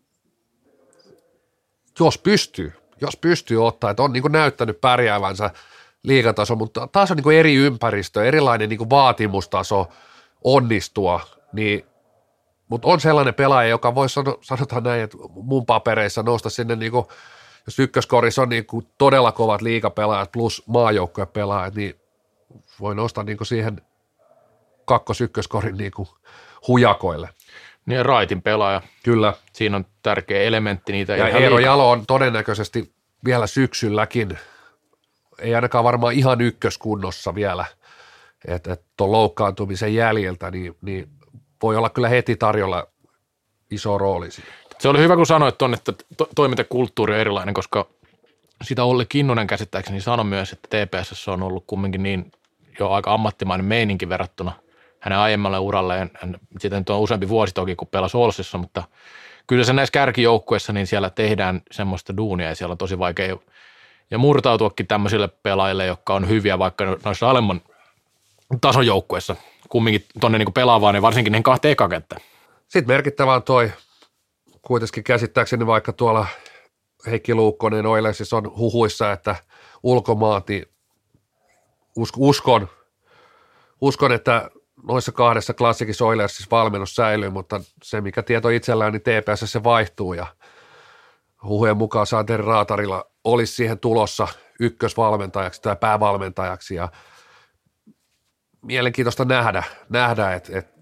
jos 2.00 2.18
pystyy, 2.18 2.72
jos 3.00 3.16
pystyy 3.16 3.66
ottaa, 3.66 3.90
että 3.90 4.02
on 4.02 4.12
niin 4.12 4.22
kuin 4.22 4.32
näyttänyt 4.32 4.80
pärjäävänsä 4.80 5.50
liigataso, 6.02 6.56
mutta 6.56 6.86
taas 6.86 7.10
on 7.10 7.16
niin 7.16 7.24
kuin 7.24 7.36
eri 7.36 7.54
ympäristö, 7.54 8.24
erilainen 8.24 8.68
niin 8.68 8.78
kuin 8.78 8.90
vaatimustaso 8.90 9.88
onnistua, 10.44 11.20
niin 11.52 11.86
mutta 12.68 12.88
on 12.88 13.00
sellainen 13.00 13.34
pelaaja, 13.34 13.68
joka 13.68 13.94
voisi 13.94 14.12
sano, 14.12 14.38
sanotaan 14.40 14.82
näin, 14.82 15.02
että 15.02 15.16
mun 15.30 15.66
papereissa 15.66 16.22
nousta 16.22 16.50
sinne 16.50 16.76
niin 16.76 16.92
kuin 16.92 17.06
jos 17.66 17.78
ykköskorissa 17.78 18.42
on 18.42 18.48
niin 18.48 18.66
kuin 18.66 18.86
todella 18.98 19.32
kovat 19.32 19.62
liikapelaajat 19.62 20.32
plus 20.32 20.62
maajoukkojen 20.66 21.28
pelaajat, 21.28 21.74
niin 21.74 22.00
voi 22.80 22.94
nostaa 22.94 23.24
niin 23.24 23.36
kuin 23.36 23.46
siihen 23.46 23.82
kakkos-ykköskorin 24.84 25.76
niin 25.76 25.92
kuin 25.92 26.08
hujakoille. 26.68 27.28
Niin 27.88 28.06
raitin 28.06 28.42
pelaaja. 28.42 28.82
Kyllä. 29.04 29.34
Siinä 29.52 29.76
on 29.76 29.86
tärkeä 30.02 30.42
elementti 30.42 30.92
niitä. 30.92 31.16
Ja 31.16 31.28
Eero 31.28 31.56
liika. 31.56 31.70
Jalo 31.70 31.90
on 31.90 32.06
todennäköisesti 32.06 32.92
vielä 33.24 33.46
syksylläkin, 33.46 34.38
ei 35.38 35.54
ainakaan 35.54 35.84
varmaan 35.84 36.14
ihan 36.14 36.40
ykköskunnossa 36.40 37.34
vielä, 37.34 37.64
että 38.48 38.72
et 38.72 38.82
tuon 38.96 39.12
loukkaantumisen 39.12 39.94
jäljiltä, 39.94 40.50
niin, 40.50 40.76
niin 40.82 41.08
voi 41.62 41.76
olla 41.76 41.90
kyllä 41.90 42.08
heti 42.08 42.36
tarjolla 42.36 42.86
iso 43.70 43.98
rooli 43.98 44.30
siinä. 44.30 44.50
Se 44.78 44.88
oli 44.88 44.98
hyvä, 44.98 45.16
kun 45.16 45.26
sanoit 45.26 45.58
tuonne, 45.58 45.76
että 45.76 45.92
to- 46.16 46.28
toimintakulttuuri 46.34 47.14
on 47.14 47.20
erilainen, 47.20 47.54
koska 47.54 47.86
sitä 48.62 48.84
Olli 48.84 49.06
Kinnunen 49.06 49.46
käsittääkseni 49.46 50.00
sanoi 50.00 50.24
myös, 50.24 50.52
että 50.52 50.68
TPS 50.86 51.28
on 51.28 51.42
ollut 51.42 51.64
kumminkin 51.66 52.02
niin 52.02 52.32
jo 52.80 52.90
aika 52.90 53.14
ammattimainen 53.14 53.66
meininki 53.66 54.08
verrattuna 54.08 54.52
hänen 55.00 55.18
aiemmalle 55.18 55.58
uralleen. 55.58 56.10
Hän, 56.14 56.36
siitä 56.58 56.78
nyt 56.78 56.90
on 56.90 57.00
useampi 57.00 57.28
vuosi 57.28 57.54
toki, 57.54 57.76
kun 57.76 57.88
pelasi 57.88 58.16
Olsissa, 58.16 58.58
mutta 58.58 58.82
kyllä 59.46 59.64
se 59.64 59.72
näissä 59.72 59.92
kärkijoukkueissa, 59.92 60.72
niin 60.72 60.86
siellä 60.86 61.10
tehdään 61.10 61.62
semmoista 61.70 62.16
duunia 62.16 62.48
ja 62.48 62.54
siellä 62.54 62.72
on 62.72 62.78
tosi 62.78 62.98
vaikea 62.98 63.36
ja 64.10 64.18
murtautuakin 64.18 64.86
tämmöisille 64.86 65.28
pelaajille, 65.28 65.86
jotka 65.86 66.14
on 66.14 66.28
hyviä 66.28 66.58
vaikka 66.58 66.84
noissa 67.04 67.30
alemman 67.30 67.60
tason 68.60 68.86
joukkueissa 68.86 69.36
kumminkin 69.68 70.04
tuonne 70.20 70.38
niin 70.38 70.52
pelaavaan, 70.52 70.94
niin 70.94 71.02
varsinkin 71.02 71.32
niin 71.32 71.42
kahteen 71.42 71.72
ekakenttä. 71.72 72.16
Sitten 72.68 72.94
merkittävä 72.94 73.34
on 73.34 73.42
toi 73.42 73.72
kuitenkin 74.62 75.04
käsittääkseni 75.04 75.66
vaikka 75.66 75.92
tuolla 75.92 76.26
Heikki 77.06 77.34
Luukkonen 77.34 77.84
siis 78.12 78.32
on 78.32 78.56
huhuissa, 78.56 79.12
että 79.12 79.36
ulkomaati, 79.82 80.70
uskon, 82.16 82.68
uskon, 83.80 84.12
että 84.12 84.50
noissa 84.82 85.12
kahdessa 85.12 85.54
klassikissa 85.54 86.04
Oilersissa 86.04 86.50
valmennus 86.50 86.94
säilyy, 86.94 87.30
mutta 87.30 87.60
se 87.82 88.00
mikä 88.00 88.22
tieto 88.22 88.48
itsellään, 88.48 88.92
niin 88.92 89.02
TPS 89.02 89.52
se 89.52 89.64
vaihtuu 89.64 90.14
ja 90.14 90.26
huhujen 91.42 91.76
mukaan 91.76 92.06
Santeri 92.06 92.44
Raatarilla 92.44 93.04
olisi 93.24 93.54
siihen 93.54 93.78
tulossa 93.78 94.28
ykkösvalmentajaksi 94.60 95.62
tai 95.62 95.76
päävalmentajaksi 95.76 96.74
ja 96.74 96.88
mielenkiintoista 98.62 99.24
nähdä, 99.24 99.62
nähdä 99.88 100.32
että, 100.32 100.58
että 100.58 100.78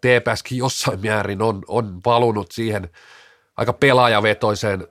TPSkin 0.00 0.58
jossain 0.58 1.00
määrin 1.06 1.42
on, 1.42 1.62
on 1.68 2.00
valunut 2.04 2.52
siihen 2.52 2.90
aika 3.56 3.72
pelaajavetoiseen 3.72 4.88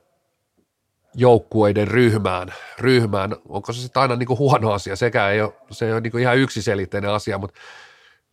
joukkueiden 1.16 1.88
ryhmään. 1.88 2.54
ryhmään. 2.80 3.36
Onko 3.50 3.74
se 3.74 3.82
sitten 3.82 4.02
aina 4.02 4.16
niin 4.16 4.28
kuin 4.28 4.40
huono 4.40 4.72
asia? 4.72 4.96
Sekä 4.96 5.30
ei 5.30 5.42
ole, 5.42 5.54
se 5.72 5.86
ei 5.86 5.92
ole 5.92 6.02
niin 6.02 6.12
kuin 6.12 6.22
ihan 6.22 6.38
yksiselitteinen 6.38 7.12
asia, 7.12 7.38
mutta 7.38 7.60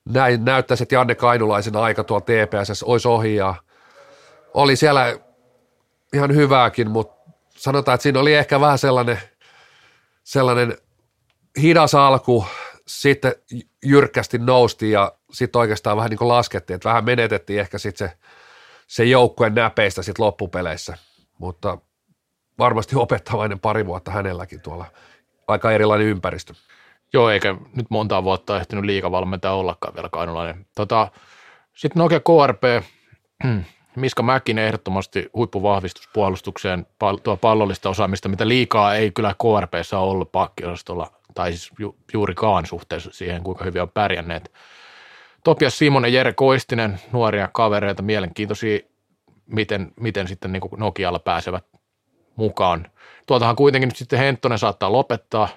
näin 0.08 0.44
näyttäisi, 0.44 0.82
että 0.82 0.94
Janne 0.94 1.14
Kainulaisen 1.14 1.76
aika 1.76 2.04
tuolla 2.04 2.24
TPS 2.24 2.82
olisi 2.82 3.08
ohi 3.08 3.36
ja 3.36 3.54
oli 4.54 4.76
siellä 4.76 5.18
ihan 6.12 6.34
hyvääkin, 6.34 6.90
mutta 6.90 7.32
sanotaan, 7.56 7.94
että 7.94 8.02
siinä 8.02 8.20
oli 8.20 8.34
ehkä 8.34 8.60
vähän 8.60 8.78
sellainen, 8.78 9.18
sellainen 10.24 10.78
hidas 11.62 11.94
alku, 11.94 12.46
sitten 12.86 13.34
jyrkkästi 13.84 14.38
nousti 14.38 14.90
ja 14.90 15.12
sitten 15.32 15.58
oikeastaan 15.58 15.96
vähän 15.96 16.10
niin 16.10 16.18
kuin 16.18 16.28
laskettiin, 16.28 16.74
että 16.74 16.88
vähän 16.88 17.04
menetettiin 17.04 17.60
ehkä 17.60 17.78
sitten 17.78 18.08
se, 18.08 18.16
se 18.86 19.04
joukkueen 19.04 19.54
näpeistä 19.54 20.02
sitten 20.02 20.26
loppupeleissä, 20.26 20.98
mutta 21.38 21.78
varmasti 22.58 22.96
opettavainen 22.96 23.60
pari 23.60 23.86
vuotta 23.86 24.10
hänelläkin 24.10 24.60
tuolla, 24.60 24.86
aika 25.48 25.72
erilainen 25.72 26.06
ympäristö. 26.06 26.54
Joo, 27.12 27.30
eikä 27.30 27.56
nyt 27.76 27.86
monta 27.90 28.24
vuotta 28.24 28.60
ehtinyt 28.60 28.84
liikavalmentaja 28.84 29.52
ollakaan 29.52 29.94
vielä 29.94 30.08
kainulainen. 30.12 30.66
Tota, 30.74 31.08
sitten 31.74 32.00
Nokia 32.00 32.20
KRP, 32.20 32.62
Miska 33.96 34.22
Mäkinen 34.22 34.64
ehdottomasti 34.64 35.30
huippuvahvistus 35.34 36.08
puolustukseen, 36.12 36.86
tuo 37.22 37.36
pallollista 37.36 37.88
osaamista, 37.90 38.28
mitä 38.28 38.48
liikaa 38.48 38.94
ei 38.94 39.10
kyllä 39.10 39.34
KRPssä 39.34 39.98
ole 39.98 40.10
ollut 40.10 40.32
pakkiosastolla, 40.32 41.10
tai 41.34 41.52
siis 41.52 41.70
ju, 41.78 41.96
juurikaan 42.12 42.66
suhteessa 42.66 43.10
siihen, 43.12 43.42
kuinka 43.42 43.64
hyvin 43.64 43.82
on 43.82 43.90
pärjänneet. 43.90 44.52
Topias 45.44 45.78
Simonen, 45.78 46.12
Jere 46.12 46.32
Koistinen, 46.32 47.00
nuoria 47.12 47.48
kavereita, 47.52 48.02
mielenkiintoisia, 48.02 48.78
miten, 49.46 49.92
miten 50.00 50.28
sitten 50.28 50.52
niin 50.52 50.62
Nokialla 50.76 51.18
pääsevät 51.18 51.64
mukaan. 52.36 52.86
Tuotahan 53.26 53.56
kuitenkin 53.56 53.88
nyt 53.88 53.96
sitten 53.96 54.18
Henttonen 54.18 54.58
saattaa 54.58 54.92
lopettaa, 54.92 55.48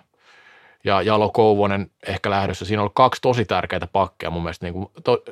ja 0.83 1.01
Jalo 1.01 1.29
Kouvonen 1.29 1.91
ehkä 2.07 2.29
lähdössä. 2.29 2.65
Siinä 2.65 2.81
on 2.81 2.83
ollut 2.83 2.95
kaksi 2.95 3.21
tosi 3.21 3.45
tärkeää 3.45 3.87
pakkeja 3.91 4.29
mun 4.29 4.43
mielestä 4.43 4.65
niin 4.65 4.73
kuin, 4.73 4.87
to, 5.03 5.23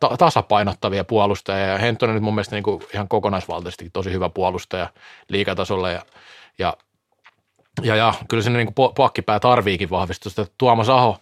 ta- 0.00 0.16
tasapainottavia 0.18 1.04
puolustajia 1.04 1.66
ja 1.66 1.78
Hentonen 1.78 2.14
nyt 2.14 2.22
mun 2.22 2.34
mielestä 2.34 2.56
niin 2.56 2.62
kuin 2.62 2.82
ihan 2.94 3.08
kokonaisvaltaisesti 3.08 3.90
tosi 3.92 4.12
hyvä 4.12 4.28
puolustaja 4.28 4.88
liikatasolla 5.28 5.90
ja, 5.90 6.02
ja, 6.58 6.76
ja, 7.82 7.96
ja 7.96 8.14
kyllä 8.28 8.42
sinne 8.42 8.58
niin 8.58 8.74
kuin 8.74 8.94
pakkipää 8.96 9.40
tarviikin 9.40 9.90
vahvistusta. 9.90 10.46
Tuomas 10.58 10.88
Aho, 10.88 11.18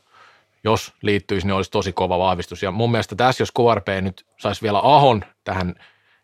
jos 0.65 0.95
liittyisi, 1.03 1.47
niin 1.47 1.55
olisi 1.55 1.71
tosi 1.71 1.93
kova 1.93 2.19
vahvistus 2.19 2.63
ja 2.63 2.71
mun 2.71 2.91
mielestä 2.91 3.17
tässä, 3.17 3.43
jos 3.43 3.53
KRP 3.53 3.89
nyt 4.01 4.27
saisi 4.39 4.63
vielä 4.63 4.81
Ahon 4.83 5.25
tähän, 5.45 5.75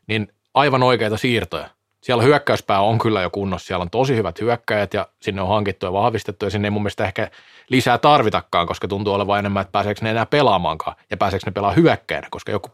niin 0.07 0.33
aivan 0.55 0.83
oikeita 0.83 1.17
siirtoja 1.17 1.76
siellä 2.07 2.23
hyökkäyspää 2.23 2.81
on 2.81 2.99
kyllä 2.99 3.23
jo 3.23 3.31
kunnossa, 3.31 3.67
siellä 3.67 3.83
on 3.83 3.91
tosi 3.91 4.17
hyvät 4.17 4.41
hyökkäjät 4.41 4.95
ja 4.95 5.09
sinne 5.21 5.43
on 5.43 5.49
hankittu 5.49 5.87
ja 5.87 5.93
vahvistettu 5.93 6.47
ja 6.47 6.51
sinne 6.51 6.67
ei 6.67 6.71
mun 6.71 6.83
mielestä 6.83 7.05
ehkä 7.05 7.31
lisää 7.69 7.99
tarvitakaan, 7.99 8.67
koska 8.67 8.89
tuntuu 8.89 9.15
olevan 9.15 9.39
enemmän, 9.39 9.61
että 9.61 9.73
pääseekö 9.73 10.01
ne 10.03 10.11
enää 10.11 10.27
pelaamaankaan 10.27 10.97
ja 11.11 11.17
pääseekö 11.17 11.47
ne 11.47 11.53
pelaamaan 11.53 11.83
hyökkäjänä, 11.83 12.29
koska 12.31 12.53
joku 12.53 12.71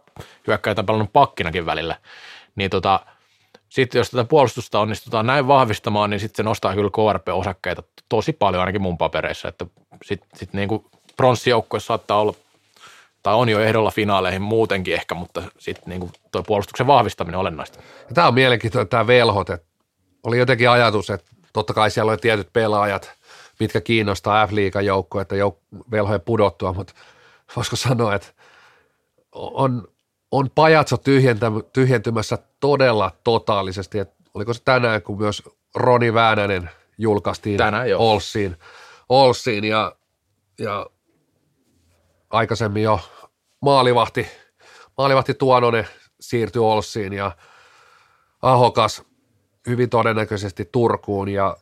hyökkäjät 0.47 0.79
on 0.79 0.87
pelannut 0.87 1.13
pakkinakin 1.13 1.67
välillä. 1.67 1.97
Niin 2.57 2.71
tota, 2.71 3.01
sitten 3.69 3.99
jos 3.99 4.11
tätä 4.11 4.25
puolustusta 4.25 4.81
onnistutaan 4.81 5.27
näin 5.27 5.49
vahvistamaan, 5.49 6.11
niin 6.11 6.21
sitten 6.21 6.37
se 6.37 6.43
nostaa 6.43 6.75
kyllä 6.75 6.91
KRP-osakkeita 6.91 7.83
tosi 8.09 8.33
paljon 8.33 8.61
ainakin 8.61 8.83
mun 8.83 8.99
papereissa, 8.99 9.49
että 9.49 9.67
sitten 10.05 10.29
sit 10.35 10.53
niin 10.53 10.69
kuin 10.69 10.85
saattaa 11.79 12.21
olla 12.21 12.35
tai 13.23 13.35
on 13.35 13.49
jo 13.49 13.61
ehdolla 13.61 13.91
finaaleihin 13.91 14.43
muutenkin 14.43 14.95
ehkä, 14.95 15.15
mutta 15.15 15.43
sitten 15.59 15.89
niin 15.89 16.13
tuo 16.33 16.43
puolustuksen 16.43 16.87
vahvistaminen 16.87 17.37
on 17.37 17.41
olennaista. 17.41 17.79
Ja 18.09 18.15
tämä 18.15 18.29
on 18.29 18.35
mielenkiintoinen 18.35 18.89
tämä 18.89 19.07
velhot, 19.07 19.51
että 19.51 19.67
oli 20.23 20.39
jotenkin 20.39 20.71
ajatus, 20.71 21.11
että 21.11 21.31
totta 21.53 21.75
kai 21.75 21.91
siellä 21.91 22.13
on 22.13 22.19
tietyt 22.21 22.53
pelaajat, 22.53 23.13
mitkä 23.61 23.81
kiinnostaa 23.81 24.47
F-liigan 24.47 24.85
joukkoa, 24.85 25.23
että 25.23 25.35
jouk- 25.35 25.83
velhojen 25.91 26.21
pudottua, 26.21 26.73
mutta 26.73 26.93
voisiko 27.57 27.77
sanoa, 27.77 28.15
että 28.15 28.29
on, 29.33 29.89
on 30.31 30.51
pajatso 30.55 30.97
tyhjentymässä 31.73 32.39
todella 32.61 33.11
totaalisesti, 33.25 33.99
että 33.99 34.15
oliko 34.35 34.55
se 34.55 34.63
tänään, 34.65 35.03
kun 35.03 35.19
myös 35.19 35.43
Roni 35.75 36.15
Väänänen 36.15 36.71
julkaistiin 36.99 37.59
tänään. 37.59 37.87
Olssiin, 37.97 38.57
Olssiin 39.09 39.65
ja, 39.65 39.93
ja 40.59 40.87
aikaisemmin 42.33 42.83
jo 42.83 43.01
maalivahti, 43.61 44.27
maalivahti 44.99 45.35
Tuononen 45.35 45.89
siirtyi 46.21 46.63
Olssiin 46.63 47.13
ja 47.13 47.33
Ahokas 48.43 49.03
hyvin 49.67 49.91
todennäköisesti 49.91 50.69
Turkuun 50.73 51.29
ja 51.29 51.57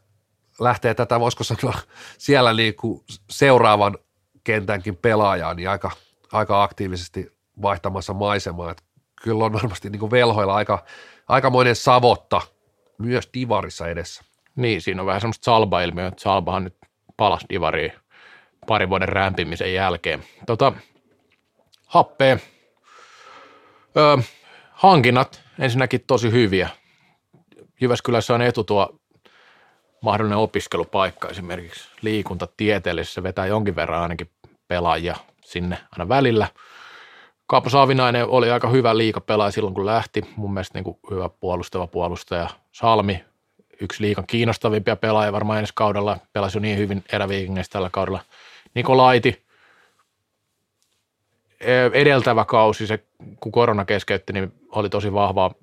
lähtee 0.61 0.95
tätä, 0.95 1.21
voisiko 1.21 1.45
sanoa, 1.45 1.79
siellä 2.19 2.53
niin 2.53 2.75
kuin 2.75 3.05
seuraavan 3.31 3.99
kentänkin 4.45 4.97
pelaajaan 4.97 5.57
niin 5.57 5.71
aika, 5.71 5.91
aika 6.33 6.63
aktiivisesti 6.63 7.33
vaihtamassa 7.63 8.13
maisemaa. 8.13 8.71
Että 8.71 8.83
kyllä 9.23 9.45
on 9.45 9.53
varmasti 9.53 9.91
niin 9.91 10.01
kuin 10.01 10.11
velhoilla 10.11 10.55
aika, 10.55 10.85
aikamoinen 11.29 11.77
savotta 11.77 12.41
myös 12.99 13.29
Divarissa 13.35 13.89
edessä. 13.89 14.25
Niin, 14.57 14.83
siinä 14.83 15.03
on 15.03 15.07
vähän 15.07 15.21
semmoista 15.21 15.45
salba-ilmiöä, 15.45 16.07
että 16.07 16.23
salbahan 16.23 16.65
nyt 16.65 16.77
palasi 17.17 17.47
Divariin 17.49 17.93
parin 18.67 18.89
vuoden 18.89 19.09
rämpimisen 19.09 19.75
jälkeen. 19.75 20.25
Tota, 20.47 20.73
happea. 21.87 22.39
Öö, 23.97 24.17
hankinnat 24.73 25.43
ensinnäkin 25.59 26.05
tosi 26.07 26.33
hyviä. 26.33 26.69
Jyväskylässä 27.81 28.35
on 28.35 28.43
etu 28.43 28.65
tuo 28.65 29.01
mahdollinen 30.03 30.39
opiskelupaikka 30.39 31.29
esimerkiksi 31.29 31.89
liikuntatieteellisessä 32.03 33.23
vetää 33.23 33.47
jonkin 33.47 33.77
verran 33.77 34.03
ainakin 34.03 34.31
pelaajia 34.69 35.17
sinne 35.45 35.79
aina 35.93 36.09
välillä. 36.09 36.49
Kaapo 37.47 37.71
Saavinainen 37.71 38.27
oli 38.27 38.51
aika 38.51 38.69
hyvä 38.69 38.97
liikapelaaja 38.97 39.51
silloin, 39.51 39.75
kun 39.75 39.87
lähti. 39.87 40.25
Mun 40.37 40.55
mielestä 40.55 40.79
niin 40.79 40.85
kuin 40.85 40.99
hyvä 41.11 41.29
puolustava 41.29 41.87
puolustaja. 41.87 42.49
Salmi, 42.73 43.25
yksi 43.81 44.03
liikan 44.03 44.27
kiinnostavimpia 44.27 44.97
pelaajia 44.97 45.33
varmaan 45.33 45.59
ensi 45.59 45.73
kaudella. 45.77 46.19
Pelasi 46.33 46.59
jo 46.59 46.63
niin 46.63 46.79
hyvin 46.79 47.05
eräviikingeissä 47.13 47.73
tällä 47.73 47.91
kaudella. 47.93 48.21
Nikolaiti, 48.75 49.43
edeltävä 51.93 52.45
kausi, 52.45 52.87
se, 52.87 53.05
kun 53.41 53.53
korona 53.53 53.85
keskeytti, 53.85 54.33
niin 54.33 54.53
oli 54.73 54.89
tosi 54.89 55.13
vahvaa 55.13 55.55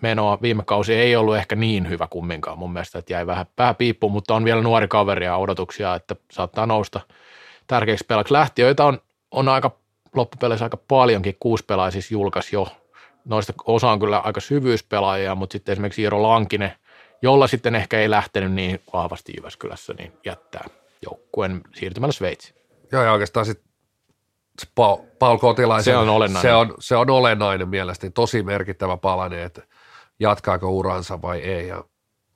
menoa. 0.00 0.38
Viime 0.42 0.62
kausi 0.66 0.94
ei 0.94 1.16
ollut 1.16 1.36
ehkä 1.36 1.56
niin 1.56 1.88
hyvä 1.88 2.06
kumminkaan 2.06 2.58
mun 2.58 2.72
mielestä, 2.72 2.98
että 2.98 3.12
jäi 3.12 3.26
vähän, 3.26 3.46
piippuun, 3.78 4.12
mutta 4.12 4.34
on 4.34 4.44
vielä 4.44 4.62
nuori 4.62 4.88
kaveri 4.88 5.24
ja 5.26 5.36
odotuksia, 5.36 5.94
että 5.94 6.16
saattaa 6.30 6.66
nousta 6.66 7.00
tärkeäksi 7.66 8.04
pelaksi. 8.08 8.34
Lähtiöitä 8.34 8.84
on, 8.84 8.98
on 9.30 9.48
aika 9.48 9.70
loppupeleissä 10.14 10.66
aika 10.66 10.78
paljonkin, 10.88 11.36
kuusi 11.40 11.64
pelaajia 11.64 11.90
siis 11.90 12.10
julkaisi 12.10 12.56
jo. 12.56 12.68
Noista 13.24 13.52
osa 13.64 13.90
on 13.90 14.00
kyllä 14.00 14.18
aika 14.18 14.40
syvyyspelaajia, 14.40 15.34
mutta 15.34 15.52
sitten 15.52 15.72
esimerkiksi 15.72 16.02
Iiro 16.02 16.22
Lankinen, 16.22 16.72
jolla 17.22 17.46
sitten 17.46 17.74
ehkä 17.74 18.00
ei 18.00 18.10
lähtenyt 18.10 18.52
niin 18.52 18.80
vahvasti 18.92 19.32
Jyväskylässä, 19.36 19.94
niin 19.98 20.12
jättää 20.24 20.64
joukkueen 21.02 21.60
siirtymällä 21.74 22.12
Sveitsiin. 22.12 22.54
Joo, 22.92 23.02
ja 23.02 23.12
oikeastaan 23.12 23.46
sitten 23.46 23.70
Paul, 25.18 25.38
Kotilaisen, 25.38 25.94
se 25.94 25.96
on 25.96 26.08
olennainen. 26.08 26.50
Se 26.50 26.54
on, 26.54 26.74
se 26.80 26.96
on 26.96 27.10
olennainen 27.10 27.68
mielestäni, 27.68 28.10
tosi 28.10 28.42
merkittävä 28.42 28.96
palanen, 28.96 29.42
että 29.42 29.62
jatkaako 30.20 30.70
uransa 30.70 31.22
vai 31.22 31.38
ei, 31.38 31.68
ja 31.68 31.84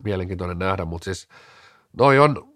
mielenkiintoinen 0.04 0.58
nähdä, 0.58 0.84
mutta 0.84 1.04
siis 1.04 1.28
noi 1.98 2.18
on 2.18 2.54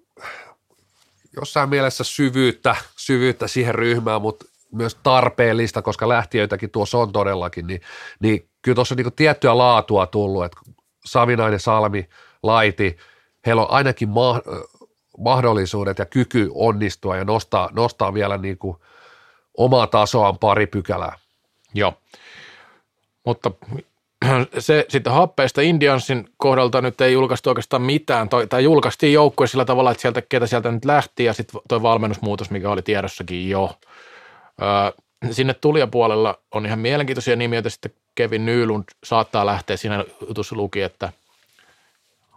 jossain 1.36 1.68
mielessä 1.68 2.04
syvyyttä, 2.04 2.76
syvyyttä 2.96 3.48
siihen 3.48 3.74
ryhmään, 3.74 4.22
mutta 4.22 4.44
myös 4.72 4.94
tarpeellista, 5.02 5.82
koska 5.82 6.08
lähtiöitäkin 6.08 6.70
tuossa 6.70 6.98
on 6.98 7.12
todellakin, 7.12 7.66
niin, 7.66 7.80
niin 8.20 8.48
kyllä 8.62 8.74
tuossa 8.74 8.94
on 8.94 8.96
niin 8.96 9.12
tiettyä 9.12 9.58
laatua 9.58 10.06
tullut, 10.06 10.44
että 10.44 10.58
Savinainen, 11.04 11.60
Salmi, 11.60 12.08
Laiti, 12.42 12.96
heillä 13.46 13.62
on 13.62 13.70
ainakin 13.70 14.08
ma- 14.08 14.42
mahdollisuudet 15.18 15.98
ja 15.98 16.04
kyky 16.04 16.50
onnistua 16.54 17.16
ja 17.16 17.24
nostaa, 17.24 17.68
nostaa 17.72 18.14
vielä 18.14 18.38
niin 18.38 18.58
kuin 18.58 18.76
omaa 19.56 19.86
tasoaan 19.86 20.38
pari 20.38 20.66
pykälää. 20.66 21.18
Joo, 21.74 21.94
mutta 23.26 23.50
se 24.58 24.86
sitten 24.88 25.12
happeista 25.12 25.60
Indiansin 25.60 26.28
kohdalta 26.36 26.80
nyt 26.80 27.00
ei 27.00 27.12
julkaistu 27.12 27.48
oikeastaan 27.48 27.82
mitään, 27.82 28.28
tai, 28.28 28.46
tai 28.46 28.64
julkaistiin 28.64 29.12
joukkue 29.12 29.46
sillä 29.46 29.64
tavalla, 29.64 29.90
että 29.90 30.00
sieltä, 30.00 30.22
ketä 30.22 30.46
sieltä 30.46 30.70
nyt 30.70 30.84
lähti, 30.84 31.24
ja 31.24 31.32
sitten 31.32 31.60
tuo 31.68 31.82
valmennusmuutos, 31.82 32.50
mikä 32.50 32.70
oli 32.70 32.82
tiedossakin 32.82 33.50
jo. 33.50 33.78
Öö, 34.62 35.02
sinne 35.30 35.54
tulijapuolella 35.54 36.38
on 36.54 36.66
ihan 36.66 36.78
mielenkiintoisia 36.78 37.36
nimiä, 37.36 37.58
että 37.58 37.70
sitten 37.70 37.92
Kevin 38.14 38.46
Nylund 38.46 38.84
saattaa 39.04 39.46
lähteä, 39.46 39.76
siinä 39.76 40.04
jutussa 40.28 40.56
luki, 40.56 40.82
että 40.82 41.12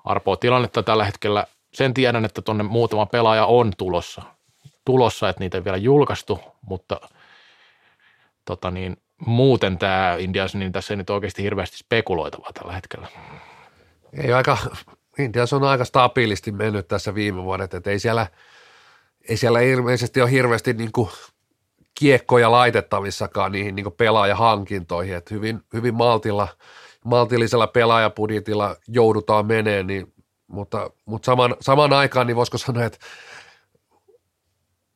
arpoa 0.06 0.38
tilannetta 0.38 0.84
tällä 0.84 1.06
hetkellä 1.06 1.46
sen 1.74 1.94
tiedän, 1.94 2.26
että 2.26 2.42
tuonne 2.42 2.64
muutama 2.64 3.06
pelaaja 3.06 3.46
on 3.46 3.72
tulossa, 3.78 4.22
tulossa, 4.86 5.30
että 5.30 5.40
niitä 5.40 5.58
ei 5.58 5.64
vielä 5.64 5.78
julkaistu, 5.78 6.40
mutta 6.62 7.02
tota 8.46 8.72
niin, 8.72 8.98
muuten 9.26 9.78
tämä 9.78 10.16
Indias, 10.20 10.56
niin 10.56 10.72
tässä 10.72 10.94
ei 10.94 10.98
nyt 10.98 11.10
oikeasti 11.10 11.44
hirveästi 11.44 11.78
spekuloitavaa 11.78 12.54
tällä 12.54 12.74
hetkellä. 12.74 13.08
Ei 14.24 14.34
aika, 14.34 14.58
Indias 15.20 15.54
on 15.54 15.64
aika 15.64 15.86
stabiilisti 15.86 16.52
mennyt 16.52 16.88
tässä 16.88 17.16
viime 17.16 17.44
vuodet, 17.44 17.74
että 17.74 17.90
ei 17.90 18.00
siellä, 18.00 18.28
ei 19.30 19.38
siellä 19.38 19.60
ilmeisesti 19.60 20.22
ole 20.22 20.32
hirveästi 20.32 20.74
niin 20.74 20.92
kuin 20.92 21.10
kiekkoja 22.00 22.52
laitettavissakaan 22.52 23.52
niihin 23.52 23.76
niin 23.76 23.92
pelaajahankintoihin, 23.98 25.16
että 25.16 25.36
hyvin, 25.36 25.62
hyvin 25.74 25.94
maltilla, 25.94 26.48
maltillisella 27.06 27.68
pelaajapudjetilla 27.68 28.76
joudutaan 28.88 29.46
meneen, 29.46 29.88
niin, 29.88 30.14
mutta, 30.52 30.90
mutta 31.06 31.26
saman, 31.26 31.56
saman 31.62 31.94
aikaan 31.94 32.28
niin 32.28 32.36
voisiko 32.36 32.58
sanoa, 32.58 32.86
että 32.86 32.98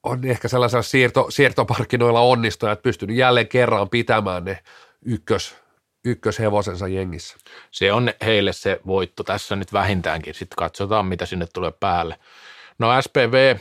on 0.03 0.25
ehkä 0.25 0.47
sellaisella 0.47 0.83
siirto, 0.83 1.31
siirtoparkkinoilla 1.31 2.19
onnistujat 2.19 2.81
pystynyt 2.81 3.17
jälleen 3.17 3.47
kerran 3.47 3.89
pitämään 3.89 4.45
ne 4.45 4.63
ykkös, 5.05 5.55
ykköshevosensa 6.05 6.87
jengissä. 6.87 7.37
Se 7.71 7.93
on 7.93 8.13
heille 8.25 8.53
se 8.53 8.79
voitto 8.87 9.23
tässä 9.23 9.55
nyt 9.55 9.73
vähintäänkin. 9.73 10.33
Sitten 10.33 10.55
katsotaan, 10.55 11.05
mitä 11.05 11.25
sinne 11.25 11.47
tulee 11.53 11.71
päälle. 11.79 12.19
No 12.79 13.01
SPV 13.01 13.55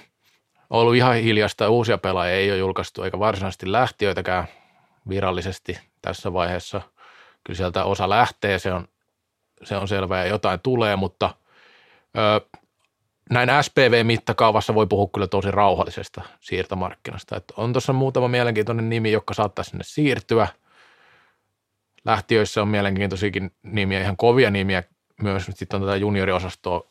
on 0.71 0.81
ollut 0.81 0.95
ihan 0.95 1.15
hiljasta. 1.17 1.69
Uusia 1.69 1.99
pelaajia 1.99 2.37
ei 2.37 2.51
ole 2.51 2.59
julkaistu 2.59 3.03
eikä 3.03 3.19
varsinaisesti 3.19 3.73
lähtiöitäkään 3.73 4.49
virallisesti 5.09 5.79
tässä 6.03 6.33
vaiheessa. 6.33 6.81
Kyllä 7.45 7.57
sieltä 7.57 7.85
osa 7.85 8.09
lähtee, 8.09 8.59
se 8.59 8.73
on, 8.73 8.89
se 9.63 9.77
on 9.77 9.89
selvää 9.89 10.25
ja 10.25 10.31
jotain 10.31 10.61
tulee, 10.61 10.97
mutta 10.97 11.35
näin 13.31 13.49
SPV-mittakaavassa 13.63 14.75
voi 14.75 14.87
puhua 14.87 15.09
kyllä 15.15 15.27
tosi 15.27 15.51
rauhallisesta 15.51 16.23
siirtomarkkinasta. 16.41 17.37
Että 17.37 17.55
on 17.57 17.73
tuossa 17.73 17.93
muutama 17.93 18.29
mielenkiintoinen 18.29 18.89
nimi, 18.89 19.13
joka 19.13 19.35
saattaa 19.35 19.65
sinne 19.65 19.85
siirtyä. 19.85 20.49
Lähtiöissä 22.05 22.63
on 22.63 22.69
mielenkiintoisiakin 22.69 23.51
nimiä, 23.63 24.01
ihan 24.01 24.17
kovia 24.17 24.51
nimiä 24.51 24.83
myös. 25.23 25.47
Sitten 25.55 25.81
on 25.81 25.87
tätä 25.87 25.97
junioriosastoa 25.97 26.91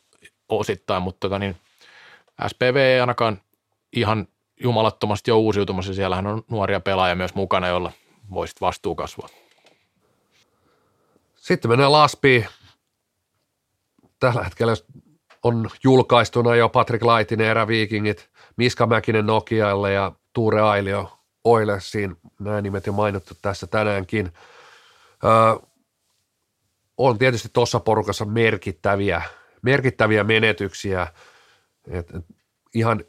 osittain, 0.49 1.03
mutta 1.03 1.19
tota 1.19 1.39
niin, 1.39 1.55
SPV 2.47 2.75
ei 2.75 2.99
ainakaan 2.99 3.41
ihan 3.95 4.27
jumalattomasti 4.63 5.31
jo 5.31 5.39
uusiutumassa. 5.39 5.93
Siellähän 5.93 6.27
on 6.27 6.43
nuoria 6.49 6.79
pelaajia 6.79 7.15
myös 7.15 7.35
mukana, 7.35 7.67
joilla 7.67 7.91
voisit 8.31 8.61
vastuu 8.61 8.95
kasvaa. 8.95 9.27
Sitten 11.35 11.71
mennään 11.71 11.91
Laspiin. 11.91 12.47
Tällä 14.19 14.43
hetkellä 14.43 14.73
on 15.43 15.69
julkaistuna 15.83 16.55
jo 16.55 16.69
Patrick 16.69 17.03
Laitinen 17.03 17.47
eräviikingit, 17.47 18.29
Miska 18.57 18.85
Mäkinen 18.85 19.25
Nokialle 19.25 19.93
ja 19.93 20.11
Tuure 20.33 20.61
Ailio 20.61 21.19
Oilersiin. 21.43 22.15
Nämä 22.39 22.61
nimet 22.61 22.85
jo 22.85 22.93
mainittu 22.93 23.33
tässä 23.41 23.67
tänäänkin. 23.67 24.33
Öö, 25.23 25.67
on 26.97 27.17
tietysti 27.17 27.49
tuossa 27.53 27.79
porukassa 27.79 28.25
merkittäviä, 28.25 29.21
merkittäviä 29.61 30.23
menetyksiä. 30.23 31.07
Et, 31.87 32.15
et 32.15 32.25
ihan 32.73 33.03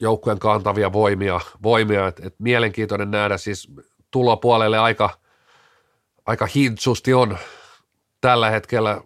joukkueen 0.00 0.38
kantavia 0.38 0.92
voimia, 0.92 1.40
voimia 1.62 2.08
että 2.08 2.26
et 2.26 2.34
mielenkiintoinen 2.38 3.10
nähdä 3.10 3.38
siis 3.38 3.68
tulopuolelle 4.10 4.78
aika, 4.78 5.10
aika 6.26 6.48
hintsusti 6.54 7.14
on 7.14 7.38
tällä 8.20 8.50
hetkellä 8.50 9.00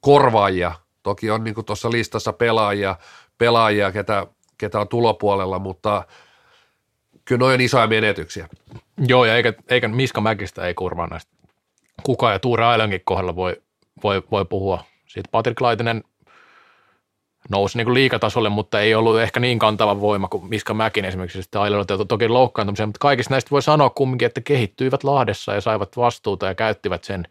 korvaajia. 0.00 0.83
Toki 1.04 1.30
on 1.30 1.44
niin 1.44 1.54
tuossa 1.66 1.90
listassa 1.90 2.32
pelaajia, 2.32 2.96
pelaajia 3.38 3.92
ketä, 3.92 4.26
ketä 4.58 4.80
on 4.80 4.88
tulopuolella, 4.88 5.58
mutta 5.58 6.04
kyllä 7.24 7.38
noin 7.38 7.54
on 7.54 7.60
isoja 7.60 7.86
menetyksiä. 7.86 8.48
Joo, 9.06 9.24
ja 9.24 9.36
eikä, 9.36 9.52
eikä 9.68 9.88
Miska 9.88 10.20
Mäkistä 10.20 10.66
ei 10.66 10.74
kurvaa 10.74 11.06
näistä. 11.06 11.32
Kuka 12.02 12.32
ja 12.32 12.38
Tuure 12.38 12.64
Ailankin 12.64 13.00
kohdalla 13.04 13.36
voi, 13.36 13.62
voi, 14.02 14.22
voi 14.30 14.44
puhua. 14.44 14.84
Sitten 15.06 15.30
Patrick 15.30 15.60
Laitinen 15.60 16.04
nousi 17.50 17.78
niin 17.78 17.84
kuin 17.84 17.94
liikatasolle, 17.94 18.48
mutta 18.48 18.80
ei 18.80 18.94
ollut 18.94 19.20
ehkä 19.20 19.40
niin 19.40 19.58
kantava 19.58 20.00
voima 20.00 20.28
kuin 20.28 20.48
Miska 20.48 20.74
Mäkin 20.74 21.04
esimerkiksi. 21.04 21.42
Sitten 21.42 21.60
Ailella 21.60 22.06
toki 22.08 22.28
loukkaantumisen, 22.28 22.88
mutta 22.88 22.98
kaikista 22.98 23.34
näistä 23.34 23.50
voi 23.50 23.62
sanoa 23.62 23.90
kumminkin, 23.90 24.26
että 24.26 24.40
kehittyivät 24.40 25.04
Lahdessa 25.04 25.54
ja 25.54 25.60
saivat 25.60 25.96
vastuuta 25.96 26.46
ja 26.46 26.54
käyttivät 26.54 27.04
sen. 27.04 27.28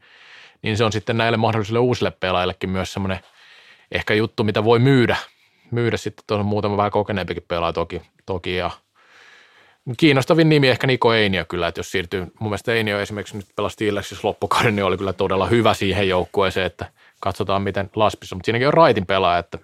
Niin 0.61 0.77
se 0.77 0.83
on 0.83 0.91
sitten 0.91 1.17
näille 1.17 1.37
mahdollisille 1.37 1.79
uusille 1.79 2.11
pelaajillekin 2.11 2.69
myös 2.69 2.93
semmoinen 2.93 3.19
ehkä 3.93 4.13
juttu, 4.13 4.43
mitä 4.43 4.63
voi 4.63 4.79
myydä. 4.79 5.17
Myydä 5.71 5.97
sitten 5.97 6.23
tuossa 6.27 6.43
muutama 6.43 6.77
vähän 6.77 6.91
kokeneempikin 6.91 7.45
pelaaja 7.47 7.73
toki, 7.73 8.01
toki 8.25 8.55
ja 8.55 8.71
kiinnostavin 9.97 10.49
nimi 10.49 10.69
ehkä 10.69 10.87
Niko 10.87 11.13
Einio 11.13 11.45
kyllä, 11.45 11.67
että 11.67 11.79
jos 11.79 11.91
siirtyy, 11.91 12.21
mun 12.39 12.49
mielestä 12.49 12.73
Einio 12.73 12.99
esimerkiksi 12.99 13.37
nyt 13.37 13.45
pelasi 13.55 13.73
Steelersissa 13.73 14.27
loppukauden, 14.27 14.75
niin 14.75 14.85
oli 14.85 14.97
kyllä 14.97 15.13
todella 15.13 15.47
hyvä 15.47 15.73
siihen 15.73 16.09
joukkueeseen, 16.09 16.65
että 16.65 16.91
katsotaan 17.19 17.61
miten 17.61 17.89
Laspissa, 17.95 18.35
mutta 18.35 18.45
siinäkin 18.45 18.67
on 18.67 18.73
Raitin 18.73 19.05
pelaaja, 19.05 19.39
että 19.39 19.59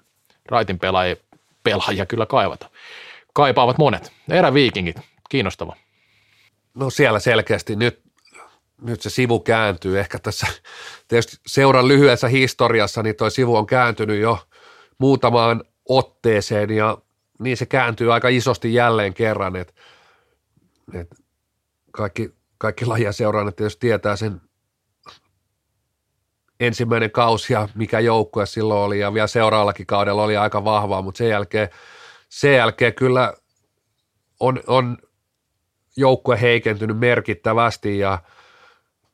Raitin 0.49 0.80
pelaajia, 0.80 1.15
pelaajia 1.63 2.05
kyllä 2.05 2.25
kaivata. 2.25 2.69
Kaipaavat 3.34 3.77
monet. 3.77 4.11
Eräviikingit, 4.30 4.97
kiinnostava. 5.30 5.75
No 6.73 6.89
siellä 6.89 7.19
selkeästi 7.19 7.75
nyt, 7.75 7.99
nyt 8.82 9.01
se 9.01 9.09
sivu 9.09 9.39
kääntyy. 9.39 9.99
Ehkä 9.99 10.19
tässä 10.19 10.47
tietysti 11.07 11.38
seuran 11.47 11.88
lyhyessä 11.88 12.27
historiassa, 12.27 13.03
niin 13.03 13.15
toi 13.15 13.32
sivu 13.32 13.55
on 13.55 13.67
kääntynyt 13.67 14.21
jo 14.21 14.39
muutamaan 14.97 15.63
otteeseen 15.89 16.69
ja 16.69 16.97
niin 17.39 17.57
se 17.57 17.65
kääntyy 17.65 18.13
aika 18.13 18.27
isosti 18.27 18.73
jälleen 18.73 19.13
kerran, 19.13 19.55
että 19.55 19.73
et 20.93 21.15
kaikki, 21.91 22.36
kaikki 22.57 22.86
lajia 22.86 23.11
seuraajat 23.11 23.55
tietysti 23.55 23.80
tietää 23.80 24.15
sen 24.15 24.41
ensimmäinen 26.59 27.11
kausi 27.11 27.53
ja 27.53 27.69
mikä 27.75 27.99
joukkue 27.99 28.45
silloin 28.45 28.80
oli 28.80 28.99
ja 28.99 29.13
vielä 29.13 29.27
seuraavallakin 29.27 29.86
kaudella 29.86 30.23
oli 30.23 30.38
aika 30.38 30.63
vahvaa, 30.63 31.01
mutta 31.01 31.17
sen 31.17 31.30
jälkeen, 31.30 31.69
sen 32.30 32.53
jälkeen 32.53 32.93
kyllä 32.93 33.34
on, 34.39 34.63
on 34.67 34.97
joukkue 35.97 36.41
heikentynyt 36.41 36.97
merkittävästi 36.97 37.99
ja 37.99 38.19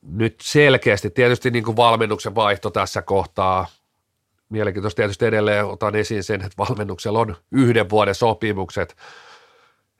nyt 0.08 0.34
selkeästi 0.42 1.10
tietysti 1.10 1.50
niin 1.50 1.64
kuin 1.64 1.76
valmennuksen 1.76 2.34
vaihto 2.34 2.70
tässä 2.70 3.02
kohtaa. 3.02 3.66
Mielenkiintoista 4.48 4.96
tietysti 4.96 5.24
edelleen 5.24 5.66
otan 5.66 5.94
esiin 5.94 6.24
sen, 6.24 6.42
että 6.42 6.64
valmennuksella 6.68 7.18
on 7.18 7.36
yhden 7.52 7.90
vuoden 7.90 8.14
sopimukset. 8.14 8.96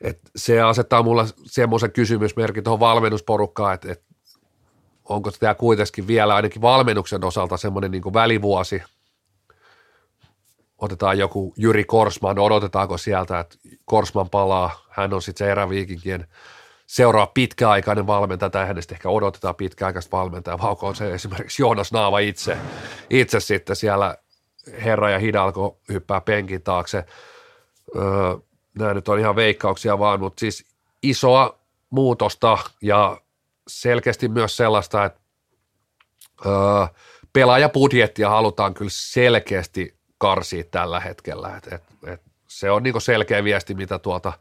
että 0.00 0.30
se 0.36 0.60
asettaa 0.60 1.02
mulla 1.02 1.26
semmoisen 1.44 1.92
kysymysmerkin 1.92 2.64
tuohon 2.64 2.80
valmennusporukkaan, 2.80 3.74
että, 3.74 3.92
että 3.92 4.04
onko 5.08 5.30
tämä 5.30 5.54
kuitenkin 5.54 6.06
vielä 6.06 6.34
ainakin 6.34 6.62
valmennuksen 6.62 7.24
osalta 7.24 7.56
semmoinen 7.56 7.90
niin 7.90 8.14
välivuosi, 8.14 8.82
otetaan 10.78 11.18
joku 11.18 11.54
Jyri 11.56 11.84
Korsman, 11.84 12.38
odotetaanko 12.38 12.98
sieltä, 12.98 13.40
että 13.40 13.58
Korsman 13.84 14.30
palaa, 14.30 14.70
hän 14.90 15.14
on 15.14 15.22
sitten 15.22 15.46
se 15.46 15.50
eräviikinkien 15.52 16.26
seuraa 16.86 17.26
pitkäaikainen 17.26 18.06
valmentaja, 18.06 18.50
tai 18.50 18.66
hänestä 18.66 18.94
ehkä 18.94 19.08
odotetaan 19.08 19.54
pitkäaikaista 19.54 20.16
valmentajaa, 20.16 20.58
vai 20.58 20.76
on 20.82 20.96
se 20.96 21.14
esimerkiksi 21.14 21.62
Joonas 21.62 21.92
Naava 21.92 22.18
itse, 22.18 22.56
itse 23.10 23.40
sitten 23.40 23.76
siellä 23.76 24.16
Herra 24.84 25.10
ja 25.10 25.18
Hidalko 25.18 25.78
hyppää 25.88 26.20
penkin 26.20 26.62
taakse. 26.62 27.04
Öö, 27.96 28.36
nämä 28.78 28.94
nyt 28.94 29.08
on 29.08 29.18
ihan 29.18 29.36
veikkauksia 29.36 29.98
vaan, 29.98 30.20
mutta 30.20 30.40
siis 30.40 30.64
isoa 31.02 31.58
muutosta 31.90 32.58
ja 32.82 33.20
selkeästi 33.68 34.28
myös 34.28 34.56
sellaista, 34.56 35.04
että 35.04 35.20
öö, 36.46 36.52
pelaajapudjettia 37.32 38.30
halutaan 38.30 38.74
kyllä 38.74 38.90
selkeästi 38.92 39.96
karsia 40.18 40.64
tällä 40.70 41.00
hetkellä. 41.00 41.56
Et, 41.56 41.72
et, 41.72 41.82
et 42.06 42.22
se 42.48 42.70
on 42.70 42.82
niinku 42.82 43.00
selkeä 43.00 43.44
viesti, 43.44 43.74
mitä 43.74 43.98
tuolta 43.98 44.32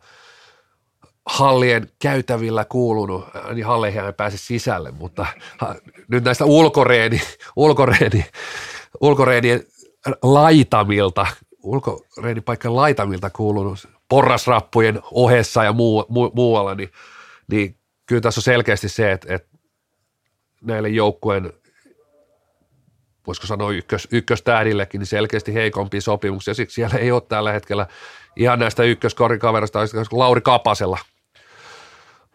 hallien 1.25 1.91
käytävillä 2.01 2.65
kuulunut, 2.65 3.25
niin 3.53 3.65
halleihin 3.65 4.05
ei 4.05 4.13
pääse 4.13 4.37
sisälle, 4.37 4.91
mutta 4.91 5.25
ha, 5.57 5.75
nyt 6.07 6.23
näistä 6.23 6.45
ulkoreeni, 6.45 7.21
ulkoreeni, 7.55 8.25
ulkoreenien 9.01 9.63
laitamilta, 10.21 11.27
ulkoreenipaikkan 11.63 12.75
laitamilta 12.75 13.29
kuulunut 13.29 13.87
porrasrappujen 14.09 14.99
ohessa 15.11 15.63
ja 15.63 15.73
muu, 15.73 16.05
mu, 16.09 16.31
muualla, 16.35 16.75
niin, 16.75 16.89
niin 17.51 17.77
kyllä 18.05 18.21
tässä 18.21 18.39
on 18.39 18.43
selkeästi 18.43 18.89
se, 18.89 19.11
että, 19.11 19.35
että 19.35 19.57
näille 20.61 20.89
joukkueen, 20.89 21.53
voisiko 23.27 23.47
sanoa 23.47 23.71
ykkös, 23.71 24.07
ykköstähdillekin, 24.11 24.99
niin 24.99 25.07
selkeästi 25.07 25.53
heikompi 25.53 26.01
sopimuksia. 26.01 26.53
Siksi 26.53 26.75
siellä 26.75 26.97
ei 26.97 27.11
ole 27.11 27.21
tällä 27.21 27.51
hetkellä 27.51 27.87
ihan 28.35 28.59
näistä 28.59 28.83
ykköskorikaverista, 28.83 29.79
Lauri 30.11 30.41
Kapasella. 30.41 30.97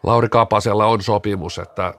Lauri 0.03 0.29
Kapasella 0.29 0.85
on 0.85 1.01
sopimus, 1.01 1.59
että 1.59 1.93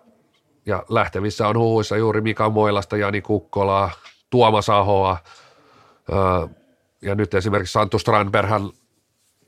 ja 0.67 0.85
lähtevissä 0.89 1.49
on 1.49 1.59
huhuissa 1.59 1.97
juuri 1.97 2.21
Mika 2.21 2.51
Moilasta, 2.51 2.97
Jani 2.97 3.21
Kukkolaa, 3.21 3.91
Tuomas 4.31 4.71
Ahoa, 4.71 5.19
ja 7.03 7.15
nyt 7.15 7.35
esimerkiksi 7.35 7.73
Santu 7.73 7.99
Strandberghan, 7.99 8.71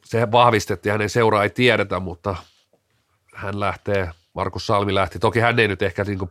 se 0.04 0.32
vahvistettiin, 0.32 0.92
hänen 0.92 1.10
seuraa 1.10 1.42
ei 1.42 1.50
tiedetä, 1.50 2.00
mutta 2.00 2.36
hän 3.34 3.60
lähtee, 3.60 4.10
Markus 4.34 4.66
Salmi 4.66 4.94
lähti. 4.94 5.18
Toki 5.18 5.40
hän 5.40 5.58
ei 5.58 5.68
nyt 5.68 5.82
ehkä 5.82 6.04
niin 6.04 6.18
kuin 6.18 6.30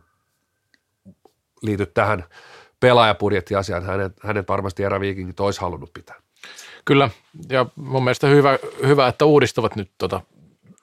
liity 1.62 1.86
tähän 1.86 2.24
pelaajapudjettiasiaan. 2.80 3.84
Hänet, 3.84 4.12
hänet 4.22 4.48
varmasti 4.48 4.82
eräviikingit 4.82 5.40
olisi 5.40 5.60
halunnut 5.60 5.92
pitää. 5.92 6.16
Kyllä, 6.84 7.10
ja 7.48 7.66
mun 7.76 8.04
mielestä 8.04 8.26
hyvä, 8.26 8.58
hyvä 8.86 9.08
että 9.08 9.24
uudistavat 9.24 9.76
nyt 9.76 9.90
tota 9.98 10.20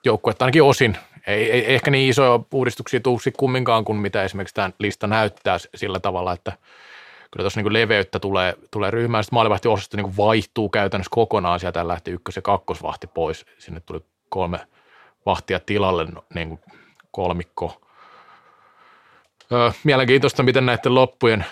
joukkuetta 0.04 0.44
ainakin 0.44 0.62
osin, 0.62 0.96
Ei, 1.26 1.50
ei 1.50 1.74
ehkä 1.74 1.90
niin 1.90 2.10
isoja 2.10 2.40
uudistuksia 2.52 3.00
tuu 3.00 3.20
kumminkaan 3.36 3.84
kuin 3.84 3.98
mitä 3.98 4.22
esimerkiksi 4.22 4.54
tämä 4.54 4.70
lista 4.78 5.06
näyttää 5.06 5.58
sillä 5.74 6.00
tavalla, 6.00 6.32
että 6.32 6.52
kyllä 7.30 7.42
tuossa 7.42 7.62
niin 7.62 7.72
leveyttä 7.72 8.18
tulee, 8.18 8.54
tulee 8.70 8.90
ryhmään. 8.90 9.24
Sitten 9.24 9.36
maalivahtiosasto 9.36 9.96
niin 9.96 10.16
vaihtuu 10.16 10.68
käytännössä 10.68 11.10
kokonaan. 11.10 11.60
Sieltä 11.60 11.88
lähti 11.88 12.10
ykkös- 12.10 12.36
ja 12.36 12.42
kakkosvahti 12.42 13.06
pois. 13.06 13.46
Sinne 13.58 13.80
tuli 13.80 14.00
kolme 14.28 14.60
vahtia 15.26 15.60
tilalle 15.60 16.04
no, 16.04 16.24
niin 16.34 16.48
kuin 16.48 16.60
kolmikko. 17.10 17.80
Öö, 19.52 19.70
mielenkiintoista, 19.84 20.42
miten 20.42 20.66
näiden 20.66 20.94
loppujen 20.94 21.44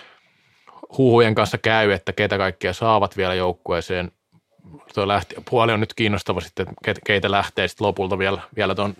huhujen 0.98 1.34
kanssa 1.34 1.58
käy, 1.58 1.92
että 1.92 2.12
ketä 2.12 2.38
kaikkia 2.38 2.72
saavat 2.72 3.16
vielä 3.16 3.34
joukkueeseen. 3.34 4.12
Tuo 4.94 5.08
lähti, 5.08 5.34
puoli 5.50 5.72
on 5.72 5.80
nyt 5.80 5.94
kiinnostava 5.94 6.40
sitten, 6.40 6.66
keitä 7.04 7.30
lähtee 7.30 7.68
sitten 7.68 7.86
lopulta 7.86 8.18
vielä, 8.18 8.40
vielä 8.56 8.74
tuon 8.74 8.94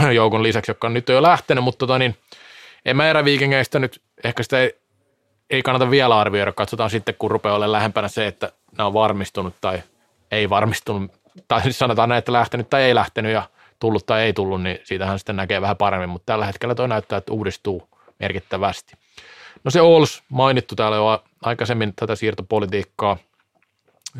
joukon 0.14 0.42
lisäksi, 0.42 0.70
joka 0.70 0.86
on 0.86 0.94
nyt 0.94 1.08
jo 1.08 1.22
lähtenyt, 1.22 1.64
mutta 1.64 1.78
tota 1.78 1.98
niin, 1.98 2.16
en 2.84 2.96
mä 2.96 3.10
eräviikingeistä 3.10 3.78
nyt, 3.78 4.02
ehkä 4.24 4.42
sitä 4.42 4.60
ei, 4.60 4.78
ei 5.50 5.62
kannata 5.62 5.90
vielä 5.90 6.18
arvioida, 6.18 6.52
katsotaan 6.52 6.90
sitten, 6.90 7.14
kun 7.18 7.30
rupeaa 7.30 7.54
olemaan 7.54 7.72
lähempänä 7.72 8.08
se, 8.08 8.26
että 8.26 8.52
nämä 8.78 8.86
on 8.86 8.94
varmistunut 8.94 9.54
tai 9.60 9.82
ei 10.30 10.50
varmistunut, 10.50 11.12
tai 11.48 11.62
siis 11.62 11.78
sanotaan 11.78 12.08
näin, 12.08 12.18
että 12.18 12.32
lähtenyt 12.32 12.70
tai 12.70 12.82
ei 12.82 12.94
lähtenyt 12.94 13.32
ja 13.32 13.42
tullut 13.80 14.06
tai 14.06 14.22
ei 14.22 14.32
tullut, 14.32 14.62
niin 14.62 14.78
siitähän 14.84 15.18
sitten 15.18 15.36
näkee 15.36 15.60
vähän 15.60 15.76
paremmin, 15.76 16.08
mutta 16.08 16.26
tällä 16.26 16.46
hetkellä 16.46 16.74
toi 16.74 16.88
näyttää, 16.88 17.16
että 17.16 17.32
uudistuu 17.32 17.88
merkittävästi. 18.20 18.96
No 19.64 19.70
se 19.70 19.80
Ols 19.80 20.22
mainittu 20.28 20.76
täällä 20.76 20.96
jo 20.96 21.24
aikaisemmin 21.42 21.92
tätä 21.96 22.16
siirtopolitiikkaa. 22.16 23.16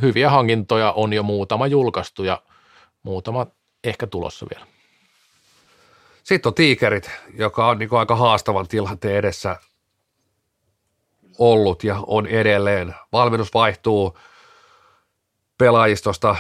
Hyviä 0.03 0.31
hankintoja 0.31 0.93
on 0.93 1.12
jo 1.12 1.22
muutama 1.22 1.66
julkaistu 1.66 2.25
ja 2.25 2.43
muutama 3.03 3.47
ehkä 3.85 4.07
tulossa 4.07 4.47
vielä. 4.55 4.74
Sitten 6.25 6.51
on 6.51 6.55
tiikerit, 6.55 7.11
joka 7.35 7.66
on 7.66 7.79
niin 7.79 7.89
aika 7.93 8.16
haastavan 8.16 8.68
tilanteen 8.68 9.16
edessä 9.16 9.57
ollut 11.39 11.85
ja 11.85 12.03
on 12.07 12.27
edelleen. 12.27 12.95
Valmennus 13.12 13.55
vaihtuu. 13.55 14.18
Pelaajistosta, 15.59 16.37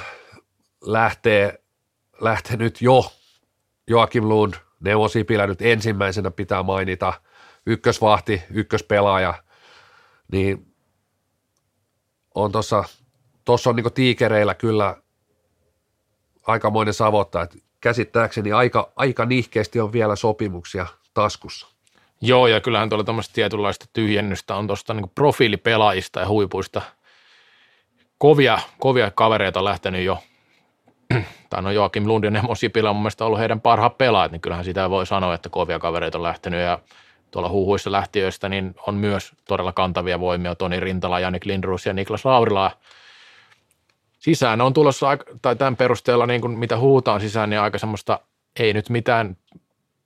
lähtee, 0.80 1.62
lähtee 2.20 2.56
nyt 2.56 2.82
jo 2.82 3.12
Joakim 3.86 4.28
Lund, 4.28 4.54
Neo 4.80 5.08
Sipilä 5.08 5.46
nyt 5.46 5.62
ensimmäisenä 5.62 6.30
pitää 6.30 6.62
mainita, 6.62 7.12
ykkösvahti, 7.66 8.42
ykköspelaaja, 8.50 9.34
niin 10.32 10.74
on 12.34 12.52
tuossa, 12.52 12.84
tuossa 13.44 13.70
on 13.70 13.76
niin 13.76 13.92
tiikereillä 13.92 14.54
kyllä 14.54 14.96
aikamoinen 16.46 16.94
savotta, 16.94 17.42
että 17.42 17.58
käsittääkseni 17.84 18.52
aika, 18.52 18.92
aika 18.96 19.24
nihkeästi 19.24 19.80
on 19.80 19.92
vielä 19.92 20.16
sopimuksia 20.16 20.86
taskussa. 21.14 21.66
Joo, 22.20 22.46
ja 22.46 22.60
kyllähän 22.60 22.88
tuolla 22.88 23.04
tämmöistä 23.04 23.34
tietynlaista 23.34 23.86
tyhjennystä 23.92 24.56
on 24.56 24.66
tuosta 24.66 24.94
niin 24.94 25.10
profiilipelaajista 25.14 26.20
ja 26.20 26.28
huipuista. 26.28 26.82
Kovia, 28.18 28.58
kovia 28.80 29.10
kavereita 29.10 29.60
on 29.60 29.64
lähtenyt 29.64 30.04
jo, 30.04 30.18
tai 31.50 31.62
no 31.62 31.70
Joakim 31.70 32.06
Lund 32.06 32.24
ja 32.24 32.30
Nemo 32.30 32.54
Sipilä 32.54 32.90
on 32.90 32.96
mun 32.96 33.02
mielestä 33.02 33.24
ollut 33.24 33.38
heidän 33.38 33.60
parhaat 33.60 33.98
pelaajat, 33.98 34.32
niin 34.32 34.40
kyllähän 34.40 34.64
sitä 34.64 34.90
voi 34.90 35.06
sanoa, 35.06 35.34
että 35.34 35.48
kovia 35.48 35.78
kavereita 35.78 36.18
on 36.18 36.22
lähtenyt, 36.22 36.60
ja 36.60 36.78
tuolla 37.30 37.48
huuhuissa 37.48 37.92
lähtiöistä 37.92 38.48
niin 38.48 38.74
on 38.86 38.94
myös 38.94 39.32
todella 39.48 39.72
kantavia 39.72 40.20
voimia, 40.20 40.54
Toni 40.54 40.80
Rintala, 40.80 41.20
Janik 41.20 41.44
Lindruus 41.44 41.86
ja 41.86 41.92
Niklas 41.92 42.24
Laurila. 42.24 42.70
Sisään 44.24 44.60
on 44.60 44.72
tulossa, 44.72 45.06
tai 45.42 45.56
tämän 45.56 45.76
perusteella 45.76 46.26
niin 46.26 46.40
kuin 46.40 46.58
mitä 46.58 46.78
huutaan 46.78 47.20
sisään, 47.20 47.50
niin 47.50 47.60
aika 47.60 47.78
semmoista, 47.78 48.20
ei 48.58 48.72
nyt 48.72 48.90
mitään 48.90 49.36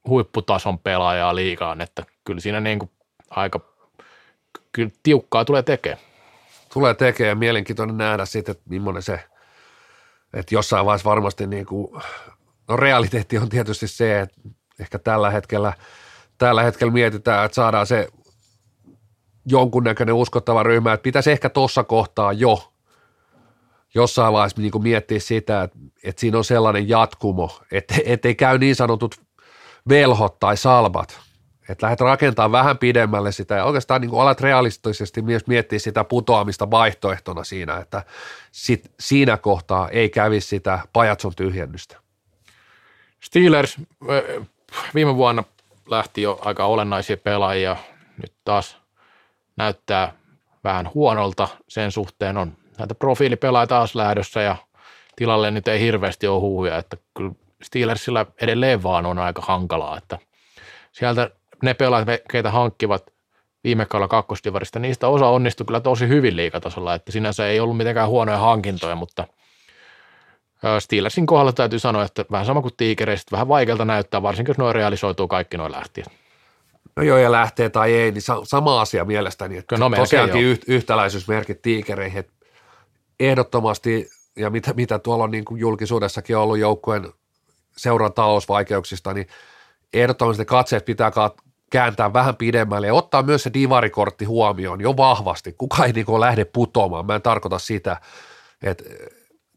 huipputason 0.08 0.78
pelaajaa 0.78 1.34
liikaan, 1.34 1.80
että 1.80 2.02
kyllä 2.24 2.40
siinä 2.40 2.60
niin 2.60 2.78
kuin 2.78 2.90
aika 3.30 3.60
kyllä 4.72 4.90
tiukkaa 5.02 5.44
tulee 5.44 5.62
tekemään. 5.62 6.02
Tulee 6.72 6.94
tekemään 6.94 7.38
mielenkiintoinen 7.38 7.98
nähdä 7.98 8.24
sitten, 8.24 8.52
että 8.52 8.64
millainen 8.68 9.02
se, 9.02 9.20
että 10.34 10.54
jossain 10.54 10.86
vaiheessa 10.86 11.10
varmasti 11.10 11.46
niin 11.46 11.66
kuin, 11.66 12.02
no 12.68 12.76
realiteetti 12.76 13.38
on 13.38 13.48
tietysti 13.48 13.88
se, 13.88 14.20
että 14.20 14.40
ehkä 14.80 14.98
tällä 14.98 15.30
hetkellä, 15.30 15.72
tällä 16.38 16.62
hetkellä 16.62 16.92
mietitään, 16.92 17.44
että 17.44 17.54
saadaan 17.54 17.86
se 17.86 18.08
jonkunnäköinen 19.46 20.14
uskottava 20.14 20.62
ryhmä, 20.62 20.92
että 20.92 21.02
pitäisi 21.02 21.30
ehkä 21.30 21.48
tuossa 21.48 21.84
kohtaa 21.84 22.32
jo 22.32 22.72
jossain 23.94 24.32
vaiheessa 24.32 24.60
niin 24.60 24.82
miettiä 24.82 25.20
sitä, 25.20 25.62
että, 25.62 25.78
että 26.04 26.20
siinä 26.20 26.38
on 26.38 26.44
sellainen 26.44 26.88
jatkumo, 26.88 27.60
että 27.72 27.94
ettei 28.04 28.34
käy 28.34 28.58
niin 28.58 28.76
sanotut 28.76 29.20
velhot 29.88 30.38
tai 30.38 30.56
salbat, 30.56 31.20
että 31.68 31.86
lähdet 31.86 32.00
rakentamaan 32.00 32.52
vähän 32.52 32.78
pidemmälle 32.78 33.32
sitä. 33.32 33.54
Ja 33.54 33.64
oikeastaan 33.64 34.00
niin 34.00 34.10
kuin 34.10 34.22
alat 34.22 34.40
realistisesti 34.40 35.22
myös 35.22 35.46
miettiä 35.46 35.78
sitä 35.78 36.04
putoamista 36.04 36.70
vaihtoehtona 36.70 37.44
siinä, 37.44 37.76
että 37.76 38.04
sit 38.52 38.92
siinä 39.00 39.36
kohtaa 39.36 39.88
ei 39.88 40.08
kävisi 40.08 40.48
sitä 40.48 40.78
pajatson 40.92 41.32
tyhjennystä. 41.36 41.96
Steelers 43.20 43.76
viime 44.94 45.16
vuonna 45.16 45.44
lähti 45.86 46.22
jo 46.22 46.38
aika 46.44 46.64
olennaisia 46.64 47.16
pelaajia, 47.16 47.76
nyt 48.22 48.32
taas 48.44 48.76
näyttää 49.56 50.12
vähän 50.64 50.90
huonolta. 50.94 51.48
Sen 51.68 51.92
suhteen, 51.92 52.36
on 52.36 52.56
näitä 52.78 52.94
profiilipelaajia 52.94 53.66
taas 53.66 53.94
lähdössä 53.94 54.42
ja 54.42 54.56
tilalle 55.16 55.50
nyt 55.50 55.68
ei 55.68 55.80
hirveästi 55.80 56.26
ole 56.26 56.40
huuja, 56.40 56.78
että 56.78 56.96
kyllä 57.16 57.32
Steelersillä 57.62 58.26
edelleen 58.40 58.82
vaan 58.82 59.06
on 59.06 59.18
aika 59.18 59.42
hankalaa, 59.42 59.98
että 59.98 60.18
sieltä 60.92 61.30
ne 61.62 61.74
pelaajat, 61.74 62.08
keitä 62.30 62.50
hankkivat 62.50 63.06
viime 63.64 63.86
kaudella 63.86 64.08
kakkosdivarista, 64.08 64.78
niistä 64.78 65.08
osa 65.08 65.26
onnistui 65.26 65.66
kyllä 65.66 65.80
tosi 65.80 66.08
hyvin 66.08 66.36
liikatasolla, 66.36 66.94
että 66.94 67.12
sinänsä 67.12 67.46
ei 67.46 67.60
ollut 67.60 67.76
mitenkään 67.76 68.08
huonoja 68.08 68.38
hankintoja, 68.38 68.94
mutta 68.94 69.26
Steelersin 70.78 71.26
kohdalla 71.26 71.52
täytyy 71.52 71.78
sanoa, 71.78 72.04
että 72.04 72.24
vähän 72.30 72.46
sama 72.46 72.62
kuin 72.62 72.74
tiikereistä, 72.76 73.32
vähän 73.32 73.48
vaikealta 73.48 73.84
näyttää, 73.84 74.22
varsinkin 74.22 74.50
jos 74.50 74.58
noin 74.58 74.74
realisoituu 74.74 75.28
kaikki 75.28 75.56
noin 75.56 75.72
lähtien. 75.72 76.06
No 76.96 77.02
joo, 77.02 77.18
ja 77.18 77.32
lähtee 77.32 77.68
tai 77.68 77.94
ei, 77.94 78.12
niin 78.12 78.22
sama 78.42 78.80
asia 78.80 79.04
mielestäni, 79.04 79.56
että 79.56 79.76
no, 79.76 79.90
tosiaankin 79.90 80.42
yht, 80.42 80.62
yhtäläisyysmerkit 80.66 81.62
tiikereihin, 81.62 82.18
että 82.18 82.32
ehdottomasti, 83.20 84.10
ja 84.36 84.50
mitä, 84.50 84.72
mitä 84.72 84.98
tuolla 84.98 85.24
on 85.24 85.30
niin 85.30 85.44
kuin 85.44 85.60
julkisuudessakin 85.60 86.36
ollut 86.36 86.58
joukkueen 86.58 87.12
seuran 87.76 88.12
talousvaikeuksista, 88.12 89.14
niin 89.14 89.26
ehdottomasti 89.92 90.44
katseet 90.44 90.84
pitää 90.84 91.12
kääntää 91.70 92.12
vähän 92.12 92.36
pidemmälle 92.36 92.86
ja 92.86 92.94
ottaa 92.94 93.22
myös 93.22 93.42
se 93.42 93.50
divarikortti 93.54 94.24
huomioon 94.24 94.80
jo 94.80 94.96
vahvasti. 94.96 95.54
Kuka 95.58 95.84
ei 95.84 95.92
niin 95.92 96.20
lähde 96.20 96.44
putoamaan. 96.44 97.06
Mä 97.06 97.14
en 97.14 97.22
tarkoita 97.22 97.58
sitä, 97.58 97.96
että 98.62 98.84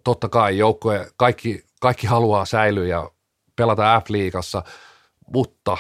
totta 0.04 0.30
kai 0.30 0.58
joukkue, 0.58 1.12
kaikki, 1.18 1.64
kaikki 1.82 2.08
haluaa 2.08 2.46
säilyä 2.46 2.88
ja 2.88 3.12
pelata 3.56 4.02
F-liigassa, 4.02 4.64
mutta 5.34 5.78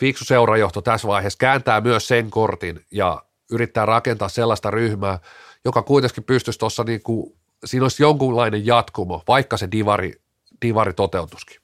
fiksu 0.00 0.24
seurajohto 0.24 0.82
tässä 0.82 1.08
vaiheessa 1.08 1.38
kääntää 1.38 1.80
myös 1.80 2.08
sen 2.08 2.30
kortin 2.30 2.84
ja 2.90 3.22
yrittää 3.50 3.86
rakentaa 3.86 4.28
sellaista 4.28 4.70
ryhmää, 4.70 5.18
joka 5.64 5.82
kuitenkin 5.82 6.24
pystyisi 6.24 6.58
tuossa 6.58 6.84
niin 6.84 7.02
kuin, 7.02 7.36
siinä 7.64 7.84
olisi 7.84 8.02
jonkunlainen 8.02 8.66
jatkumo, 8.66 9.22
vaikka 9.28 9.56
se 9.56 9.68
divari, 9.72 10.12
divari 10.62 10.92
toteutuskin. 10.92 11.60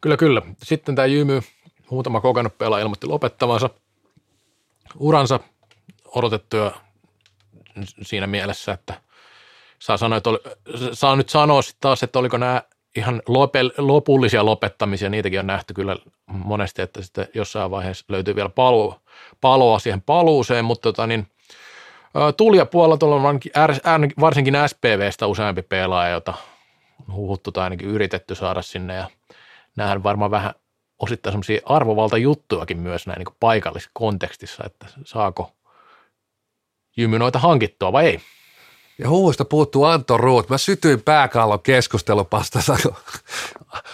Kyllä, 0.00 0.16
kyllä. 0.16 0.42
Sitten 0.62 0.94
tämä 0.94 1.06
Jymy, 1.06 1.42
muutama 1.90 2.20
kokenut 2.20 2.58
pelaaja 2.58 2.82
ilmoitti 2.82 3.06
lopettavansa 3.06 3.70
uransa 4.98 5.40
odotettuja 6.14 6.72
siinä 8.02 8.26
mielessä, 8.26 8.72
että 8.72 9.00
saa, 9.78 9.96
sanoa, 9.96 10.16
että 10.16 10.30
oli, 10.30 10.38
saa 10.92 11.16
nyt 11.16 11.28
sanoa 11.28 11.62
sitten 11.62 11.80
taas, 11.80 12.02
että 12.02 12.18
oliko 12.18 12.38
nämä 12.38 12.62
ihan 12.96 13.22
lope, 13.28 13.60
lopullisia 13.78 14.44
lopettamisia, 14.44 15.08
niitäkin 15.08 15.40
on 15.40 15.46
nähty 15.46 15.74
kyllä 15.74 15.96
monesti, 16.26 16.82
että 16.82 17.02
sitten 17.02 17.28
jossain 17.34 17.70
vaiheessa 17.70 18.04
löytyy 18.08 18.34
vielä 18.34 18.48
palo, 18.48 19.00
paloa 19.40 19.78
siihen 19.78 20.02
paluuseen, 20.02 20.64
mutta 20.64 20.82
tota 20.82 21.06
niin, 21.06 21.26
puolella 22.70 22.96
tuolla 22.96 23.16
on 23.16 23.40
varsinkin 24.20 24.54
SPVstä 24.66 25.26
useampi 25.26 25.62
pelaaja, 25.62 26.12
jota 26.12 26.34
huhuttu 27.12 27.52
tai 27.52 27.64
ainakin 27.64 27.88
yritetty 27.88 28.34
saada 28.34 28.62
sinne 28.62 28.94
ja 28.94 29.10
näähän 29.76 30.02
varmaan 30.02 30.30
vähän 30.30 30.54
osittain 30.98 31.32
semmoisia 31.32 31.60
arvovaltajuttujakin 31.64 32.78
myös 32.78 33.06
näin 33.06 33.18
niin 33.18 33.36
paikallisessa 33.40 33.90
kontekstissa, 33.92 34.64
että 34.66 34.86
saako 35.04 35.52
Jymy 36.96 37.18
noita 37.18 37.38
hankittua 37.38 37.92
vai 37.92 38.06
ei. 38.06 38.20
Ja 38.98 39.08
huuista 39.08 39.44
puuttuu 39.44 39.84
Anton 39.84 40.20
Ruut. 40.20 40.48
Mä 40.48 40.58
sytyin 40.58 41.02
pääkallon 41.02 41.60
keskustelupastassa, 41.60 42.76
kun 42.82 42.94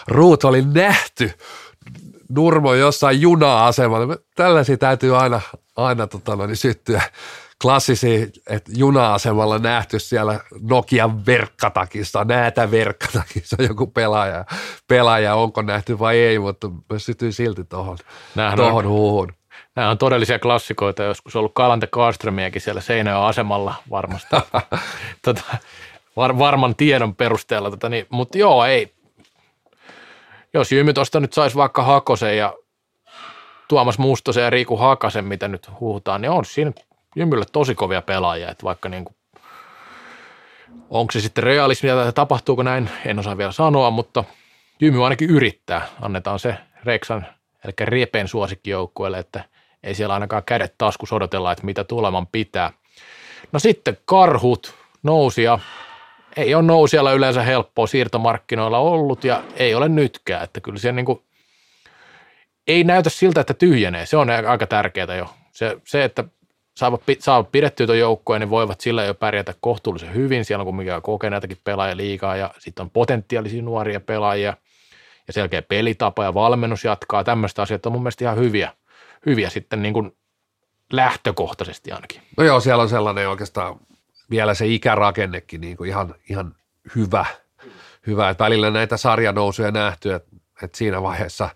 Ruut 0.09 0.45
oli 0.45 0.63
nähty 0.63 1.33
Nurmo 2.29 2.75
jossain 2.75 3.21
juna-asemalla. 3.21 4.17
Tällaisia 4.35 4.77
täytyy 4.77 5.17
aina, 5.17 5.41
aina 5.77 6.07
tota, 6.07 6.47
niin 6.47 6.57
syttyä 6.57 7.03
klassisia, 7.63 8.27
että 8.49 8.73
juna-asemalla 8.77 9.59
nähty 9.59 9.99
siellä 9.99 10.41
Nokian 10.61 11.27
verkkatakissa, 11.27 12.25
näätä 12.25 12.71
verkkatakissa 12.71 13.63
joku 13.69 13.87
pelaaja, 13.87 14.45
pelaaja, 14.89 15.35
onko 15.35 15.63
nähty 15.63 15.99
vai 15.99 16.19
ei, 16.19 16.39
mutta 16.39 16.69
mä 16.69 16.99
sytyin 16.99 17.33
silti 17.33 17.65
tuohon 17.65 17.99
tohon 18.57 18.89
huuhun. 18.89 19.33
Nämä 19.77 19.91
on 19.91 19.99
todellisia 19.99 20.39
klassikoita, 20.39 21.03
joskus 21.03 21.37
ollut 21.37 21.55
Kalante 21.55 21.87
Karströmiäkin 21.87 22.63
siellä 22.63 22.81
Seinäjoen 22.81 23.25
asemalla 23.25 23.75
varmasti. 23.91 24.37
tota, 25.25 25.43
var, 26.17 26.39
varman 26.39 26.77
tiedon 26.77 27.15
perusteella, 27.15 27.71
tota, 27.71 27.89
niin, 27.89 28.07
mutta 28.09 28.39
joo, 28.39 28.65
ei. 28.65 28.95
Jos 30.55 30.73
Jymy 30.73 30.93
tuosta 30.93 31.21
nyt 31.21 31.33
saisi 31.33 31.57
vaikka 31.57 31.83
Hakosen 31.83 32.37
ja 32.37 32.55
Tuomas 33.69 33.99
Mustosen 33.99 34.45
ja 34.45 34.51
Riiku 34.51 34.77
Hakasen, 34.77 35.25
mitä 35.25 35.49
nyt 35.49 35.71
huutaan, 35.81 36.21
niin 36.21 36.31
on 36.31 36.45
siinä 36.45 36.73
Jymylle 37.19 37.45
tosi 37.53 37.75
kovia 37.75 38.03
pelaajia, 38.03 38.51
että 38.51 38.65
vaikka 38.65 38.89
niin 38.89 39.05
kuin, 39.05 39.17
onko 40.91 41.13
se 41.13 41.21
sitten 41.21 41.45
realismia 41.45 41.95
tai 41.95 42.13
tapahtuuko 42.13 42.63
näin, 42.63 42.91
en 43.07 43.19
osaa 43.19 43.39
vielä 43.39 43.53
sanoa, 43.53 43.91
mutta 43.91 44.25
Jymy 44.81 45.05
ainakin 45.05 45.31
yrittää. 45.31 45.87
Annetaan 46.01 46.39
se 46.39 46.55
Reksan, 46.85 47.27
eli 47.65 47.73
Riepen 47.81 48.29
suosikkijoukkueelle, 48.29 49.19
että 49.19 49.45
ei 49.83 49.95
siellä 49.95 50.15
ainakaan 50.15 50.43
kädet 50.47 50.75
taskus 50.79 51.13
odotella, 51.13 51.53
että 51.53 51.65
mitä 51.65 51.85
tuleman 51.85 52.27
pitää. 52.27 52.73
No 53.53 53.59
sitten 53.59 53.99
karhut 54.05 54.75
nousi 55.03 55.43
ja 55.43 55.59
ei 56.37 56.55
ole 56.55 56.63
nousijalla 56.63 57.13
yleensä 57.13 57.43
helppoa 57.43 57.87
siirtomarkkinoilla 57.87 58.79
ollut 58.79 59.25
ja 59.25 59.43
ei 59.57 59.75
ole 59.75 59.89
nytkään, 59.89 60.45
että 60.45 60.61
kyllä 60.61 60.79
se 60.79 60.93
niin 60.93 61.07
kuin, 61.07 61.23
ei 62.67 62.85
näytä 62.85 63.11
siltä, 63.11 63.41
että 63.41 63.55
tyhjenee. 63.55 64.07
Se 64.07 64.17
on 64.17 64.31
aika 64.31 64.67
tärkeää 64.67 65.17
jo. 65.17 65.35
Se, 65.53 65.77
se 65.85 66.05
että 66.05 66.25
saavat, 66.79 67.03
saavat 67.19 67.53
pidettyä 67.53 67.87
tuon 67.87 67.99
joukkueen, 67.99 68.41
niin 68.41 68.51
voivat 68.51 68.81
sillä 68.81 69.05
jo 69.05 69.15
pärjätä 69.15 69.55
kohtuullisen 69.61 70.15
hyvin. 70.15 70.45
Siellä 70.45 70.63
on 70.63 70.67
kumminkin 70.67 71.03
kokeneitakin 71.03 71.59
pelaajia 71.65 71.97
liikaa 71.97 72.37
ja 72.37 72.55
sitten 72.59 72.83
on 72.83 72.91
potentiaalisia 72.91 73.63
nuoria 73.63 74.01
pelaajia 74.01 74.57
ja 75.27 75.33
selkeä 75.33 75.63
pelitapa 75.63 76.25
ja 76.25 76.35
valmennus 76.35 76.85
jatkaa. 76.85 77.25
Tämmöistä 77.25 77.63
asiat 77.63 77.87
on 77.87 77.93
mun 77.93 78.03
mielestä 78.03 78.25
ihan 78.25 78.39
hyviä, 78.39 78.73
hyviä 79.27 79.51
sitten 79.51 79.83
niin 79.83 79.95
kuin 79.95 80.17
lähtökohtaisesti 80.93 81.93
ainakin. 81.93 82.23
No 82.37 82.45
joo, 82.45 82.61
siellä 82.61 82.83
on 82.83 82.89
sellainen 82.89 83.29
oikeastaan 83.29 83.81
vielä 84.31 84.55
se 84.55 84.67
ikärakennekin 84.67 85.61
niin 85.61 85.77
kuin 85.77 85.91
ihan, 85.91 86.15
ihan 86.31 86.55
hyvä, 86.97 87.27
hyvä. 88.07 88.31
Että 88.31 88.45
välillä 88.45 88.71
näitä 88.71 88.97
sarjanousuja 88.97 89.71
nähty, 89.71 90.15
että, 90.15 90.37
että 90.63 90.79
siinä 90.79 91.03
vaiheessa 91.03 91.51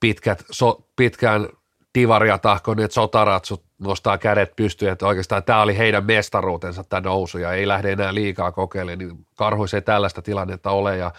pitkät, 0.00 0.44
so, 0.50 0.88
pitkään 0.96 1.48
divaria 1.96 2.38
tahkoneet 2.38 2.92
sotaratsut 2.92 3.64
nostaa 3.78 4.18
kädet 4.18 4.56
pystyyn, 4.56 4.92
että 4.92 5.06
oikeastaan 5.06 5.44
tämä 5.44 5.62
oli 5.62 5.78
heidän 5.78 6.04
mestaruutensa 6.04 6.84
tämä 6.84 7.00
nousu 7.00 7.38
ja 7.38 7.52
ei 7.52 7.68
lähde 7.68 7.92
enää 7.92 8.14
liikaa 8.14 8.52
kokeilemaan, 8.52 8.98
niin 8.98 9.26
karhuissa 9.34 9.76
ei 9.76 9.82
tällaista 9.82 10.22
tilannetta 10.22 10.70
ole 10.70 10.96
ja 10.96 11.12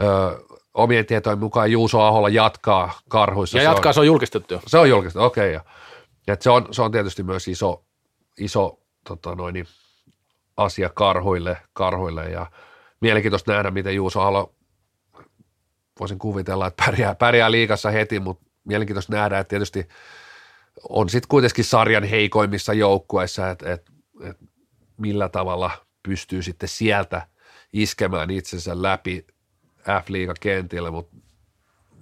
ö, 0.00 0.38
omien 0.74 1.06
tietojen 1.06 1.38
mukaan 1.38 1.72
Juuso 1.72 2.00
Aholla 2.00 2.28
jatkaa 2.28 2.92
karhuissa. 3.08 3.58
Ja 3.58 3.62
se 3.62 3.64
jatkaa, 3.64 3.90
on, 3.90 3.94
se 3.94 4.00
on 4.00 4.06
julkistettu 4.06 4.54
jo. 4.54 4.60
Se 4.66 4.78
on 4.78 4.88
julkistettu, 4.88 5.24
okei. 5.24 5.56
Okay, 5.56 5.68
ja, 6.26 6.36
se, 6.40 6.50
on, 6.50 6.68
se 6.70 6.82
on 6.82 6.92
tietysti 6.92 7.22
myös 7.22 7.48
iso, 7.48 7.84
iso 8.38 8.78
tota 9.08 9.34
noin, 9.34 9.66
asia 10.56 10.90
karhuille, 10.94 11.56
karhuille 11.72 12.24
ja 12.24 12.46
mielenkiintoista 13.00 13.52
nähdä, 13.52 13.70
miten 13.70 13.94
Juuso 13.94 14.20
Halo, 14.20 14.54
voisin 16.00 16.18
kuvitella, 16.18 16.66
että 16.66 16.84
pärjää, 16.84 17.14
pärjää 17.14 17.50
liikassa 17.50 17.90
heti, 17.90 18.20
mutta 18.20 18.47
mielenkiintoista 18.68 19.12
nähdä, 19.12 19.38
että 19.38 19.48
tietysti 19.48 19.88
on 20.88 21.08
sitten 21.08 21.28
kuitenkin 21.28 21.64
sarjan 21.64 22.04
heikoimmissa 22.04 22.72
joukkueissa, 22.72 23.50
että, 23.50 23.72
että, 23.72 23.92
että 24.22 24.44
millä 24.96 25.28
tavalla 25.28 25.70
pystyy 26.02 26.42
sitten 26.42 26.68
sieltä 26.68 27.26
iskemään 27.72 28.30
itsensä 28.30 28.82
läpi 28.82 29.26
F-liiga-kentillä, 29.80 30.90
mutta 30.90 31.16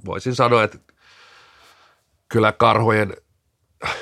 voisin 0.05 0.35
sanoa, 0.35 0.63
että 0.63 0.79
kyllä 2.29 2.53
karhojen 2.53 3.17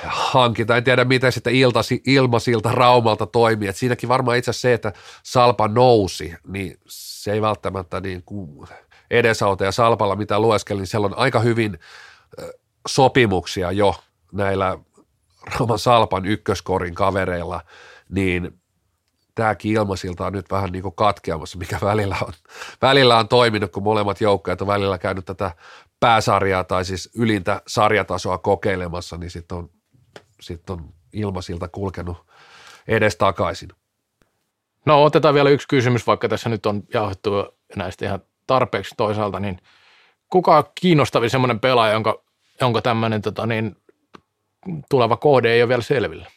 hankinta, 0.07 0.77
en 0.77 0.85
tiedä 0.85 1.05
miten 1.05 1.33
sitten 1.33 1.55
iltasi, 1.55 2.03
ilmasilta 2.07 2.73
Raumalta 2.73 3.27
toimii, 3.27 3.69
että 3.69 3.79
siinäkin 3.79 4.09
varmaan 4.09 4.39
itse 4.39 4.53
se, 4.53 4.73
että 4.73 4.93
Salpa 5.23 5.69
nousi, 5.69 6.35
niin 6.47 6.79
se 6.87 7.33
ei 7.33 7.43
välttämättä 7.43 8.01
niin 8.01 8.23
kuin 8.23 8.69
edesauta. 9.11 9.65
Ja 9.65 9.73
Salpalla 9.73 10.17
mitä 10.17 10.39
lueskelin, 10.39 10.81
niin 10.81 10.87
siellä 10.87 11.07
on 11.07 11.19
aika 11.19 11.41
hyvin 11.41 11.79
sopimuksia 12.89 13.73
jo 13.73 13.95
näillä 14.33 14.79
Rauman 15.55 15.79
Salpan 15.79 16.27
ykköskorin 16.27 16.95
kavereilla, 16.95 17.61
niin 18.09 18.61
tämäkin 19.35 19.73
ilmasilta 19.73 20.27
on 20.27 20.33
nyt 20.33 20.51
vähän 20.51 20.73
niin 20.73 20.83
kuin 20.83 20.95
katkeamassa, 20.95 21.59
mikä 21.59 21.79
välillä 21.83 22.17
on, 22.23 22.33
välillä 22.83 23.19
on 23.19 23.29
toiminut, 23.29 23.73
kun 23.73 23.83
molemmat 23.83 24.21
joukkueet 24.21 24.61
on 24.61 24.67
välillä 24.67 24.99
käynyt 24.99 25.25
tätä 25.25 25.53
pääsarjaa 26.01 26.65
tai 26.65 26.85
siis 26.85 27.11
ylintä 27.17 27.63
sarjatasoa 27.67 28.39
kokeilemassa, 28.39 29.17
niin 29.17 29.31
sitten 29.31 29.59
on, 29.59 29.71
sit 30.41 30.71
on 30.71 30.95
ilmasilta 31.13 31.69
kulkenut 31.69 32.27
edes 32.89 33.17
takaisin. 33.17 33.69
No 34.87 35.05
otetaan 35.05 35.35
vielä 35.35 35.51
yksi 35.51 35.69
kysymys, 35.69 36.07
vaikka 36.07 36.29
tässä 36.29 36.49
nyt 36.49 36.67
on 36.67 36.83
jauhettu 36.95 37.31
näistä 37.77 38.05
ihan 38.05 38.21
tarpeeksi 38.47 38.95
toisaalta, 38.97 39.41
niin 39.41 39.59
kuka 40.31 40.57
on 40.57 40.65
kiinnostavin 40.81 41.31
semmoinen 41.31 41.61
pelaaja, 41.61 41.93
jonka, 41.93 42.24
jonka 42.61 42.83
tämmöinen 42.83 43.23
tota, 43.23 43.47
niin, 43.47 43.77
tuleva 44.91 45.17
kohde 45.17 45.53
ei 45.53 45.63
ole 45.63 45.69
vielä 45.69 45.83
selvillä? 45.83 46.31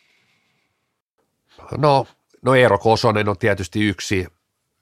No, 1.77 2.07
no 2.41 2.55
Eero 2.55 2.77
Kosonen 2.77 3.29
on 3.29 3.37
tietysti 3.37 3.83
yksi, 3.87 4.27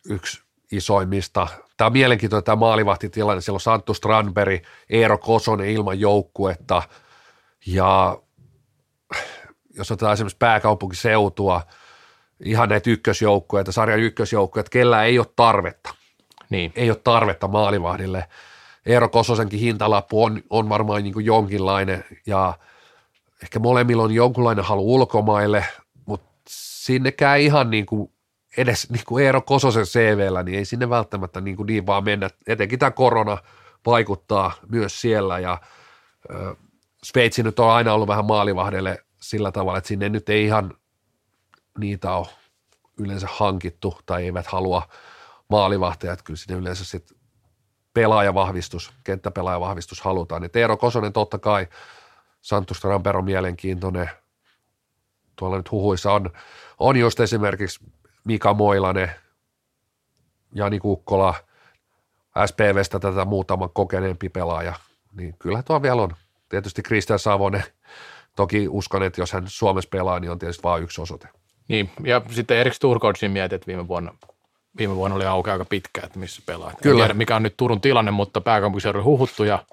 yksi 0.09 0.41
isoimmista. 0.71 1.47
Tämä 1.77 1.86
on 1.86 1.93
mielenkiintoinen 1.93 2.43
tämä 2.43 2.55
maalivahtitilanne. 2.55 3.41
Siellä 3.41 3.55
on 3.55 3.61
Santtu 3.61 3.93
Strandberg, 3.93 4.63
Eero 4.89 5.17
Kosonen 5.17 5.69
ilman 5.69 5.99
joukkuetta 5.99 6.81
ja 7.65 8.17
jos 9.77 9.91
otetaan 9.91 10.13
esimerkiksi 10.13 10.38
pääkaupunkiseutua, 10.38 11.61
ihan 12.39 12.69
näitä 12.69 12.89
ykkösjoukkueita, 12.89 13.71
sarjan 13.71 13.99
ykkösjoukkueita, 13.99 14.69
kellä 14.69 15.03
ei 15.03 15.19
ole 15.19 15.27
tarvetta. 15.36 15.95
Niin. 16.49 16.71
Ei 16.75 16.89
ole 16.89 17.01
tarvetta 17.03 17.47
maalivahdille. 17.47 18.27
Eero 18.86 19.09
Kososenkin 19.09 19.59
hintalappu 19.59 20.23
on, 20.23 20.43
on 20.49 20.69
varmaan 20.69 21.03
niin 21.03 21.13
kuin 21.13 21.25
jonkinlainen 21.25 22.05
ja 22.25 22.53
ehkä 23.43 23.59
molemmilla 23.59 24.03
on 24.03 24.11
jonkunlainen 24.11 24.65
halu 24.65 24.95
ulkomaille, 24.95 25.65
mutta 26.05 26.29
sinnekään 26.49 27.39
ihan 27.39 27.69
niin 27.69 27.86
kuin 27.86 28.11
edes 28.57 28.89
niin 28.89 29.03
kuin 29.07 29.25
Eero 29.25 29.41
Kososen 29.41 29.86
CVllä, 29.86 30.43
niin 30.43 30.57
ei 30.57 30.65
sinne 30.65 30.89
välttämättä 30.89 31.41
niin, 31.41 31.55
kuin 31.55 31.67
niin 31.67 31.86
vaan 31.86 32.03
mennä. 32.03 32.29
Etenkin 32.47 32.79
tämä 32.79 32.91
korona 32.91 33.38
vaikuttaa 33.86 34.51
myös 34.69 35.01
siellä 35.01 35.39
ja 35.39 35.61
ö, 36.29 36.55
Sveitsi 37.03 37.43
nyt 37.43 37.59
on 37.59 37.71
aina 37.71 37.93
ollut 37.93 38.07
vähän 38.07 38.25
maalivahdelle 38.25 39.05
sillä 39.21 39.51
tavalla, 39.51 39.77
että 39.77 39.88
sinne 39.88 40.09
nyt 40.09 40.29
ei 40.29 40.45
ihan 40.45 40.73
niitä 41.79 42.11
ole 42.11 42.27
yleensä 42.97 43.27
hankittu 43.31 43.97
tai 44.05 44.23
eivät 44.23 44.47
halua 44.47 44.89
maalivahtajat, 45.49 46.13
että 46.13 46.23
kyllä 46.23 46.38
sinne 46.38 46.59
yleensä 46.59 46.86
sitten 46.86 47.14
pelaajavahvistus, 47.95 48.93
kenttäpelaajavahvistus 49.03 50.01
halutaan. 50.01 50.41
Niin 50.41 50.51
Eero 50.53 50.77
Kosonen 50.77 51.13
totta 51.13 51.39
kai, 51.39 51.67
Santus 52.41 52.83
Rampero 52.83 53.21
mielenkiintoinen, 53.21 54.09
tuolla 55.35 55.57
nyt 55.57 55.71
huhuissa 55.71 56.11
on, 56.11 56.29
on 56.79 56.97
just 56.97 57.19
esimerkiksi 57.19 57.85
Mika 58.23 58.53
Moilanen, 58.53 59.11
Jani 60.55 60.79
Kukkola, 60.79 61.33
SPVstä 62.45 62.99
tätä 62.99 63.25
muutaman 63.25 63.69
kokeneempi 63.73 64.29
pelaaja, 64.29 64.73
niin 65.13 65.35
kyllä 65.39 65.63
tuo 65.63 65.81
vielä 65.81 66.01
on. 66.01 66.15
Tietysti 66.49 66.83
Kristian 66.83 67.19
Savonen, 67.19 67.63
toki 68.35 68.67
uskon, 68.69 69.03
että 69.03 69.21
jos 69.21 69.33
hän 69.33 69.43
Suomessa 69.47 69.89
pelaa, 69.89 70.19
niin 70.19 70.31
on 70.31 70.39
tietysti 70.39 70.63
vain 70.63 70.83
yksi 70.83 71.01
osoite. 71.01 71.27
Niin, 71.67 71.91
ja 72.03 72.21
sitten 72.31 72.57
Erik 72.57 72.73
Sturkodsin 72.73 73.31
mietit, 73.31 73.67
viime 73.67 73.87
vuonna, 73.87 74.13
viime 74.78 74.95
vuonna 74.95 75.15
oli 75.15 75.26
auki 75.26 75.49
aika 75.49 75.65
pitkä, 75.65 76.01
että 76.03 76.19
missä 76.19 76.41
pelaa. 76.45 76.71
Kyllä. 76.82 77.03
En 77.03 77.07
tiedä, 77.07 77.13
mikä 77.17 77.36
on 77.36 77.43
nyt 77.43 77.57
Turun 77.57 77.82
tilanne, 77.82 78.11
mutta 78.11 78.41
pääkaupunkiseudun 78.41 79.03
huhuttu 79.03 79.43
ja 79.43 79.65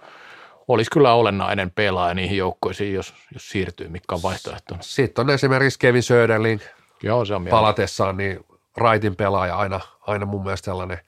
olisi 0.68 0.90
kyllä 0.90 1.14
olennainen 1.14 1.70
pelaaja 1.70 2.14
niihin 2.14 2.36
joukkoisiin, 2.36 2.94
jos, 2.94 3.14
jos 3.32 3.50
siirtyy, 3.50 3.88
mikä 3.88 4.14
on 4.14 4.22
vaihtoehto. 4.22 4.76
Sitten 4.80 5.22
on 5.22 5.30
esimerkiksi 5.30 5.78
Kevin 5.78 6.02
Söderling, 6.02 6.60
Joo, 7.02 7.24
se 7.24 7.34
on 7.34 7.46
palatessaan, 7.50 8.16
niin 8.16 8.44
raitin 8.76 9.16
pelaaja 9.16 9.56
aina, 9.56 9.80
aina 10.00 10.26
mun 10.26 10.42
mielestä 10.42 10.64
sellainen, 10.64 10.98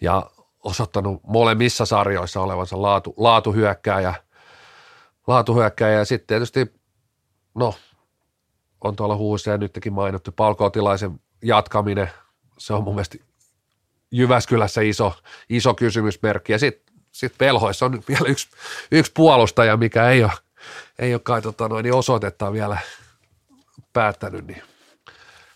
ja 0.00 0.30
osoittanut 0.64 1.20
molemmissa 1.22 1.86
sarjoissa 1.86 2.40
olevansa 2.40 2.82
laatu, 2.82 3.14
laatuhyökkääjä, 3.16 4.14
laatuhyökkääjä, 5.26 5.98
ja 5.98 6.04
sitten 6.04 6.26
tietysti, 6.26 6.74
no, 7.54 7.74
on 8.84 8.96
tuolla 8.96 9.16
huussa 9.16 9.50
ja 9.50 9.58
nytkin 9.58 9.92
mainittu 9.92 10.32
palkootilaisen 10.32 11.20
jatkaminen, 11.42 12.10
se 12.58 12.72
on 12.72 12.84
mun 12.84 12.94
mielestä 12.94 13.18
Jyväskylässä 14.10 14.80
iso, 14.80 15.14
iso 15.48 15.74
kysymysmerkki, 15.74 16.52
ja 16.52 16.58
sitten 16.58 16.94
sit 17.12 17.38
Pelhoissa 17.38 17.86
on 17.86 18.02
vielä 18.08 18.28
yksi, 18.28 18.48
yksi 18.92 19.12
puolustaja, 19.14 19.76
mikä 19.76 20.10
ei 20.10 20.24
ole, 20.24 20.32
ei 20.98 21.14
ole 21.14 21.20
kai 21.24 21.42
tota 21.42 21.68
noin, 21.68 21.82
niin 21.82 21.94
osoitetta 21.94 22.52
vielä 22.52 22.78
päättänyt, 23.92 24.46
niin 24.46 24.62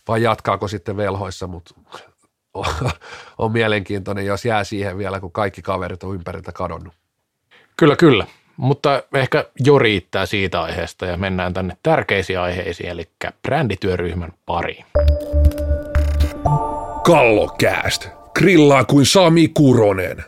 vai 0.09 0.23
jatkaako 0.23 0.69
sitten 0.69 0.97
velhoissa, 0.97 1.47
mutta 1.47 1.75
on, 2.55 2.67
on 3.39 3.53
mielenkiintoinen, 3.53 4.27
jos 4.27 4.45
jää 4.45 4.65
siihen 4.65 4.99
vielä, 4.99 5.21
kun 5.21 5.33
kaikki 5.33 5.63
kaverit 5.63 6.03
on 6.03 6.15
ympäriltä 6.15 6.53
kadonnut. 6.53 6.95
Kyllä, 7.77 7.97
kyllä. 7.97 8.27
Mutta 8.57 9.03
ehkä 9.15 9.45
jo 9.61 9.79
riittää 9.79 10.27
siitä 10.27 10.63
aiheesta 10.63 11.07
ja 11.07 11.17
mennään 11.17 11.55
tänne 11.55 11.77
tärkeisiin 11.83 12.41
aiheisiin, 12.41 12.89
eli 12.89 13.09
brändityöryhmän 13.43 14.33
pariin. 14.47 14.85
Kallokääst. 17.09 18.09
Grillaa 18.35 18.85
kuin 18.85 19.07
Sami 19.07 19.49
Kuronen. 19.49 20.25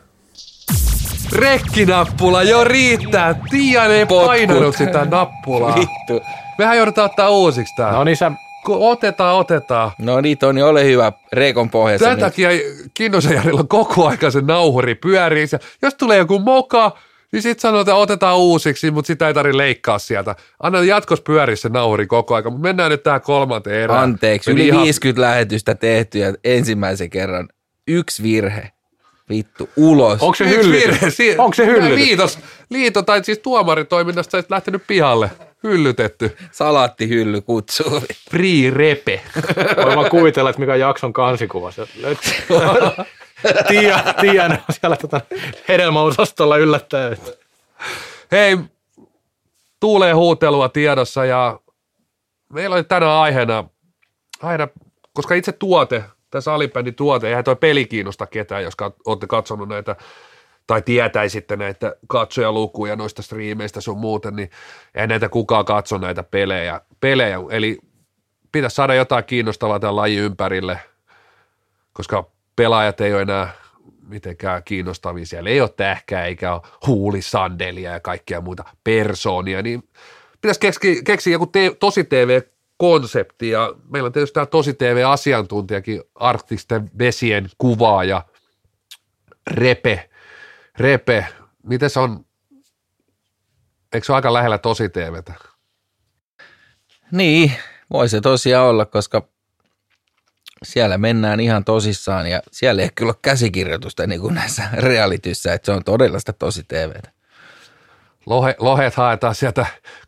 Rekkinappula 1.33 2.43
jo 2.43 2.64
riittää. 2.64 3.35
Tiian 3.51 3.91
ei 3.91 4.07
Potkut. 4.07 4.26
painanut 4.26 4.76
sitä 4.76 5.05
nappulaa. 5.05 5.74
Vittu. 5.76 6.26
Mehän 6.59 6.76
joudutaan 6.76 7.11
ottaa 7.11 7.31
uusiksi 7.31 7.74
tää. 7.76 7.93
No 7.93 8.05
niin 8.05 8.16
sä, 8.16 8.33
Kun 8.66 8.76
otetaan, 8.81 9.37
otetaan. 9.37 9.91
No 9.99 10.20
niin, 10.20 10.39
Toni, 10.39 10.62
ole 10.62 10.85
hyvä. 10.85 11.12
Reikon 11.33 11.70
pohjassa. 11.70 12.05
Tämän 12.05 12.18
nyt. 12.18 12.24
takia 12.24 12.49
Kinnosen 12.95 13.35
Jarilla 13.35 13.64
koko 13.64 14.09
aika 14.09 14.31
se 14.31 14.41
nauhuri 14.41 14.95
pyörii. 14.95 15.47
Jos 15.83 15.95
tulee 15.95 16.18
joku 16.18 16.39
moka, 16.39 16.93
niin 17.33 17.43
sitten 17.43 17.61
sanotaan, 17.61 17.81
että 17.83 17.95
otetaan 17.95 18.37
uusiksi, 18.39 18.91
mutta 18.91 19.07
sitä 19.07 19.28
ei 19.28 19.35
tarvitse 19.35 19.57
leikkaa 19.59 19.99
sieltä. 19.99 20.37
Anna 20.62 20.83
jatkos 20.85 21.20
pyöriä 21.20 21.57
se 21.57 21.68
nauhuri 21.68 22.07
koko 22.07 22.35
aika. 22.35 22.51
Mutta 22.51 22.62
mennään 22.62 22.91
nyt 22.91 23.03
tähän 23.03 23.20
kolmanteen 23.20 23.81
erään. 23.83 24.03
Anteeksi, 24.03 24.51
Meni 24.51 24.61
yli 24.61 24.68
ihan- 24.68 24.83
50 24.85 25.20
lähetystä 25.22 25.74
tehty 25.74 26.18
ja 26.18 26.35
ensimmäisen 26.45 27.11
kerran 27.11 27.49
yksi 27.89 28.22
virhe. 28.22 28.70
Vittu, 29.28 29.68
ulos. 29.76 30.22
onko 30.22 30.35
se 30.35 30.49
hyllytys? 30.49 31.16
Si- 31.16 31.39
Onko 31.39 31.55
se 31.55 31.66
hyllytys? 31.66 31.97
Liitos, 31.99 32.39
liito 32.70 33.03
tai 33.03 33.24
siis 33.24 33.39
tuomaritoiminnasta 33.39 34.41
sä 34.43 34.47
lähtenyt 34.49 34.83
pihalle. 34.87 35.31
Hyllytetty. 35.62 36.37
Salaattihylly 36.53 37.41
kutsuu. 37.41 38.03
Free 38.31 38.70
repe. 38.70 39.20
Voi 39.85 39.97
vaan 39.97 40.11
kuvitella, 40.11 40.51
että 40.51 40.61
mikä 40.61 40.72
on 40.72 40.81
jakson 40.81 41.12
kansikuva. 41.12 41.70
Se 41.70 41.87
löytyy- 42.01 42.33
Tiia, 43.68 44.01
Tiia 44.20 44.45
on 44.45 44.59
siellä 44.70 44.97
tota 44.97 45.20
hedelmäosastolla 45.68 46.57
yllättäen. 46.57 47.16
Hei, 48.32 48.59
tuulee 49.80 50.12
huutelua 50.12 50.68
tiedossa 50.68 51.24
ja 51.24 51.61
meillä 52.53 52.74
oli 52.74 52.84
tänään 52.84 53.12
aiheena, 53.12 53.64
aina, 54.43 54.68
koska 55.12 55.34
itse 55.34 55.53
tuote, 55.53 56.05
tämä 56.30 56.41
salibändin 56.41 56.95
tuote, 56.95 57.28
eihän 57.28 57.45
toi 57.45 57.57
peli 57.57 57.86
kiinnosta 57.86 58.26
ketään, 58.26 58.62
jos 58.62 58.74
kat- 58.82 59.01
olette 59.07 59.26
katsonut 59.26 59.68
näitä 59.68 59.97
tai 60.66 60.82
tietäisitte 60.82 61.57
näitä 61.57 61.97
katsojalukuja 62.09 62.97
noista 62.97 63.22
striimeistä 63.22 63.80
sun 63.80 63.99
muuten, 63.99 64.36
niin 64.36 64.51
ei 64.95 65.07
näitä 65.07 65.28
kukaan 65.28 65.64
katso 65.64 65.99
näitä 65.99 66.22
pelejä. 66.22 66.80
pelejä. 67.01 67.38
Eli 67.51 67.78
pitäisi 68.53 68.74
saada 68.74 68.95
jotain 68.95 69.24
kiinnostavaa 69.24 69.80
tämän 69.80 69.97
lajin 69.97 70.22
ympärille, 70.22 70.80
koska 71.93 72.30
pelaajat 72.57 73.01
ei 73.01 73.12
ole 73.12 73.22
enää 73.22 73.53
mitenkään 74.11 74.64
kiinnostavia. 74.64 75.26
Siellä 75.26 75.51
ei 75.51 75.61
ole 75.61 75.68
tähkää 75.76 76.24
eikä 76.24 76.55
ole 76.55 76.62
huulisandelia 76.86 77.90
ja 77.90 78.01
kaikkia 78.01 78.40
muita 78.40 78.64
persoonia, 78.84 79.62
niin 79.62 79.88
pitäisi 80.40 80.61
keksiä, 80.61 81.03
keksiä 81.05 81.32
joku 81.32 81.46
te, 81.46 81.76
tosi 81.80 82.05
TV-konsepti 82.05 83.51
ja 83.51 83.74
meillä 83.88 84.07
on 84.07 84.12
tietysti 84.12 84.34
tämä 84.34 84.46
tosi 84.46 84.74
TV-asiantuntijakin, 84.74 86.03
arktisten 86.14 86.90
vesien 86.98 87.51
kuvaaja, 87.59 88.22
Repe. 89.51 90.11
Repe, 90.78 91.26
miten 91.62 91.90
se 91.90 92.01
on, 92.01 92.24
eikö 93.92 94.07
se 94.07 94.12
ole 94.12 94.16
aika 94.16 94.32
lähellä 94.32 94.59
tosi 94.59 94.88
TVtä? 94.88 95.34
Niin, 97.12 97.53
voi 97.92 98.09
se 98.09 98.20
tosiaan 98.20 98.66
olla, 98.66 98.86
koska 98.86 99.28
siellä 100.62 100.98
mennään 100.98 101.40
ihan 101.40 101.64
tosissaan 101.64 102.26
ja 102.26 102.42
siellä 102.52 102.82
ei 102.82 102.90
kyllä 102.94 103.11
ole 103.11 103.18
käsikirjoitusta 103.22 104.06
niin 104.06 104.20
kuin 104.20 104.34
näissä 104.34 104.62
realityssä, 104.72 105.52
että 105.54 105.66
se 105.66 105.72
on 105.72 105.84
todella 105.84 106.18
sitä 106.18 106.32
tosi 106.32 106.62
TVtä. 106.68 107.11
Lohe, 108.26 108.56
lohet 108.58 108.94
haetaan 108.94 109.34
sieltä 109.34 109.66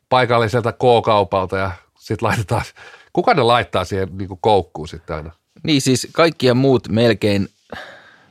paikalliselta 0.09 0.73
K-kaupalta 0.73 1.57
ja 1.57 1.71
sitten 1.99 2.29
laitetaan, 2.29 2.65
kuka 3.13 3.35
ne 3.35 3.43
laittaa 3.43 3.85
siihen 3.85 4.09
niin 4.19 4.29
kuin 4.29 4.41
koukkuun 4.41 4.89
sitten 4.89 5.17
aina? 5.17 5.33
Niin 5.63 5.81
siis 5.81 6.09
kaikkia 6.13 6.55
muut 6.55 6.89
melkein 6.89 7.49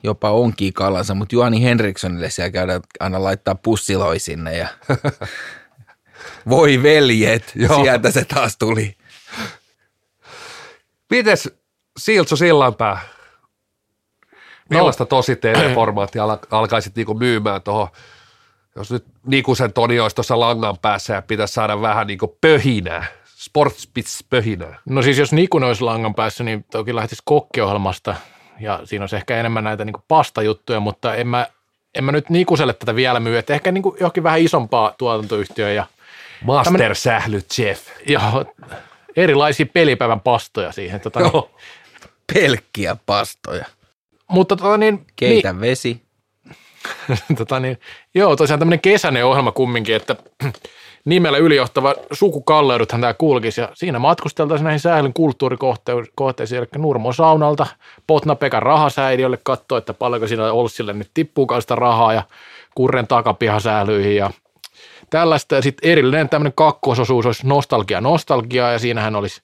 jopa 0.03 0.31
onkin 0.31 0.73
kalansa, 0.73 1.15
mutta 1.15 1.35
Juhani 1.35 1.63
Henrikssonille 1.63 2.29
siellä 2.29 2.51
käydään 2.51 2.81
aina 2.99 3.23
laittaa 3.23 3.55
pussiloi 3.55 4.19
sinne 4.19 4.57
ja 4.57 4.67
voi 6.49 6.83
veljet, 6.83 7.51
Joo. 7.55 7.83
sieltä 7.83 8.11
se 8.11 8.25
taas 8.25 8.57
tuli. 8.57 8.97
Mites 11.09 11.60
Siltsu 11.97 12.35
Sillanpää? 12.35 12.99
Millaista 14.69 15.05
tosi 15.05 15.35
TV-formaattia 15.35 16.23
al- 16.23 16.37
alkaisit 16.51 16.95
niinku 16.95 17.13
myymään 17.13 17.61
tuohon, 17.61 17.87
jos 18.75 18.91
nyt 18.91 19.05
Nikusen 19.25 19.73
Toni 19.73 19.99
olisi 19.99 20.15
tuossa 20.15 20.39
langan 20.39 20.77
päässä 20.77 21.13
ja 21.13 21.21
pitäisi 21.21 21.53
saada 21.53 21.81
vähän 21.81 22.07
niinku 22.07 22.37
pöhinää, 22.41 23.05
sportspits 23.25 24.23
pöhinää. 24.29 24.77
No 24.85 25.01
siis 25.01 25.17
jos 25.17 25.33
Nikun 25.33 25.63
olisi 25.63 25.83
langan 25.83 26.15
päässä, 26.15 26.43
niin 26.43 26.65
toki 26.71 26.95
lähtisi 26.95 27.21
kokkiohjelmasta 27.25 28.15
ja 28.59 28.79
siinä 28.83 29.03
olisi 29.03 29.15
ehkä 29.15 29.39
enemmän 29.39 29.63
näitä 29.63 29.85
niin 29.85 29.95
pastajuttuja, 30.07 30.79
mutta 30.79 31.15
en 31.15 31.27
mä, 31.27 31.47
en 31.95 32.03
mä 32.03 32.11
nyt 32.11 32.29
Nikuselle 32.29 32.73
tätä 32.73 32.95
vielä 32.95 33.19
myy, 33.19 33.37
että 33.37 33.53
ehkä 33.53 33.71
niin 33.71 33.83
johonkin 33.99 34.23
vähän 34.23 34.39
isompaa 34.39 34.93
tuotantoyhtiöä 34.97 35.71
ja, 35.71 35.85
Master 36.43 36.95
Sähly 36.95 37.41
Jeff. 37.57 37.87
ja 38.07 38.45
erilaisia 39.15 39.65
pelipäivän 39.65 40.19
pastoja 40.19 40.71
siihen. 40.71 40.99
Tota, 40.99 41.19
niin, 41.19 41.31
Joo. 41.33 41.51
Pelkkiä 42.33 42.97
pastoja. 43.05 43.65
mutta 44.27 44.55
tota, 44.55 44.77
niin, 44.77 45.05
Keitä 45.15 45.59
vesi. 45.59 46.01
tota 47.37 47.59
niin, 47.59 47.77
joo, 48.15 48.35
tosiaan 48.35 48.59
tämmöinen 48.59 48.79
kesäinen 48.79 49.25
ohjelma 49.25 49.51
kumminkin, 49.51 49.95
että 49.95 50.15
nimellä 51.05 51.37
ylijohtava 51.37 51.95
sukukalleuduthan 52.11 53.01
tämä 53.01 53.13
kulkisi 53.13 53.61
ja 53.61 53.69
siinä 53.73 53.99
matkusteltaisiin 53.99 54.63
näihin 54.63 54.79
säälyn 54.79 55.13
kulttuurikohteisiin, 55.13 56.59
eli 56.59 56.67
Nurmon 56.77 57.13
saunalta 57.13 57.67
Potna 58.07 58.35
Pekan 58.35 58.63
rahasäiliölle 58.63 59.37
katsoa, 59.43 59.77
että 59.77 59.93
paljonko 59.93 60.27
siinä 60.27 60.51
Olssille 60.51 60.93
nyt 60.93 61.11
tippuukaan 61.13 61.61
sitä 61.61 61.75
rahaa 61.75 62.13
ja 62.13 62.23
Kurren 62.75 63.07
takapihasäälyihin 63.07 64.15
ja 64.15 64.31
tällaista. 65.09 65.55
Ja 65.55 65.61
sitten 65.61 65.91
erillinen 65.91 66.29
tämmöinen 66.29 66.53
kakkososuus 66.53 67.25
olisi 67.25 67.47
nostalgia 67.47 68.01
nostalgia 68.01 68.71
ja 68.71 68.79
siinähän 68.79 69.15
olisi 69.15 69.41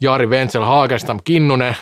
Jari 0.00 0.26
Wenzel 0.26 0.62
Hagenstam 0.62 1.20
Kinnunen, 1.24 1.76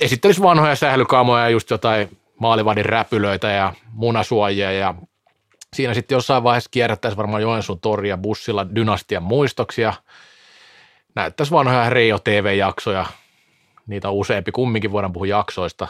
esittelisi 0.00 0.42
vanhoja 0.42 0.76
sählykaamoja 0.76 1.42
ja 1.44 1.50
just 1.50 1.70
jotain 1.70 2.18
maalivadin 2.40 2.84
räpylöitä 2.84 3.50
ja 3.50 3.72
munasuojia 3.92 4.72
ja 4.72 4.94
siinä 5.74 5.94
sitten 5.94 6.16
jossain 6.16 6.42
vaiheessa 6.42 6.70
kierrättäisiin 6.70 7.16
varmaan 7.16 7.42
Joensuun 7.42 7.80
toria 7.80 8.16
bussilla 8.16 8.74
dynastian 8.74 9.22
muistoksia. 9.22 9.94
Näyttäisi 11.14 11.52
vanhoja 11.52 11.90
Reijo 11.90 12.18
TV-jaksoja, 12.18 13.06
niitä 13.86 14.08
on 14.08 14.14
useampi, 14.14 14.52
kumminkin 14.52 14.92
voidaan 14.92 15.12
puhua 15.12 15.26
jaksoista. 15.26 15.88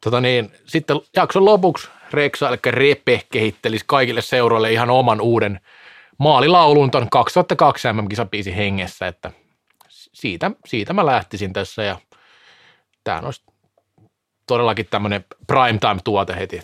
Tota 0.00 0.20
niin, 0.20 0.52
sitten 0.66 1.00
jakson 1.16 1.44
lopuksi 1.44 1.88
Reksa, 2.10 2.48
eli 2.48 2.58
Repe, 2.66 3.22
kehittelisi 3.32 3.84
kaikille 3.88 4.22
seuroille 4.22 4.72
ihan 4.72 4.90
oman 4.90 5.20
uuden 5.20 5.60
maalilaulun 6.18 6.90
ton 6.90 7.10
2002 7.10 7.88
MM-kisabiisin 7.92 8.54
hengessä, 8.54 9.06
että 9.06 9.30
siitä, 9.88 10.50
siitä 10.66 10.92
mä 10.92 11.06
lähtisin 11.06 11.52
tässä 11.52 11.82
ja 11.82 11.98
tämä 13.06 13.20
olisi 13.24 13.42
todellakin 14.46 14.86
tämmöinen 14.90 15.24
primetime-tuote 15.46 16.36
heti. 16.36 16.62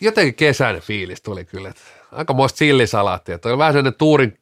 Jotenkin 0.00 0.34
kesäinen 0.34 0.82
fiilis 0.82 1.22
tuli 1.22 1.44
kyllä. 1.44 1.68
että 1.68 1.82
Aika 2.12 2.32
muista 2.32 2.56
sillisalaattia. 2.56 3.38
Toi 3.38 3.52
on 3.52 3.58
vähän 3.58 3.72
sellainen 3.72 3.98
Tuurin, 3.98 4.38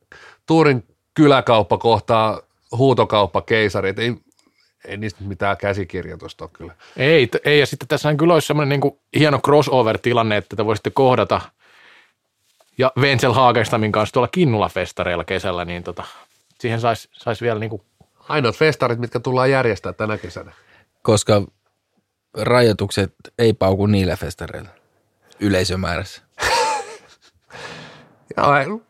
Tuurin 0.46 0.84
kyläkauppa 1.14 1.78
kohtaa 1.78 2.40
huutokauppa 2.76 3.40
keisarit. 3.40 3.98
Ei, 3.98 4.14
ei 4.84 4.96
niistä 4.96 5.24
mitään 5.24 5.56
käsikirjoitusta 5.56 6.44
ole 6.44 6.50
kyllä. 6.52 6.74
Ei, 6.96 7.28
ei, 7.44 7.60
ja 7.60 7.66
sitten 7.66 7.88
tässä 7.88 8.14
kyllä 8.14 8.34
olisi 8.34 8.46
semmoinen 8.46 8.80
niin 8.80 8.98
hieno 9.18 9.38
crossover-tilanne, 9.38 10.36
että 10.36 10.56
te 10.56 10.64
voisitte 10.64 10.90
kohdata 10.90 11.40
ja 12.78 12.92
Wenzel 12.98 13.32
Hagestamin 13.32 13.92
kanssa 13.92 14.12
tuolla 14.12 14.28
Kinnula-festareilla 14.36 15.24
kesällä, 15.24 15.64
niin 15.64 15.82
tota, 15.82 16.04
siihen 16.60 16.80
saisi 16.80 17.08
sais 17.12 17.42
vielä 17.42 17.60
niin 17.60 17.70
kuin, 17.70 17.82
Ainoat 18.30 18.56
festarit, 18.56 18.98
mitkä 18.98 19.20
tullaan 19.20 19.50
järjestää 19.50 19.92
tänä 19.92 20.18
kesänä. 20.18 20.52
Koska 21.02 21.42
rajoitukset 22.34 23.14
ei 23.38 23.52
pauku 23.52 23.86
niillä 23.86 24.16
festareilla 24.16 24.70
yleisömäärässä. 25.40 26.22
Joo, 28.36 28.80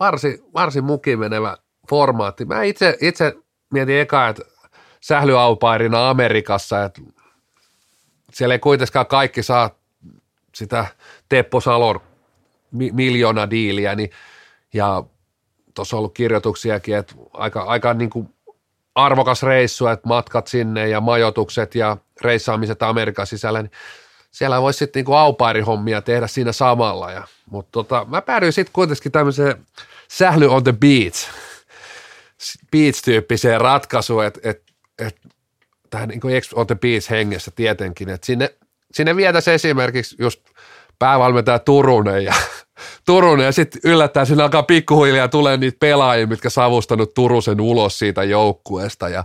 varsin, 0.00 0.38
varsin 0.54 0.84
muki 0.84 1.16
menevä 1.16 1.56
formaatti. 1.90 2.44
Mä 2.44 2.62
itse, 2.62 2.96
itse 3.00 3.34
mietin 3.72 4.00
eka, 4.00 4.28
että 4.28 4.42
sählyaupairina 5.00 6.10
Amerikassa, 6.10 6.84
että 6.84 7.00
siellä 8.32 8.54
ei 8.54 8.58
kuitenkaan 8.58 9.06
kaikki 9.06 9.42
saa 9.42 9.70
sitä 10.54 10.86
Teppo 11.28 11.60
Salon 11.60 12.00
mi- 12.72 12.92
miljoona 12.92 13.50
diiliä, 13.50 13.94
niin, 13.94 14.10
ja 14.74 15.04
tuossa 15.74 15.96
on 15.96 15.98
ollut 15.98 16.14
kirjoituksiakin, 16.14 16.96
että 16.96 17.14
aika, 17.32 17.62
aika 17.62 17.94
niin 17.94 18.10
kuin 18.10 18.33
arvokas 18.94 19.42
reissu, 19.42 19.86
että 19.86 20.08
matkat 20.08 20.46
sinne 20.46 20.88
ja 20.88 21.00
majoitukset 21.00 21.74
ja 21.74 21.96
reissaamiset 22.20 22.82
Amerikan 22.82 23.26
sisällä, 23.26 23.62
niin 23.62 23.72
siellä 24.30 24.62
voisi 24.62 24.78
sitten 24.78 25.04
niin 25.04 25.16
aupairihommia 25.16 26.02
tehdä 26.02 26.26
siinä 26.26 26.52
samalla. 26.52 27.12
Ja, 27.12 27.26
mutta 27.50 27.72
tota, 27.72 28.06
mä 28.08 28.22
päädyin 28.22 28.52
sitten 28.52 28.72
kuitenkin 28.72 29.12
tämmöiseen 29.12 29.66
sähly 30.08 30.46
on 30.46 30.64
the 30.64 30.72
beach, 30.72 31.28
beach-tyyppiseen 32.72 33.60
ratkaisuun, 33.60 34.24
että 34.24 34.40
et, 34.42 34.62
et, 34.98 35.16
tähän 35.90 36.08
niin 36.08 36.20
kuin 36.20 36.42
on 36.54 36.66
the 36.66 36.74
beach 36.74 37.10
hengessä 37.10 37.50
tietenkin, 37.50 38.08
että 38.08 38.26
sinne, 38.26 38.54
sinne 38.92 39.16
vietäisi 39.16 39.50
esimerkiksi 39.50 40.16
just 40.18 40.40
päävalmentaja 40.98 41.58
Turunen 41.58 42.24
ja 42.24 42.34
Turunen 43.06 43.46
ja 43.46 43.52
sitten 43.52 43.80
yllättäen 43.84 44.26
sinne 44.26 44.42
alkaa 44.42 44.62
pikkuhiljaa 44.62 45.28
tulee 45.28 45.56
niitä 45.56 45.76
pelaajia, 45.80 46.26
mitkä 46.26 46.50
savustanut 46.50 47.14
Turusen 47.14 47.60
ulos 47.60 47.98
siitä 47.98 48.24
joukkueesta 48.24 49.08
ja, 49.08 49.24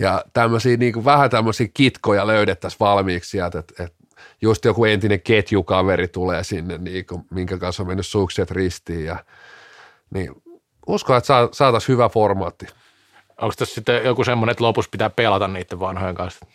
ja 0.00 0.24
tämmöisiä 0.32 0.76
niin 0.76 0.92
kuin 0.92 1.04
vähän 1.04 1.30
tämmöisiä 1.30 1.68
kitkoja 1.74 2.26
löydettäisiin 2.26 2.80
valmiiksi 2.80 3.30
sieltä, 3.30 3.58
että, 3.58 3.84
että 3.84 3.96
just 4.42 4.64
joku 4.64 4.84
entinen 4.84 5.20
ketjukaveri 5.20 6.08
tulee 6.08 6.44
sinne, 6.44 6.78
niin 6.78 7.06
kuin, 7.06 7.22
minkä 7.30 7.58
kanssa 7.58 7.82
on 7.82 7.86
mennyt 7.86 8.06
sukset 8.06 8.50
ristiin 8.50 9.04
ja 9.04 9.24
niin 10.14 10.42
uskon, 10.86 11.16
että 11.16 11.48
saataisiin 11.52 11.94
hyvä 11.94 12.08
formaatti. 12.08 12.66
Onko 13.40 13.54
tässä 13.58 13.74
sitten 13.74 14.04
joku 14.04 14.24
semmoinen, 14.24 14.52
että 14.52 14.64
lopussa 14.64 14.90
pitää 14.90 15.10
pelata 15.10 15.48
niiden 15.48 15.80
vanhojen 15.80 16.14
kanssa? 16.14 16.46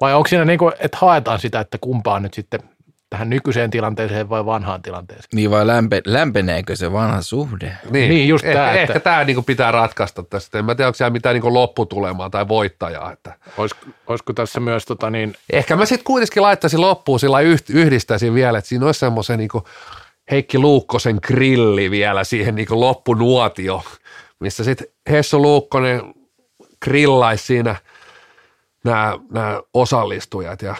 Vai 0.00 0.14
onko 0.14 0.28
siinä 0.28 0.44
niin 0.44 0.58
kuin, 0.58 0.72
että 0.78 0.98
haetaan 1.00 1.38
sitä, 1.38 1.60
että 1.60 1.78
kumpaa 1.78 2.20
nyt 2.20 2.34
sitten 2.34 2.60
tähän 3.10 3.30
nykyiseen 3.30 3.70
tilanteeseen 3.70 4.28
vai 4.28 4.46
vanhaan 4.46 4.82
tilanteeseen? 4.82 5.28
Niin 5.34 5.50
vai 5.50 5.66
lämpe, 5.66 6.02
lämpeneekö 6.06 6.76
se 6.76 6.92
vanha 6.92 7.22
suhde? 7.22 7.76
Niin, 7.90 8.10
niin 8.10 8.28
just 8.28 8.44
eh, 8.44 8.54
tämä. 8.54 8.66
Ehkä, 8.66 8.80
että... 8.80 8.92
ehkä 8.92 9.00
tämä 9.00 9.24
niin 9.24 9.44
pitää 9.44 9.72
ratkaista 9.72 10.22
tästä. 10.22 10.58
En 10.58 10.64
mä 10.64 10.74
tiedä, 10.74 10.88
onko 10.88 10.96
siellä 10.96 11.10
mitään 11.10 11.40
niin 11.40 11.54
lopputulemaa 11.54 12.30
tai 12.30 12.48
voittajaa. 12.48 13.12
Että... 13.12 13.34
Olisiko, 13.58 13.86
olisiko 14.06 14.32
tässä 14.32 14.60
myös 14.60 14.84
tota 14.84 15.10
niin... 15.10 15.34
Ehkä 15.52 15.76
mä 15.76 15.86
sitten 15.86 16.04
kuitenkin 16.04 16.42
laittaisin 16.42 16.80
loppuun 16.80 17.20
sillä 17.20 17.40
yhdistäisin 17.68 18.34
vielä, 18.34 18.58
että 18.58 18.68
siinä 18.68 18.86
olisi 18.86 19.00
semmoisen 19.00 19.38
niin 19.38 19.50
Heikki 20.30 20.58
Luukkosen 20.58 21.18
grilli 21.26 21.90
vielä 21.90 22.24
siihen 22.24 22.54
niin 22.54 22.66
loppunuotio, 22.70 23.82
missä 24.40 24.64
sitten 24.64 24.86
Hessu 25.10 25.42
Luukkonen 25.42 26.02
grillaisi 26.84 27.44
siinä 27.44 27.76
nämä, 28.84 29.18
nämä 29.30 29.60
osallistujat 29.74 30.62
ja 30.62 30.76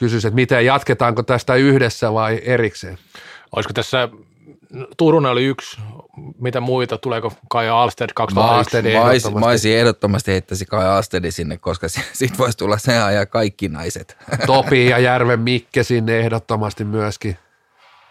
kysyisi, 0.00 0.26
että 0.26 0.34
miten 0.34 0.66
jatketaanko 0.66 1.22
tästä 1.22 1.54
yhdessä 1.54 2.12
vai 2.12 2.40
erikseen. 2.44 2.98
Olisiko 3.56 3.72
tässä, 3.72 4.08
Turunen 4.96 5.32
oli 5.32 5.44
yksi, 5.44 5.80
mitä 6.38 6.60
muita, 6.60 6.98
tuleeko 6.98 7.32
Kaija 7.48 7.82
Alsted 7.82 8.10
2001? 8.14 9.30
Mä, 9.30 9.40
mä 9.40 9.46
olisin 9.46 9.76
ehdottomasti 9.76 10.32
heittäisi 10.32 10.66
Kaija 10.66 10.96
Alstedin 10.96 11.32
sinne, 11.32 11.56
koska 11.56 11.86
siitä 12.12 12.38
voisi 12.38 12.58
tulla 12.58 12.78
se 12.78 12.92
ja 12.92 13.26
kaikki 13.26 13.68
naiset. 13.68 14.16
Topi 14.46 14.86
ja 14.86 14.98
Järven 14.98 15.40
Mikke 15.40 15.82
sinne 15.82 16.18
ehdottomasti 16.18 16.84
myöskin. 16.84 17.38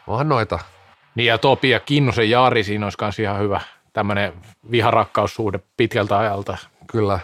Onhan 0.07 0.29
noita. 0.29 0.59
Niin 1.15 1.27
ja 1.27 1.37
Topi 1.37 1.69
ja 1.69 1.79
Kinnusen 1.79 2.29
Jari, 2.29 2.63
siinä 2.63 2.85
olisi 2.85 2.97
myös 3.01 3.19
ihan 3.19 3.39
hyvä 3.39 3.61
tämmöinen 3.93 4.33
viharakkaussuhde 4.71 5.59
pitkältä 5.77 6.17
ajalta. 6.17 6.57
Kyllä. 6.87 7.19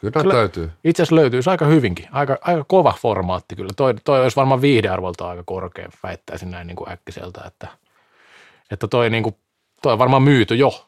Kyllä, 0.00 0.22
kyllä 0.22 0.34
löytyy. 0.34 0.70
Itse 0.84 1.02
asiassa 1.02 1.16
löytyy 1.16 1.40
aika 1.46 1.64
hyvinkin. 1.64 2.08
Aika, 2.12 2.38
aika 2.40 2.64
kova 2.64 2.94
formaatti 3.00 3.56
kyllä. 3.56 3.70
Toi, 3.76 3.94
toi 4.04 4.22
olisi 4.22 4.36
varmaan 4.36 4.62
viihdearvolta 4.62 5.28
aika 5.28 5.42
korkea, 5.46 5.88
väittäisin 6.02 6.50
näin 6.50 6.66
niin 6.66 6.76
kuin 6.76 6.92
äkkiseltä, 6.92 7.40
että, 7.46 7.68
että 8.70 8.88
toi, 8.88 9.10
niin 9.10 9.22
kuin, 9.22 9.36
toi 9.82 9.92
on 9.92 9.98
varmaan 9.98 10.22
myyty 10.22 10.54
jo. 10.54 10.86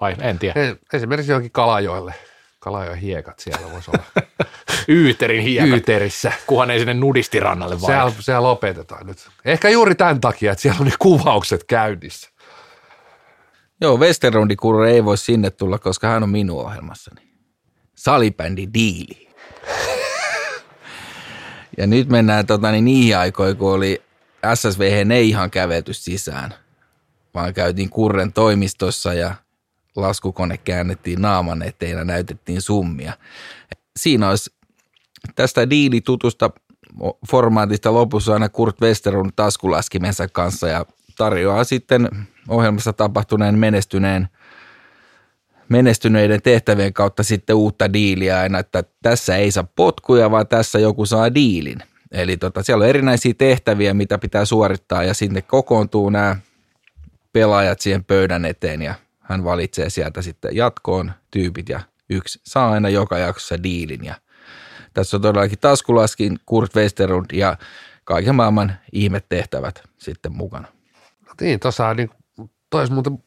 Vai 0.00 0.16
en 0.20 0.38
tiedä. 0.38 0.60
Esimerkiksi 0.92 1.32
johonkin 1.32 1.52
Kalajoelle. 1.52 2.14
Kalajoen 2.58 2.98
hiekat 2.98 3.38
siellä 3.38 3.72
voisi 3.72 3.90
olla. 3.90 4.26
Yyterin 4.88 5.42
hiekat. 5.42 5.68
Yyterissä. 5.68 6.32
Kunhan 6.46 6.70
ei 6.70 6.78
sinne 6.78 6.94
nudistirannalle 6.94 7.80
vai. 7.80 7.86
Siellä, 7.86 8.12
siellä 8.20 8.42
lopetetaan 8.42 9.06
nyt. 9.06 9.28
Ehkä 9.44 9.68
juuri 9.68 9.94
tämän 9.94 10.20
takia, 10.20 10.52
että 10.52 10.62
siellä 10.62 10.80
on 10.80 10.86
ne 10.86 10.92
kuvaukset 10.98 11.64
käynnissä. 11.64 12.30
Joo, 13.80 13.96
Westerrundi 13.96 14.56
ei 14.92 15.04
voi 15.04 15.18
sinne 15.18 15.50
tulla, 15.50 15.78
koska 15.78 16.06
hän 16.06 16.22
on 16.22 16.28
minun 16.28 16.64
ohjelmassani 16.64 17.27
salibändi 17.98 18.68
diili. 18.74 19.28
ja 21.78 21.86
nyt 21.86 22.08
mennään 22.08 22.46
tota, 22.46 22.72
niin 22.72 22.84
niihin 22.84 23.18
aikoihin, 23.18 23.56
kun 23.56 23.72
oli 23.72 24.02
SSV 24.54 24.80
ei 25.14 25.28
ihan 25.28 25.50
kävety 25.50 25.94
sisään, 25.94 26.54
vaan 27.34 27.54
käytiin 27.54 27.90
Kurren 27.90 28.32
toimistossa 28.32 29.14
ja 29.14 29.34
laskukone 29.96 30.56
käännettiin 30.56 31.22
naaman 31.22 31.62
eteen 31.62 31.98
ja 31.98 32.04
näytettiin 32.04 32.62
summia. 32.62 33.12
Siinä 33.96 34.28
olisi 34.28 34.50
tästä 35.34 35.70
diilitutusta 35.70 36.50
formaatista 37.30 37.92
lopussa 37.92 38.32
aina 38.32 38.48
Kurt 38.48 38.80
Westerun 38.80 39.32
taskulaskimensa 39.36 40.28
kanssa 40.28 40.68
ja 40.68 40.86
tarjoaa 41.16 41.64
sitten 41.64 42.08
ohjelmassa 42.48 42.92
tapahtuneen 42.92 43.58
menestyneen 43.58 44.28
menestyneiden 45.70 46.42
tehtävien 46.42 46.92
kautta 46.92 47.22
sitten 47.22 47.56
uutta 47.56 47.92
diiliä 47.92 48.40
aina, 48.40 48.58
että 48.58 48.84
tässä 49.02 49.36
ei 49.36 49.50
saa 49.50 49.68
potkuja, 49.76 50.30
vaan 50.30 50.46
tässä 50.46 50.78
joku 50.78 51.06
saa 51.06 51.34
diilin. 51.34 51.78
Eli 52.12 52.36
tota, 52.36 52.62
siellä 52.62 52.82
on 52.82 52.88
erinäisiä 52.88 53.34
tehtäviä, 53.38 53.94
mitä 53.94 54.18
pitää 54.18 54.44
suorittaa 54.44 55.04
ja 55.04 55.14
sinne 55.14 55.42
kokoontuu 55.42 56.10
nämä 56.10 56.36
pelaajat 57.32 57.80
siihen 57.80 58.04
pöydän 58.04 58.44
eteen 58.44 58.82
ja 58.82 58.94
hän 59.20 59.44
valitsee 59.44 59.90
sieltä 59.90 60.22
sitten 60.22 60.56
jatkoon 60.56 61.12
tyypit 61.30 61.68
ja 61.68 61.80
yksi 62.10 62.40
saa 62.44 62.70
aina 62.70 62.88
joka 62.88 63.18
jaksossa 63.18 63.62
diilin 63.62 64.04
ja 64.04 64.14
tässä 64.94 65.16
on 65.16 65.22
todellakin 65.22 65.58
taskulaskin, 65.58 66.38
Kurt 66.46 66.76
Westerund 66.76 67.26
ja 67.32 67.56
kaiken 68.04 68.34
maailman 68.34 68.76
ihmetehtävät 68.92 69.82
sitten 69.98 70.36
mukana. 70.36 70.68
No 71.26 71.32
niin, 71.40 71.60
tuossa 71.60 71.94
niin, 71.94 72.10
tois 72.70 72.90
muuten 72.90 73.18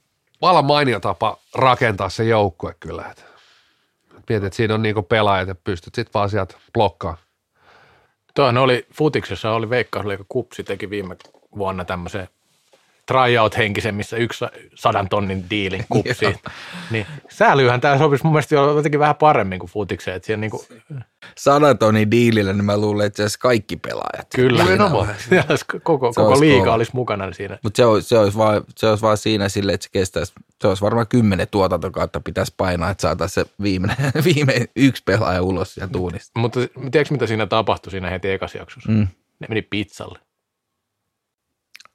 vallan 0.41 0.65
mainio 0.65 0.99
tapa 0.99 1.37
rakentaa 1.55 2.09
se 2.09 2.23
joukkue 2.23 2.75
kyllä. 2.79 3.05
Et 3.11 3.25
mietit, 4.29 4.47
että 4.47 4.57
siinä 4.57 4.73
on 4.73 4.81
niinku 4.81 5.03
pelaajat 5.03 5.47
ja 5.47 5.55
pystyt 5.55 5.95
sitten 5.95 6.13
vaan 6.13 6.29
sieltä 6.29 6.55
blokkaan. 6.73 7.17
Tuohan 8.33 8.57
oli 8.57 8.87
futiksessa, 8.93 9.51
oli 9.51 9.69
Veikkausliiga 9.69 10.25
Kupsi 10.29 10.63
teki 10.63 10.89
viime 10.89 11.17
vuonna 11.57 11.85
tämmöisen 11.85 12.27
tryout-henkisen, 13.11 13.95
missä 13.95 14.17
yksi 14.17 14.45
sadan 14.75 15.09
tonnin 15.09 15.45
diilin 15.49 15.85
kupsi. 15.89 16.25
niin 16.91 17.05
säälyyhän 17.29 17.81
tämä 17.81 17.97
sopisi 17.97 18.23
mun 18.23 18.33
mielestä 18.33 18.55
jotenkin 18.55 18.99
vähän 18.99 19.15
paremmin 19.15 19.59
kuin 19.59 19.69
futikseen. 19.69 20.17
Että 20.17 20.25
siellä 20.25 20.41
niinku... 20.41 20.65
Sadan 21.37 21.77
tonnin 21.77 22.11
diilillä, 22.11 22.53
niin 22.53 22.65
mä 22.65 22.77
luulen, 22.77 23.07
että 23.07 23.29
se 23.29 23.37
kaikki 23.39 23.77
pelaajat. 23.77 24.27
Kyllä, 24.35 24.65
koko, 25.83 26.13
koko 26.13 26.27
olisi 26.27 26.45
liiga 26.45 26.73
olisi 26.73 26.91
mukana 26.93 27.33
siinä. 27.33 27.57
Mutta 27.63 27.77
se, 27.77 27.85
olisi, 27.85 28.09
se, 28.09 28.17
olisi 28.17 28.37
vaan, 28.37 28.63
se 28.77 28.87
olisi 28.87 29.01
vaan 29.01 29.17
siinä 29.17 29.49
silleen, 29.49 29.73
että 29.73 29.83
se 29.83 29.89
kestäisi, 29.91 30.33
se 30.61 30.67
olisi 30.67 30.81
varmaan 30.81 31.07
kymmenen 31.07 31.47
tuotantokautta 31.51 32.19
pitäisi 32.19 32.53
painaa, 32.57 32.89
että 32.89 33.01
saataisiin 33.01 33.45
se 33.45 33.51
viimeinen, 33.61 33.97
viime 34.35 34.65
yksi 34.75 35.03
pelaaja 35.05 35.41
ulos 35.41 35.77
ja 35.77 35.87
tuunista. 35.87 36.39
Mutta 36.39 36.59
tiedätkö, 36.91 37.13
mitä 37.13 37.27
siinä 37.27 37.47
tapahtui 37.47 37.91
siinä 37.91 38.09
heti 38.09 38.31
ekassa 38.31 38.57
jaksossa? 38.57 38.91
Mm. 38.91 39.07
Ne 39.39 39.47
meni 39.49 39.61
pizzalle. 39.61 40.19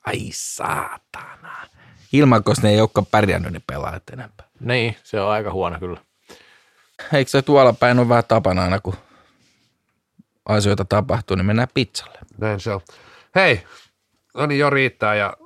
Ai 0.06 0.28
saatana. 0.32 1.66
Ilman, 2.12 2.44
koska 2.44 2.66
ne 2.66 2.72
ei 2.72 2.80
olekaan 2.80 3.06
pärjännyt 3.06 3.52
ne 3.52 3.60
pelaajat 3.66 4.10
enempää. 4.12 4.48
Niin, 4.60 4.96
se 5.02 5.20
on 5.20 5.30
aika 5.30 5.52
huono 5.52 5.78
kyllä. 5.78 6.00
Eikö 7.12 7.30
se 7.30 7.42
tuolla 7.42 7.72
päin 7.72 7.98
on 7.98 8.08
vähän 8.08 8.24
tapana 8.28 8.62
aina, 8.62 8.80
kun 8.80 8.94
asioita 10.48 10.84
tapahtuu, 10.84 11.36
niin 11.36 11.46
mennään 11.46 11.68
pizzalle. 11.74 12.18
Näin 12.38 12.60
se 12.60 12.70
on. 12.70 12.80
Hei, 13.34 13.66
no 14.34 14.46
niin 14.46 14.58
jo 14.58 14.70
riittää 14.70 15.14
ja 15.14 15.36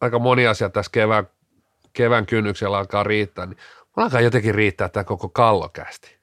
aika 0.00 0.18
moni 0.18 0.46
asia 0.46 0.68
tässä 0.68 0.90
kevään, 0.92 1.28
kevään 1.92 2.26
kynnyksellä 2.26 2.78
alkaa 2.78 3.02
riittää, 3.02 3.46
niin 3.46 3.58
mulla 3.96 4.04
alkaa 4.04 4.20
jotenkin 4.20 4.54
riittää 4.54 4.88
tämä 4.88 5.04
koko 5.04 5.28
kallokästi. 5.28 6.16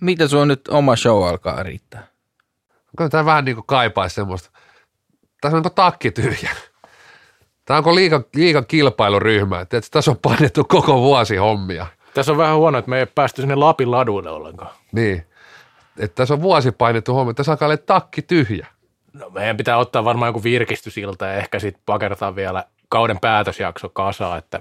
Mitä 0.00 0.28
sun 0.28 0.48
nyt 0.48 0.68
oma 0.68 0.96
show 0.96 1.28
alkaa 1.28 1.62
riittää? 1.62 2.06
Kyllä 2.96 3.10
tämä 3.10 3.24
vähän 3.24 3.44
niin 3.44 3.54
kuin 3.54 3.66
kaipaisi 3.66 4.14
semmoista, 4.14 4.50
tässä 5.40 5.56
on 5.56 5.62
niin 5.62 5.74
takki 5.74 6.10
tyhjä. 6.10 6.50
Tämä 7.64 7.78
onko 7.78 7.94
liikan, 7.94 8.24
liikan 8.34 8.66
kilpailuryhmä, 8.66 9.60
että 9.60 9.80
tässä 9.90 10.10
on 10.10 10.16
painettu 10.22 10.64
koko 10.64 11.00
vuosi 11.00 11.36
hommia. 11.36 11.86
Tässä 12.14 12.32
on 12.32 12.38
vähän 12.38 12.56
huono, 12.56 12.78
että 12.78 12.90
me 12.90 12.98
ei 12.98 13.06
päästy 13.06 13.42
sinne 13.42 13.54
Lapin 13.54 13.90
laduille 13.90 14.30
ollenkaan. 14.30 14.70
Niin, 14.92 15.26
että 15.98 16.14
tässä 16.14 16.34
on 16.34 16.42
vuosi 16.42 16.72
painettu 16.72 17.14
hommia, 17.14 17.34
tässä 17.34 17.52
alkaa 17.52 17.66
olla 17.66 17.76
takki 17.76 18.22
tyhjä. 18.22 18.66
No 19.12 19.30
meidän 19.30 19.56
pitää 19.56 19.76
ottaa 19.76 20.04
varmaan 20.04 20.28
joku 20.28 20.42
virkistysilta 20.42 21.26
ja 21.26 21.34
ehkä 21.34 21.58
sitten 21.58 21.82
pakertaa 21.86 22.36
vielä 22.36 22.64
kauden 22.88 23.20
päätösjakso 23.20 23.88
kasaan, 23.88 24.38
että 24.38 24.60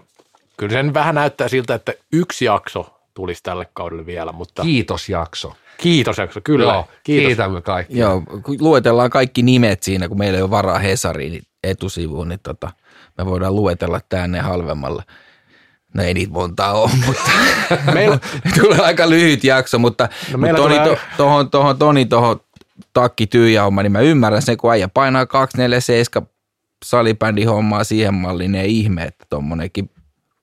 kyllä 0.57 0.73
sen 0.73 0.93
vähän 0.93 1.15
näyttää 1.15 1.47
siltä, 1.47 1.73
että 1.75 1.93
yksi 2.13 2.45
jakso 2.45 2.98
tulisi 3.19 3.43
tälle 3.43 3.67
kaudelle 3.73 4.05
vielä. 4.05 4.31
Mutta... 4.31 4.61
Kiitosjakso. 4.61 5.53
Kiitosjakso, 5.77 6.41
kyllä. 6.43 6.73
Joo, 6.73 6.87
Kiitos. 7.03 7.27
Kiitämme 7.27 7.61
kaikki. 7.61 7.97
Joo, 7.97 8.21
kun 8.21 8.57
luetellaan 8.59 9.09
kaikki 9.09 9.41
nimet 9.41 9.83
siinä, 9.83 10.07
kun 10.07 10.17
meillä 10.17 10.37
ei 10.37 10.41
ole 10.41 10.49
varaa 10.49 10.79
Hesariin, 10.79 11.31
niin 11.31 11.43
etusivuun, 11.63 12.29
niin 12.29 12.39
tota, 12.43 12.71
me 13.17 13.25
voidaan 13.25 13.55
luetella 13.55 13.99
tänne 14.09 14.39
halvemmalla. 14.39 15.03
No 15.93 16.03
ei 16.03 16.13
niitä 16.13 16.33
montaa 16.33 16.73
ole, 16.73 16.91
mutta 17.05 17.31
meillä 17.93 18.19
tulee 18.61 18.79
aika 18.79 19.09
lyhyt 19.09 19.43
jakso, 19.43 19.79
mutta, 19.79 20.09
no 20.31 20.37
mutta 20.37 20.55
Toni, 20.55 20.79
tulee... 20.79 20.95
to, 20.95 21.01
tohon, 21.17 21.49
tohon, 21.49 21.77
Toni 21.77 22.05
tohon 22.05 22.39
takki 22.93 23.27
tyyjä 23.27 23.63
homma, 23.63 23.83
niin 23.83 23.91
mä 23.91 23.99
ymmärrän 23.99 24.41
sen, 24.41 24.57
kun 24.57 24.71
äijä 24.71 24.87
painaa 24.87 25.25
247 25.25 26.29
salibändi 26.85 27.43
hommaa 27.43 27.83
siihen 27.83 28.13
malliin, 28.13 28.51
niin 28.51 28.65
ihme, 28.65 29.03
että 29.03 29.25
tuommoinenkin 29.29 29.89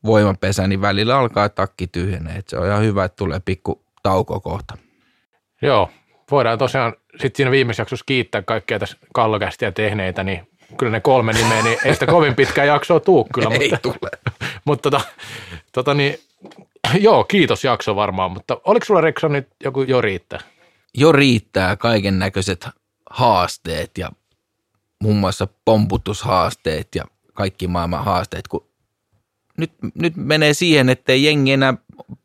voimapesä, 0.05 0.67
niin 0.67 0.81
välillä 0.81 1.19
alkaa 1.19 1.49
takki 1.49 1.87
tyhjenee. 1.87 2.43
se 2.49 2.59
on 2.59 2.67
ihan 2.67 2.83
hyvä, 2.83 3.05
että 3.05 3.17
tulee 3.17 3.41
pikku 3.45 3.85
tauko 4.03 4.41
kohta. 4.41 4.77
Joo, 5.63 5.91
voidaan 6.31 6.59
tosiaan 6.59 6.93
sitten 7.11 7.37
siinä 7.37 7.51
viimeisessä 7.51 7.81
jaksossa 7.81 8.05
kiittää 8.07 8.43
kaikkia 8.43 8.79
tässä 8.79 8.97
kallokästiä 9.15 9.73
tehneitä, 9.73 10.25
niin 10.25 10.49
kyllä 10.79 10.93
ne 10.93 11.01
kolme 11.01 11.33
nimeä, 11.33 11.63
niin 11.63 11.79
ei 11.85 11.95
sitä 11.95 12.07
kovin 12.07 12.35
pitkää 12.35 12.65
jaksoa 12.65 13.01
tuu 13.01 13.29
kyllä. 13.35 13.49
ei 13.51 13.71
mutta, 13.71 13.79
tule. 13.83 14.11
mutta 14.65 14.91
tota, 14.91 15.05
tota 15.73 15.95
niin, 15.95 16.19
joo, 17.01 17.25
kiitos 17.25 17.65
jakso 17.65 17.97
varmaan, 17.97 18.31
mutta 18.31 18.61
oliko 18.65 18.87
sulla 18.87 19.01
Rekson 19.01 19.33
nyt 19.33 19.49
joku 19.65 19.83
jo 19.83 20.01
riittää? 20.01 20.41
Jo 20.95 21.13
riittää 21.13 21.77
kaiken 21.77 22.19
näköiset 22.19 22.69
haasteet 23.11 23.99
ja 23.99 24.11
muun 25.03 25.17
muassa 25.17 25.49
pomputushaasteet 25.65 26.89
ja 26.95 27.05
kaikki 27.35 27.69
maailman 27.69 28.05
haasteet, 28.05 28.49
kun 28.49 28.66
nyt, 29.57 29.73
nyt 29.95 30.17
menee 30.17 30.55
siihen, 30.55 30.89
että 30.89 31.15
jengi 31.15 31.53
enää 31.53 31.75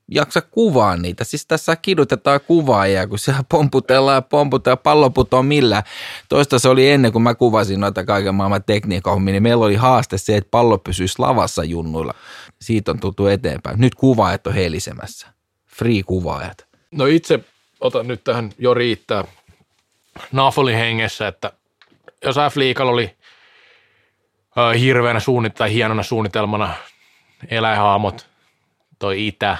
jaksa 0.07 0.41
kuvaa 0.41 0.97
niitä. 0.97 1.23
Siis 1.23 1.45
tässä 1.45 1.75
kidutetaan 1.75 2.39
kuvaajia, 2.47 3.07
kun 3.07 3.19
siellä 3.19 3.43
pomputellaan 3.49 4.15
ja 4.15 4.21
pomputellaan, 4.21 4.83
palloput 4.83 5.33
on 5.33 5.45
millä. 5.45 5.83
Toista 6.29 6.59
se 6.59 6.69
oli 6.69 6.89
ennen, 6.89 7.11
kuin 7.11 7.21
mä 7.21 7.35
kuvasin 7.35 7.79
noita 7.79 8.05
kaiken 8.05 8.35
maailman 8.35 8.63
tekniikkahommia, 8.63 9.31
niin 9.31 9.43
meillä 9.43 9.65
oli 9.65 9.75
haaste 9.75 10.17
se, 10.17 10.37
että 10.37 10.51
pallo 10.51 10.77
pysyisi 10.77 11.19
lavassa 11.19 11.63
junnuilla. 11.63 12.13
Siitä 12.61 12.91
on 12.91 12.99
tultu 12.99 13.27
eteenpäin. 13.27 13.79
Nyt 13.79 13.95
kuvaajat 13.95 14.47
on 14.47 14.53
helisemässä. 14.53 15.27
Free 15.67 16.03
kuvaajat. 16.03 16.65
No 16.91 17.05
itse 17.05 17.39
otan 17.81 18.07
nyt 18.07 18.23
tähän 18.23 18.49
jo 18.57 18.73
riittää 18.73 19.23
Nafolin 20.31 20.77
hengessä, 20.77 21.27
että 21.27 21.51
jos 22.23 22.35
F-liikalla 22.35 22.91
oli 22.91 23.15
hirveänä 24.79 25.19
suunnitelmana 25.19 25.73
hienona 25.73 26.03
suunnitelmana 26.03 26.73
eläinhaamot, 27.49 28.27
toi 28.99 29.27
itä, 29.27 29.57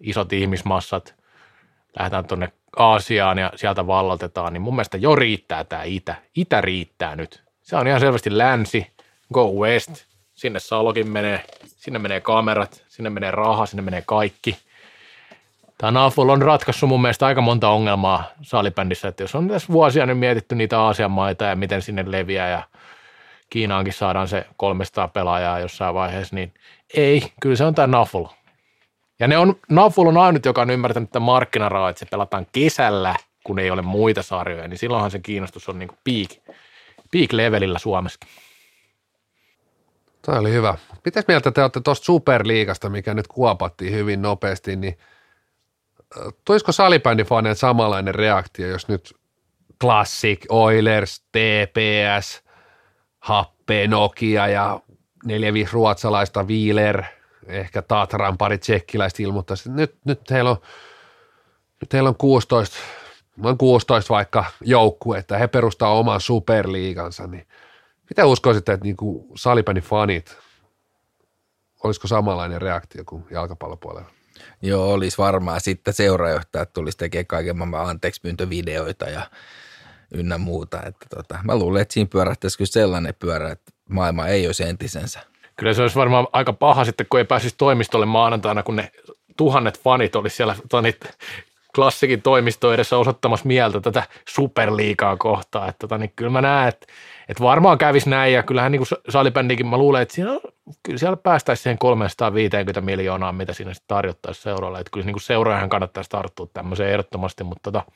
isot 0.00 0.32
ihmismassat, 0.32 1.14
lähdetään 1.98 2.24
tuonne 2.24 2.52
Aasiaan 2.76 3.38
ja 3.38 3.52
sieltä 3.56 3.86
vallotetaan, 3.86 4.52
niin 4.52 4.62
mun 4.62 4.74
mielestä 4.74 4.96
jo 4.96 5.16
riittää 5.16 5.64
tämä 5.64 5.82
itä. 5.82 6.14
Itä 6.36 6.60
riittää 6.60 7.16
nyt. 7.16 7.42
Se 7.62 7.76
on 7.76 7.86
ihan 7.86 8.00
selvästi 8.00 8.38
länsi, 8.38 8.86
go 9.32 9.50
west, 9.50 10.04
sinne 10.34 10.60
Salokin 10.60 11.08
menee, 11.08 11.44
sinne 11.64 11.98
menee 11.98 12.20
kamerat, 12.20 12.84
sinne 12.88 13.10
menee 13.10 13.30
raha, 13.30 13.66
sinne 13.66 13.82
menee 13.82 14.02
kaikki. 14.06 14.56
Tämä 15.78 15.90
Naful 15.90 16.28
on 16.28 16.42
ratkaissut 16.42 16.88
mun 16.88 17.02
mielestä 17.02 17.26
aika 17.26 17.40
monta 17.40 17.68
ongelmaa 17.68 18.24
salibändissä, 18.42 19.08
että 19.08 19.22
jos 19.22 19.34
on 19.34 19.48
tässä 19.48 19.72
vuosia 19.72 20.06
nyt 20.06 20.18
mietitty 20.18 20.54
niitä 20.54 20.80
Aasian 20.80 21.10
maita 21.10 21.44
ja 21.44 21.56
miten 21.56 21.82
sinne 21.82 22.04
leviää 22.06 22.48
ja 22.48 22.62
Kiinaankin 23.54 23.92
saadaan 23.92 24.28
se 24.28 24.46
300 24.56 25.08
pelaajaa 25.08 25.60
jossain 25.60 25.94
vaiheessa, 25.94 26.34
niin 26.36 26.54
ei, 26.94 27.32
kyllä 27.40 27.56
se 27.56 27.64
on 27.64 27.74
tämä 27.74 27.86
Naful. 27.86 28.26
Ja 29.20 29.28
ne 29.28 29.38
on, 29.38 29.54
Naful 29.70 30.06
on 30.06 30.16
ainut, 30.16 30.44
joka 30.44 30.62
on 30.62 30.70
ymmärtänyt 30.70 31.10
tämän 31.10 31.26
markkinarahaa, 31.26 31.90
että 31.90 32.00
se 32.00 32.06
pelataan 32.10 32.46
kesällä, 32.52 33.16
kun 33.44 33.58
ei 33.58 33.70
ole 33.70 33.82
muita 33.82 34.22
sarjoja, 34.22 34.68
niin 34.68 34.78
silloinhan 34.78 35.10
se 35.10 35.18
kiinnostus 35.18 35.68
on 35.68 35.78
niin 35.78 35.88
kuin 35.88 35.98
peak, 36.04 36.56
peak 37.12 37.32
levelillä 37.32 37.78
Suomessa. 37.78 38.20
Tämä 40.22 40.38
oli 40.38 40.52
hyvä. 40.52 40.74
Mitäs 41.04 41.24
mieltä 41.28 41.50
te 41.50 41.62
olette 41.62 41.80
tuosta 41.80 42.04
Superliigasta, 42.04 42.88
mikä 42.88 43.14
nyt 43.14 43.26
kuopattiin 43.26 43.92
hyvin 43.92 44.22
nopeasti, 44.22 44.76
niin 44.76 44.98
tuisiko 46.44 46.72
salibändifaneet 46.72 47.58
samanlainen 47.58 48.14
reaktio, 48.14 48.68
jos 48.68 48.88
nyt 48.88 49.14
Classic, 49.80 50.46
Oilers, 50.48 51.20
TPS, 51.20 52.43
Happe, 53.24 53.86
Nokia 53.86 54.48
ja 54.48 54.80
neljä 55.24 55.52
viisi 55.52 55.72
ruotsalaista, 55.72 56.44
Wieler, 56.44 57.02
ehkä 57.46 57.82
Tatran 57.82 58.38
pari 58.38 58.58
tsekkiläistä 58.58 59.22
ilmoittaisi, 59.22 59.68
että 59.68 59.80
nyt, 59.80 59.96
nyt 60.04 60.30
heillä 60.30 60.50
on 60.50 60.56
nyt 61.80 61.92
heillä 61.92 62.08
on 62.08 62.16
16, 62.16 62.76
noin 63.36 63.58
16 63.58 64.14
vaikka 64.14 64.44
joukkue, 64.60 65.18
että 65.18 65.38
he 65.38 65.48
perustaa 65.48 65.98
oman 65.98 66.20
superliigansa, 66.20 67.26
niin 67.26 67.46
mitä 68.10 68.26
uskoisitte, 68.26 68.72
että 68.72 68.84
niin 68.84 68.96
salibändin 69.36 69.84
fanit, 69.84 70.36
olisiko 71.84 72.08
samanlainen 72.08 72.62
reaktio 72.62 73.02
kuin 73.06 73.24
jalkapallopuolella? 73.30 74.10
Joo, 74.62 74.92
olisi 74.92 75.18
varmaan. 75.18 75.60
Sitten 75.60 75.94
seuraajohtajat 75.94 76.72
tulisi 76.72 76.98
tekemään 76.98 77.26
kaiken 77.26 77.56
maailman 77.56 77.86
anteeksi 77.86 78.20
pyyntövideoita 78.20 79.04
ja 79.04 79.26
ynnä 80.14 80.38
muuta. 80.38 80.82
Että 80.86 81.06
tota, 81.16 81.38
mä 81.44 81.56
luulen, 81.56 81.82
että 81.82 81.94
siinä 81.94 82.08
pyörähtäisi 82.12 82.58
kyllä 82.58 82.70
sellainen 82.70 83.14
pyörä, 83.18 83.50
että 83.50 83.72
maailma 83.88 84.26
ei 84.26 84.46
olisi 84.46 84.64
entisensä. 84.64 85.20
Kyllä 85.56 85.74
se 85.74 85.82
olisi 85.82 85.96
varmaan 85.96 86.26
aika 86.32 86.52
paha 86.52 86.84
sitten, 86.84 87.06
kun 87.10 87.20
ei 87.20 87.24
pääsisi 87.24 87.54
toimistolle 87.58 88.06
maanantaina, 88.06 88.62
kun 88.62 88.76
ne 88.76 88.92
tuhannet 89.36 89.80
fanit 89.80 90.16
olisi 90.16 90.36
siellä 90.36 90.56
tonit, 90.68 90.96
klassikin 91.74 92.22
toimisto 92.22 92.72
edessä 92.72 92.98
osoittamassa 92.98 93.46
mieltä 93.46 93.80
tätä 93.80 94.02
superliikaa 94.28 95.16
kohtaa. 95.16 95.68
Että 95.68 95.78
tota, 95.78 95.98
niin 95.98 96.12
kyllä 96.16 96.30
mä 96.30 96.40
näen, 96.40 96.68
että, 96.68 96.86
että 97.28 97.42
varmaan 97.42 97.78
kävisi 97.78 98.10
näin 98.10 98.32
ja 98.32 98.42
kyllähän 98.42 98.72
niin 98.72 98.86
kuin 98.88 98.98
salibändikin 99.08 99.66
mä 99.66 99.78
luulen, 99.78 100.02
että 100.02 100.14
siinä, 100.14 100.30
kyllä 100.82 100.98
siellä 100.98 101.16
päästäisiin 101.16 101.62
siihen 101.62 101.78
350 101.78 102.80
miljoonaa, 102.80 103.32
mitä 103.32 103.52
siinä 103.52 103.74
sitten 103.74 103.96
tarjottaisiin 103.96 104.42
seuralle. 104.42 104.80
Että 104.80 104.90
kyllä 104.90 105.06
niin 105.06 105.20
seuraajan 105.20 105.68
kannattaisi 105.68 106.10
tarttua 106.10 106.48
tämmöiseen 106.54 106.90
ehdottomasti, 106.90 107.44
mutta 107.44 107.72
tota, 107.72 107.92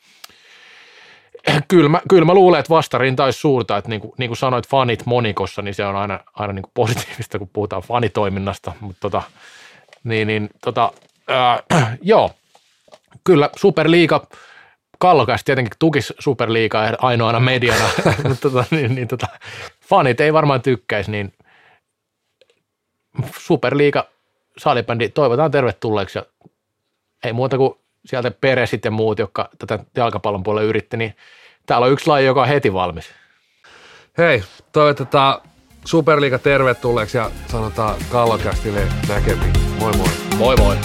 kyllä, 1.67 1.89
mä, 1.89 2.01
kyllä 2.09 2.25
mä 2.25 2.33
luulen, 2.33 2.59
että 2.59 2.69
vastarinta 2.69 3.25
olisi 3.25 3.39
suurta, 3.39 3.77
että 3.77 3.89
niin 3.89 4.01
kuin, 4.01 4.13
niin 4.17 4.29
kuin 4.29 4.37
sanoit 4.37 4.67
fanit 4.67 5.05
monikossa, 5.05 5.61
niin 5.61 5.73
se 5.73 5.85
on 5.85 5.95
aina, 5.95 6.19
aina 6.33 6.53
niin 6.53 6.63
kuin 6.63 6.71
positiivista, 6.73 7.39
kun 7.39 7.49
puhutaan 7.53 7.81
fanitoiminnasta, 7.81 8.73
mutta 8.79 8.99
tota, 8.99 9.21
niin, 10.03 10.27
niin 10.27 10.49
tota, 10.63 10.91
äh, 11.31 11.97
joo, 12.01 12.31
kyllä 13.23 13.49
Superliiga, 13.55 14.27
Kallokäs 14.99 15.43
tietenkin 15.43 15.73
tukisi 15.79 16.13
Superliigaa 16.19 16.91
ainoana 17.01 17.39
mediana, 17.39 17.89
mutta 18.27 18.49
tota, 18.49 18.65
niin, 18.71 18.95
niin, 18.95 19.07
tota, 19.07 19.27
fanit 19.89 20.21
ei 20.21 20.33
varmaan 20.33 20.61
tykkäisi, 20.61 21.11
niin 21.11 21.33
Superliiga 23.37 24.07
salibändi 24.57 25.09
toivotaan 25.09 25.51
tervetulleeksi 25.51 26.19
ja 26.19 26.25
ei 27.23 27.33
muuta 27.33 27.57
kuin 27.57 27.73
sieltä 28.05 28.31
peresit 28.31 28.85
ja 28.85 28.91
muut, 28.91 29.19
jotka 29.19 29.49
tätä 29.57 29.79
jalkapallon 29.95 30.43
puolella 30.43 30.69
yritti, 30.69 30.97
niin 30.97 31.15
täällä 31.65 31.85
on 31.85 31.91
yksi 31.91 32.07
laji, 32.07 32.25
joka 32.25 32.41
on 32.41 32.47
heti 32.47 32.73
valmis. 32.73 33.09
Hei, 34.17 34.43
toivotetaan 34.71 35.41
Superliiga 35.85 36.39
tervetulleeksi 36.39 37.17
ja 37.17 37.31
sanotaan 37.47 37.95
Kallokästille 38.11 38.81
näkemiin. 39.09 39.53
Moi 39.79 39.91
moi. 39.97 40.07
Moi 40.37 40.55
moi. 40.55 40.75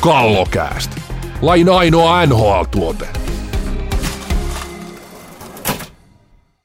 Kallokääst. 0.00 0.90
Lain 1.42 1.68
ainoa 1.68 2.26
NHL-tuote. 2.26 3.21